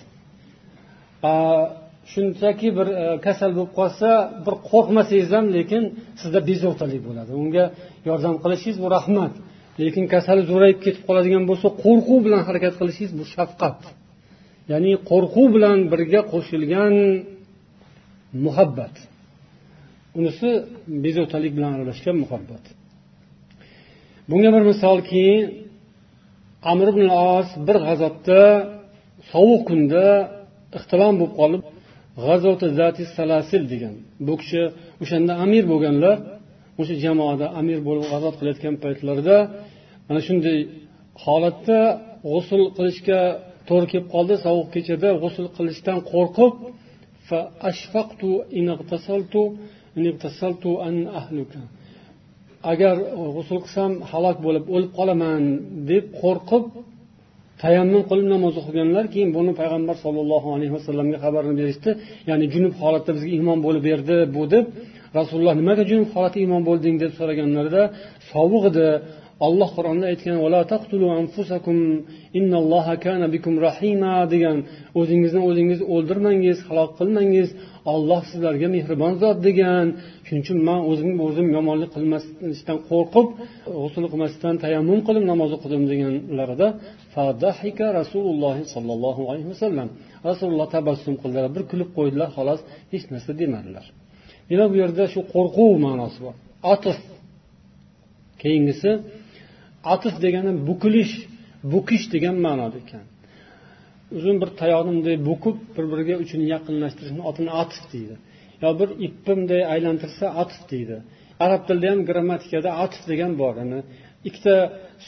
Shunchaki 2.12 2.68
bir 2.78 2.88
e, 3.02 3.04
kasal 3.26 3.50
bo'lib 3.56 3.72
qolsa 3.78 4.08
bir 4.44 4.54
qo'rqmasangiz 4.70 5.28
ham 5.36 5.46
lekin 5.56 5.82
sizda 6.20 6.40
bezovtalik 6.50 7.00
bo'ladi. 7.08 7.30
Unga 7.42 7.64
yordam 8.08 8.34
qilishingiz 8.42 8.78
bu 8.84 8.88
rahmat. 8.96 9.32
Lekin 9.82 10.04
kasali 10.14 10.42
zo'rayib 10.50 10.78
ketib 10.84 11.02
qoladigan 11.08 11.44
bo'lsa 11.50 11.68
qo'rquv 11.84 12.18
bilan 12.26 12.42
harakat 12.48 12.74
qilishingiz 12.80 13.12
bu 13.20 13.24
shafqat. 13.34 13.80
Ya'ni 14.72 14.92
qo'rquv 15.10 15.46
bilan 15.56 15.78
birga 15.92 16.20
qo'shilgan 16.32 16.94
muhabbat. 18.44 18.94
Unisi 20.18 20.50
bezovtalik 21.04 21.52
bilan 21.56 21.72
aralashgan 21.76 22.16
muhabbat. 22.22 22.64
Bunga 24.30 24.50
bir 24.54 24.62
misolki 24.70 25.26
amr 26.72 26.86
ibn 26.92 27.04
os 27.32 27.48
bir 27.66 27.76
g'azotda 27.86 28.40
sovuq 29.32 29.62
kunda 29.68 30.04
ixtilom 30.78 31.14
bo'lib 31.20 31.34
qolib 31.40 31.62
g'azoti 32.24 32.66
zati 32.78 33.02
salasil 33.16 33.62
degan 33.72 33.94
bu 34.26 34.34
kishi 34.40 34.62
o'shanda 35.02 35.32
amir 35.44 35.64
bo'lganlar 35.72 36.16
o'sha 36.80 36.94
jamoada 37.04 37.46
amir 37.60 37.78
bo'lib 37.86 38.04
g'azot 38.12 38.34
qilayotgan 38.38 38.74
paytlarida 38.84 39.36
mana 40.08 40.20
shunday 40.26 40.58
holatda 41.24 41.78
g'usul 42.32 42.62
qilishga 42.76 43.20
to'g'ri 43.68 43.86
kelib 43.92 44.06
qoldi 44.14 44.34
sovuq 44.46 44.68
kechada 44.74 45.08
g'usul 45.22 45.46
qilishdan 45.56 45.98
qo'rqib 46.12 46.52
agar 52.72 52.96
g'usul 53.36 53.58
qilsam 53.64 53.92
halok 54.10 54.36
bo'lib 54.46 54.64
o'lib 54.74 54.90
qolaman 54.98 55.42
deb 55.90 56.04
qo'rqib 56.20 56.64
tayammum 57.62 58.02
qilib 58.10 58.28
namoz 58.34 58.54
o'qiganlar 58.60 59.04
keyin 59.14 59.30
buni 59.36 59.52
payg'ambar 59.60 59.96
sollallohu 60.04 60.48
alayhi 60.56 60.72
vasallamga 60.76 61.18
xabarini 61.24 61.54
berishdi 61.60 61.90
ya'ni 62.28 62.46
junub 62.54 62.74
holatda 62.82 63.10
bizga 63.16 63.30
iymon 63.38 63.58
bo'lib 63.66 63.82
berdi 63.90 64.16
bu 64.36 64.42
deb 64.54 64.64
rasululloh 65.18 65.54
nimaga 65.60 65.82
junub 65.90 66.08
holatda 66.14 66.38
iymon 66.44 66.62
bo'lding 66.68 66.94
deb 67.02 67.12
so'raganlarida 67.18 67.82
sovuq 68.32 68.64
edi 68.70 68.88
olloh 69.46 69.68
qur'onda 69.76 70.04
aytgan 70.12 70.36
degan 74.34 74.56
o'zingizni 75.00 75.40
o'zingiz 75.48 75.80
o'ldirmangiz 75.94 76.58
halok 76.68 76.90
qilmangiz 76.98 77.48
olloh 77.92 78.22
sizlarga 78.30 78.68
mehribon 78.76 79.12
zot 79.22 79.38
degan. 79.48 79.86
Shuning 80.26 80.42
uchun 80.44 80.58
man 80.68 80.80
o'zim 80.90 81.10
o'zim 81.26 81.46
yomonlik 81.56 81.90
qilmasdan 81.96 82.78
qo'rqib 82.90 83.26
g'usul 83.80 84.04
qilmasdan 84.12 84.54
tayammum 84.64 85.00
qilib 85.06 85.24
namoz 85.32 85.50
o'qidim 85.56 85.82
deganlarida 85.92 86.68
rasululloh 88.00 88.54
sollallohu 88.74 89.22
alayhi 89.30 89.48
vasallam 89.52 89.88
rasululloh 90.28 90.68
tabassum 90.76 91.14
qildilar 91.22 91.50
bir 91.56 91.62
kulib 91.70 91.90
qo'ydilar 91.96 92.28
xolos 92.36 92.60
hech 92.92 93.04
narsa 93.12 93.32
demadilar. 93.42 93.86
Demak 94.50 94.68
bu 94.72 94.76
yerda 94.82 95.04
shu 95.14 95.20
qo'rquv 95.34 95.72
ma'nosi 95.86 96.18
bor? 96.24 96.34
Atif. 96.74 96.98
Keyingisi 98.42 98.90
atif 99.94 100.14
degani 100.24 100.52
bukilish 100.68 101.14
bukish 101.72 102.04
degan 102.14 102.36
ma'noda 102.46 102.76
ekan. 102.84 103.04
Uzun 104.16 104.36
bir 104.42 104.50
tayoqni 104.60 104.90
bunday 104.96 105.16
bukib 105.30 105.56
bir 105.76 105.84
biriga 105.92 106.14
uchini 106.24 106.44
yaqinlashtirishni 106.54 107.22
otini 107.30 107.50
atif 107.62 107.82
deydi. 107.92 108.14
Yo 108.62 108.68
bir 108.80 108.88
ipni 109.06 109.22
bunday 109.26 109.62
aylantirsa 109.74 110.24
atif 110.42 110.60
deydi. 110.72 110.96
Arab 111.44 111.62
tilida 111.68 111.88
ham 111.92 112.00
grammatikada 112.08 112.70
atif 112.84 113.02
degan 113.10 113.32
bor. 113.42 113.54
Yani 113.62 113.78
ikkita 114.28 114.54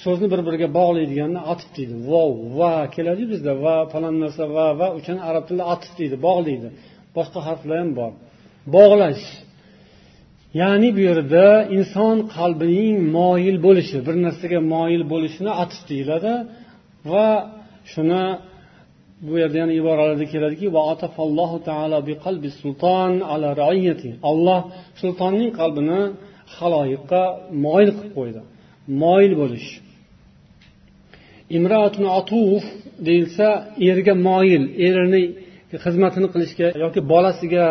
so'zni 0.03 0.27
bir 0.33 0.41
biriga 0.47 0.69
bog'laydiganni 0.79 1.41
atif 1.53 1.71
deydi. 1.77 1.95
Vov 2.11 2.33
va 2.59 2.75
keladiyu 2.95 3.29
bizda 3.35 3.53
va 3.65 3.77
falon 3.93 4.17
narsa 4.23 4.45
va 4.57 4.67
va 4.81 4.87
o'shani 4.97 5.23
arab 5.31 5.45
tilida 5.49 5.65
atif 5.75 5.93
deydi 6.01 6.17
bog'laydi. 6.27 6.69
Boshqa 7.17 7.41
harflar 7.49 7.77
ham 7.83 7.91
bor. 8.01 8.13
Bog'lash. 8.77 9.25
Ya'ni 10.61 10.89
bu 10.97 11.01
yerda 11.09 11.47
inson 11.77 12.17
qalbining 12.37 12.97
moyil 13.19 13.57
bo'lishi 13.67 13.99
bir 14.07 14.17
narsaga 14.27 14.59
moyil 14.75 15.03
bo'lishini 15.13 15.53
atif 15.63 15.81
deyiladi 15.91 16.33
va 17.13 17.29
shuni 17.93 18.25
bu 19.27 19.33
yerda 19.43 19.57
yana 19.63 19.73
iboralarda 19.81 20.27
keladiki 20.33 20.67
olloh 24.31 24.61
sultonning 25.01 25.51
qalbini 25.61 26.01
haloyiqqa 26.57 27.23
moyil 27.65 27.91
qilib 27.97 28.13
qo'ydi. 28.19 28.41
Moyil 29.03 29.35
bo'lish. 29.41 29.69
Imroatun 31.57 32.07
atuf 32.19 32.65
deyilsa 33.07 33.47
erga 33.91 34.15
moyil 34.29 34.65
erini 34.87 35.23
xizmatini 35.85 36.29
qilishga 36.35 36.69
yoki 36.85 37.01
bolasiga 37.13 37.67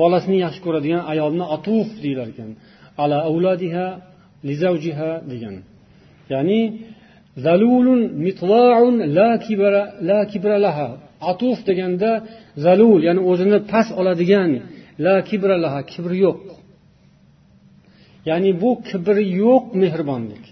bolasini 0.00 0.38
yaxshi 0.44 0.60
ko'radigan 0.66 1.02
ayolni 1.12 1.44
atuf 1.56 1.86
deyilar 2.04 2.26
ekan. 2.32 2.50
Ala 3.02 3.18
avladiha 3.30 3.86
lizavjiha 4.48 5.10
degan. 5.32 5.54
Ya'ni 6.32 6.60
zalulun 7.44 8.00
mitlaun 8.26 8.94
la 9.16 9.30
kibra 9.44 9.82
la 10.08 10.18
kibra 10.32 10.56
laha. 10.66 10.88
Atuf 11.30 11.58
deganda 11.68 12.10
zalul 12.64 13.00
ya'ni 13.08 13.20
o'zini 13.30 13.58
past 13.72 13.90
oladigan 14.00 14.50
la 15.04 15.16
kibra 15.28 15.56
laha 15.64 15.80
kibri 15.92 16.16
yo'q. 16.26 16.40
Ya'ni 18.28 18.50
bu 18.62 18.70
kibri 18.88 19.24
yo'q 19.42 19.64
mehribonlik. 19.82 20.44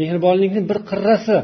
Mehribonlikni 0.00 0.62
bir 0.70 0.78
qirrasi. 0.90 1.38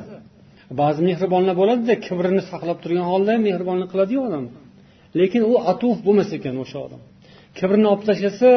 Ba'zi 0.81 1.01
mehribonlar 1.09 1.55
bo'ladida 1.61 1.95
kibrini 2.07 2.43
saqlab 2.51 2.79
turgan 2.83 3.07
holda 3.12 3.31
ham 3.35 3.43
mehribonlik 3.49 3.89
qiladiyu 3.93 4.20
odam. 4.29 4.45
Lekin 5.20 5.43
u 5.53 5.55
atuf 5.72 5.97
bo'lmas 6.07 6.31
ekan 6.37 6.55
o'sha 6.64 6.79
odam. 6.87 7.01
Kibrini 7.59 7.87
olib 7.93 8.03
tashlasa 8.09 8.51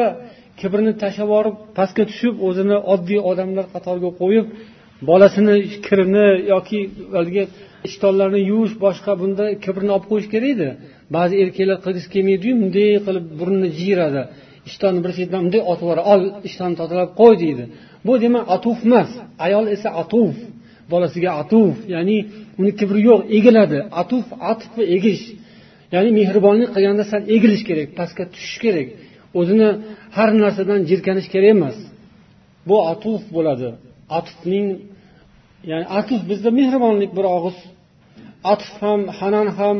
kibrini 0.60 0.92
tashlab 1.02 1.28
yuborib 1.28 1.56
pastga 1.78 2.04
tushib 2.10 2.34
o'zini 2.48 2.76
oddiy 2.94 3.20
odamlar 3.30 3.66
qatoriga 3.74 4.10
qo'yib 4.20 4.46
bolasini 5.08 5.54
kirini 5.86 6.26
yoki 6.52 6.78
haligi 7.16 7.44
ishtonlarni 7.88 8.40
yuvish 8.50 8.74
boshqa 8.84 9.12
bunda 9.22 9.44
kibrini 9.64 9.92
olib 9.96 10.06
qo'yish 10.10 10.28
kerak 10.34 10.50
edi. 10.54 10.68
Ba'zi 11.16 11.34
erkaklar 11.42 11.78
qilgisi 11.84 12.08
kelmaydiyu 12.14 12.54
bunday 12.62 12.88
qilib 13.06 13.26
burnini 13.38 13.68
jiyiradi. 13.78 14.22
Ishtonni 14.68 15.00
bir 15.04 15.12
chetidan 15.16 15.40
bunday 15.44 15.62
otib 15.72 15.84
yuboradi. 15.84 16.04
Ol 16.12 16.20
ishtonni 16.48 16.76
tozalab 16.80 17.10
qo'y 17.20 17.34
deydi. 17.42 17.64
Bu 18.06 18.12
demak 18.24 18.44
atuf 18.56 18.78
emas. 18.88 19.10
Ayol 19.46 19.66
esa 19.74 19.88
atuf. 20.02 20.34
Bolasiga 20.92 21.30
atuf. 21.42 21.74
Ya'ni 21.94 22.16
uni 22.60 22.72
kibri 22.78 23.00
yo'q 23.08 23.20
egiladi. 23.38 23.78
Atuf 24.02 24.26
atf 24.52 24.72
egish. 24.96 25.24
Ya'ni 25.94 26.10
mehribonlik 26.18 26.70
qilganda 26.74 27.04
sal 27.12 27.22
egilish 27.36 27.64
kerak 27.68 27.88
pastga 27.98 28.24
tushish 28.32 28.58
kerak. 28.64 28.88
O'zini 29.38 29.68
har 30.16 30.30
narsadan 30.42 30.80
jirkanish 30.90 31.28
kerak 31.34 31.50
emas. 31.56 31.76
Bu 32.68 32.76
atuf 32.92 33.22
bo'ladi. 33.36 33.68
Atfning 34.18 34.66
ya'ni 35.70 35.86
atf 35.98 36.22
bizda 36.30 36.50
mehribonlik 36.58 37.10
bir 37.18 37.26
og'iz. 37.36 37.58
Atf 38.52 38.70
ham 38.82 39.00
hanan 39.18 39.48
ham 39.58 39.76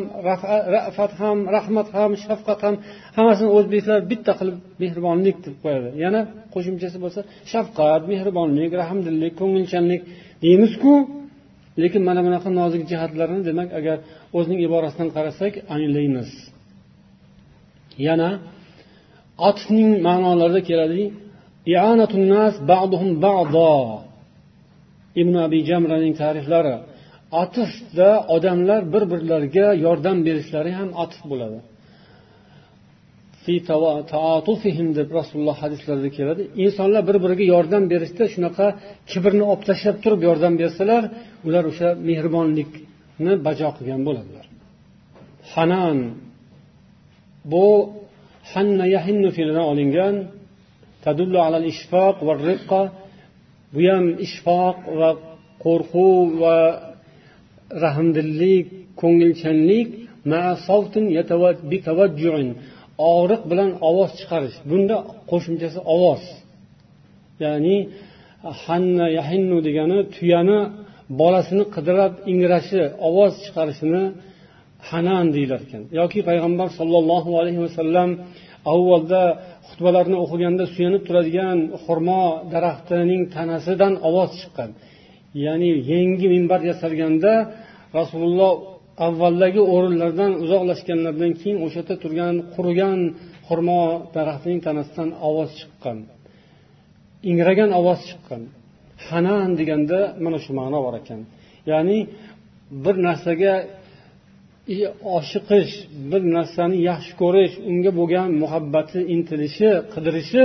rafat 0.76 1.12
ham 1.20 1.38
rahmat 1.56 1.88
ham 1.96 2.10
shafqat 2.24 2.60
ham 2.64 2.74
hammasini 3.16 3.50
o'zbeklar 3.56 3.98
bitta 4.10 4.32
qilib 4.38 4.56
mehribonlik 4.82 5.36
deb 5.44 5.54
qo'yadi. 5.64 5.88
Yana 6.04 6.20
qo'shimchasi 6.54 6.96
bo'lsa 7.04 7.20
shafqat 7.52 8.02
mehribonlik 8.12 8.70
rahmdillik 8.82 9.32
ko'ngilchanlik 9.40 10.00
deymizku. 10.44 10.92
Lekin 11.82 12.02
mana 12.08 12.20
bunaqa 12.26 12.48
nozik 12.60 12.82
jihatlarini 12.90 13.42
demak 13.48 13.68
agar 13.78 13.96
o'zining 14.36 14.60
iborasidan 14.66 15.08
qarasak 15.16 15.52
anglaymiz. 15.74 16.30
Yana 18.06 18.30
atfning 19.48 19.90
ma'nolarida 20.06 20.60
keladi. 20.70 21.02
Ibn 25.20 25.34
abi 25.44 25.58
jamraning 25.70 26.14
tariflari 26.22 26.74
atifda 27.42 28.10
odamlar 28.34 28.82
bir 28.94 29.04
birlariga 29.12 29.66
yordam 29.86 30.18
berishlari 30.26 30.72
ham 30.78 30.88
atif 31.02 31.22
bo'ladi. 31.32 31.58
Deb 34.98 35.08
rasululloh 35.18 35.56
hadislarida 35.64 36.10
keladi. 36.18 36.42
Insonlar 36.64 37.02
bir 37.08 37.16
biriga 37.24 37.44
yordam 37.54 37.84
berishda 37.92 38.24
shunaqa 38.34 38.66
kibrni 39.10 39.44
olib 39.50 39.62
tashlab 39.68 39.96
turib 40.04 40.20
yordam 40.28 40.54
bersalar 40.62 41.02
ular 41.46 41.64
o'sha 41.70 41.88
mehribonlikni 42.08 43.32
bajo 43.46 43.68
qilgan 43.76 44.00
bo'ladilar. 44.08 44.44
Hanan. 45.52 45.98
Bu 47.52 47.66
hanna 48.52 48.86
yahinnu 48.96 49.28
fe'lidan 49.36 49.64
olingan. 49.72 50.14
Tadullu 51.04 51.38
alal 51.46 51.66
ishfoq 51.72 52.16
va 52.26 52.32
riqqa 52.50 52.82
bu 53.74 53.80
ham 53.92 54.06
ishfoq 54.26 54.76
va 54.98 55.10
qo'rquv 55.64 56.26
va 56.42 56.58
rahmdillik 57.84 58.66
ko'ngilchanlik 59.00 59.88
og'riq 63.12 63.42
bilan 63.50 63.70
ovoz 63.88 64.10
chiqarish. 64.20 64.56
Bunda 64.70 64.96
qo'shimchasi 65.30 65.80
ovoz. 65.94 66.22
Ya'ni 67.44 67.76
hanna 68.64 69.06
yahinnu 69.18 69.58
degani 69.66 69.98
tuyani 70.14 70.58
bolasini 71.20 71.64
qidirab 71.74 72.12
ingrashi 72.32 72.82
ovoz 73.08 73.34
chiqarishini 73.44 74.04
hanan 74.90 75.26
deyilar 75.34 75.60
ekan 75.66 75.82
yoki 76.00 76.20
payg'ambar 76.28 76.68
sollallohu 76.78 77.30
alayhi 77.40 77.60
vasallam 77.66 78.10
avvalda 78.72 79.22
xutbalarni 79.68 80.16
o'qiganda 80.24 80.64
suyanib 80.74 81.02
turadigan 81.08 81.58
xurmo 81.84 82.22
daraxtining 82.52 83.22
tanasidan 83.36 83.94
ovoz 84.08 84.30
chiqqan. 84.40 84.70
Ya'ni 85.44 85.70
yangi 85.92 86.26
minbar 86.34 86.60
yasalganda 86.70 87.32
rasululloh 87.98 88.52
avvaldagi 89.06 89.62
o'rinlardan 89.74 90.32
uzoqlashganlaridan 90.44 91.32
keyin 91.40 91.58
o'sha 91.64 91.78
yerda 91.80 91.94
turgan 92.02 92.34
qurigan 92.54 92.98
xurmo 93.46 93.82
daraxtining 94.16 94.60
tanasidan 94.66 95.08
ovoz 95.28 95.50
chiqqan. 95.60 95.98
Ingragan 97.30 97.70
ovoz 97.80 98.00
chiqqan. 98.08 98.42
Hanan 99.08 99.48
deganda 99.58 99.98
mana 100.24 100.38
shu 100.44 100.52
ma'no 100.60 100.78
bor 100.86 100.94
ekan. 101.00 101.20
Ya'ni 101.70 101.98
bir 102.84 102.96
narsaga 103.06 103.52
oshiqish 105.16 105.72
bir 106.10 106.22
narsani 106.36 106.76
yaxshi 106.90 107.12
ko'rish 107.22 107.54
unga 107.70 107.90
bo'lgan 107.98 108.28
muhabbati 108.42 109.00
intilishi 109.14 109.70
qidirishi 109.92 110.42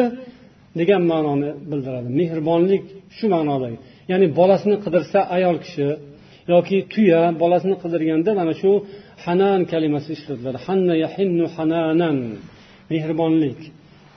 degan 0.79 1.01
ma'noni 1.11 1.49
bildiradi. 1.69 2.09
Mehribonlik 2.19 2.83
shu 3.17 3.25
ma'nodagi 3.35 3.77
ya'ni 4.11 4.27
bolasini 4.39 4.77
qidirsa 4.85 5.19
ayol 5.35 5.57
kishi 5.65 5.87
yoki 6.53 6.77
tuya 6.93 7.21
bolasini 7.41 7.75
qidirganda 7.83 8.31
mana 8.39 8.53
shu 8.61 8.71
hanan 9.25 9.59
kalimasi 9.71 10.09
ishlatiladi. 10.17 10.59
Hanna 10.67 10.93
yahinnu 11.05 11.45
hananan. 11.55 12.17
Mehribonlik. 12.91 13.59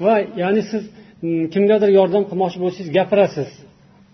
Va 0.05 0.15
ya'ni 0.43 0.63
siz 0.71 0.83
mm, 1.25 1.45
kimgadir 1.53 1.91
yordam 1.99 2.25
qilmoqchi 2.31 2.59
bo'lsangiz 2.65 2.89
gapirasiz 2.99 3.51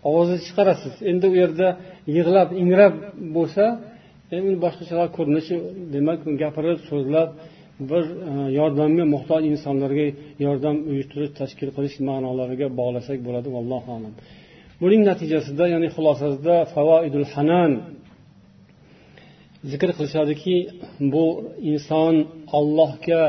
ovozni 0.08 0.38
chiqarasiz. 0.46 0.94
Endi 1.10 1.26
u 1.32 1.34
yerda 1.42 1.68
yig'lab 2.16 2.48
ingrab 2.62 2.94
bo'lsa 3.36 3.64
endi 4.34 4.54
boshqacharoq 4.64 5.10
ko'rinishi 5.16 5.56
demak 5.94 6.20
gapirib 6.42 6.78
so'zlab 6.90 7.28
bir 7.90 8.04
e, 8.30 8.32
yordamga 8.58 9.04
muhtoj 9.14 9.42
insonlarga 9.52 10.06
yordam 10.46 10.76
uyushtirish 10.90 11.32
tashkil 11.40 11.70
qilish 11.76 11.96
ma'nolariga 12.08 12.66
bog'lasak 12.80 13.18
bo'ladi 13.26 13.48
allohu 13.60 13.88
alam. 13.96 14.12
Buning 14.82 15.02
natijasida 15.10 15.64
ya'ni 15.74 15.88
xulosasida 15.96 16.56
favoidul 16.74 17.26
hanan 17.34 17.72
zikr 19.70 19.90
qilishadiki 19.98 20.56
bu 21.12 21.24
inson 21.72 22.14
ollohga 22.58 23.22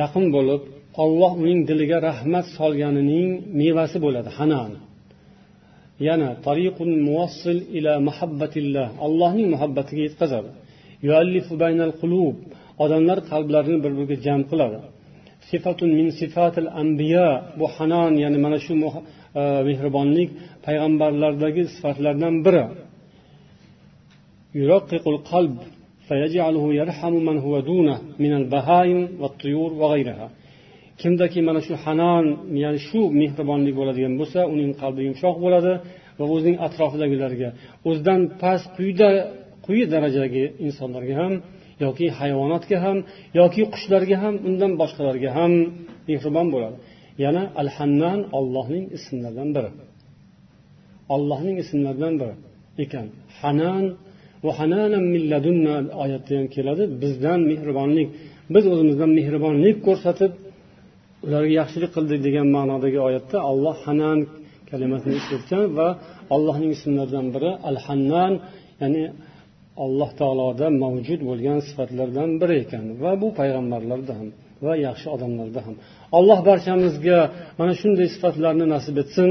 yaqin 0.00 0.24
bo'lib 0.36 0.62
olloh 1.02 1.32
uning 1.42 1.60
diliga 1.70 1.98
rahmat 2.08 2.46
solganining 2.58 3.28
mevasi 3.60 3.98
bo'ladi 4.04 4.30
hanan. 4.38 4.70
yana 6.07 6.29
tariqun 6.47 6.89
muvassil 7.07 7.57
ila 7.77 7.93
muhabbatillah 8.07 8.87
allohning 9.05 9.47
muhabbatiga 9.55 10.01
yetkazadi 10.07 10.49
baynal 11.63 11.93
qulub 12.01 12.35
odamlar 12.83 13.17
qalblarini 13.31 13.77
bir 13.83 13.91
biriga 13.97 14.17
jam 14.25 14.41
qiladi 14.51 14.79
sifatun 15.49 15.89
min 15.99 16.07
sifatil 16.19 16.69
anbiya 16.81 17.27
bu 17.59 17.65
hanon 17.75 18.13
ya'ni 18.23 18.37
mana 18.45 18.57
shu 18.65 18.73
e, 19.41 19.43
mehribonlik 19.67 20.29
payg'ambarlardagi 20.65 21.63
sifatlardan 21.73 22.35
biri 22.45 22.65
يرقق 24.61 25.05
القلب 25.15 25.57
فيجعله 26.07 26.65
يرحم 26.73 27.13
من 27.27 27.37
هو 27.45 27.53
دونه 27.59 27.97
من 28.23 28.33
البهائم 28.39 28.99
والطيور 29.21 29.73
وغيرها 29.81 30.27
kimdaki 31.00 31.40
mana 31.48 31.60
shu 31.66 31.74
hanon 31.84 32.24
ya'ni 32.64 32.80
shu 32.88 33.00
mehribonlik 33.20 33.74
bo'ladigan 33.80 34.14
bo'lsa 34.20 34.40
uning 34.54 34.70
qalbi 34.82 35.00
yumshoq 35.08 35.36
bo'ladi 35.44 35.72
va 36.18 36.24
o'zining 36.34 36.56
atrofidagilarga 36.66 37.48
o'zidan 37.88 38.20
past 38.42 38.66
quyida 38.76 39.10
quyi 39.66 39.84
darajadagi 39.94 40.44
insonlarga 40.66 41.14
ham 41.20 41.32
yoki 41.84 42.06
hayvonotga 42.18 42.78
ham 42.84 42.98
yoki 43.40 43.62
qushlarga 43.74 44.16
ham 44.22 44.34
undan 44.48 44.72
boshqalarga 44.80 45.30
ham 45.38 45.52
mehribon 46.08 46.46
bo'ladi. 46.54 46.76
Yana 47.24 47.42
al 47.60 47.68
hannan 47.76 48.18
ollohning 48.38 48.84
ismlaridan 48.96 49.48
biri. 49.56 49.70
Ollohning 51.14 51.56
ismlaridan 51.64 52.14
biri 52.20 52.34
ekan. 52.84 53.06
Hanan 53.40 53.84
oyatda 56.02 56.32
ham 56.38 56.46
keladi 56.56 56.84
bizdan 57.02 57.40
mehribonlik 57.50 58.08
biz 58.54 58.64
o'zimizdan 58.72 59.10
mehribonlik 59.18 59.76
ko'rsatib 59.86 60.32
ularga 61.25 61.53
yaxshilik 61.61 61.91
qildik 61.95 62.19
degan 62.27 62.47
ma'nodagi 62.57 62.99
oyatda 63.07 63.37
alloh 63.51 63.75
hanan 63.85 64.19
kalimasini 64.69 65.15
ishlatgan 65.21 65.63
va 65.77 65.87
allohning 66.35 66.71
ismlaridan 66.77 67.27
biri 67.35 67.51
al 67.69 67.77
hannan 67.85 68.33
ya'ni 68.81 69.03
alloh 69.85 70.09
taoloda 70.21 70.67
mavjud 70.83 71.21
bo'lgan 71.29 71.59
sifatlardan 71.67 72.29
biri 72.41 72.55
ekan 72.63 72.85
va 73.03 73.11
bu 73.21 73.27
payg'ambarlarda 73.39 74.13
ham 74.19 74.29
va 74.65 74.73
yaxshi 74.87 75.07
odamlarda 75.15 75.61
ham 75.65 75.75
alloh 76.17 76.39
barchamizga 76.49 77.19
mana 77.59 77.73
shunday 77.81 78.07
sifatlarni 78.15 78.65
nasib 78.75 78.95
etsin 79.03 79.29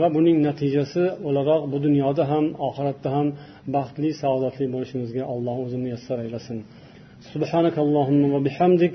va 0.00 0.06
buning 0.16 0.36
natijasi 0.48 1.04
o'laroq 1.28 1.62
bu 1.72 1.78
dunyoda 1.86 2.24
ham 2.32 2.44
oxiratda 2.68 3.08
ham 3.16 3.26
baxtli 3.74 4.10
saodatli 4.22 4.64
bo'lishimizga 4.74 5.22
alloh 5.34 5.56
o'zi 5.64 5.78
muyassar 5.84 6.18
aylasin 6.26 6.58
سبحانك 7.34 7.76
اللهم 7.84 8.22
وبحمدك 8.34 8.94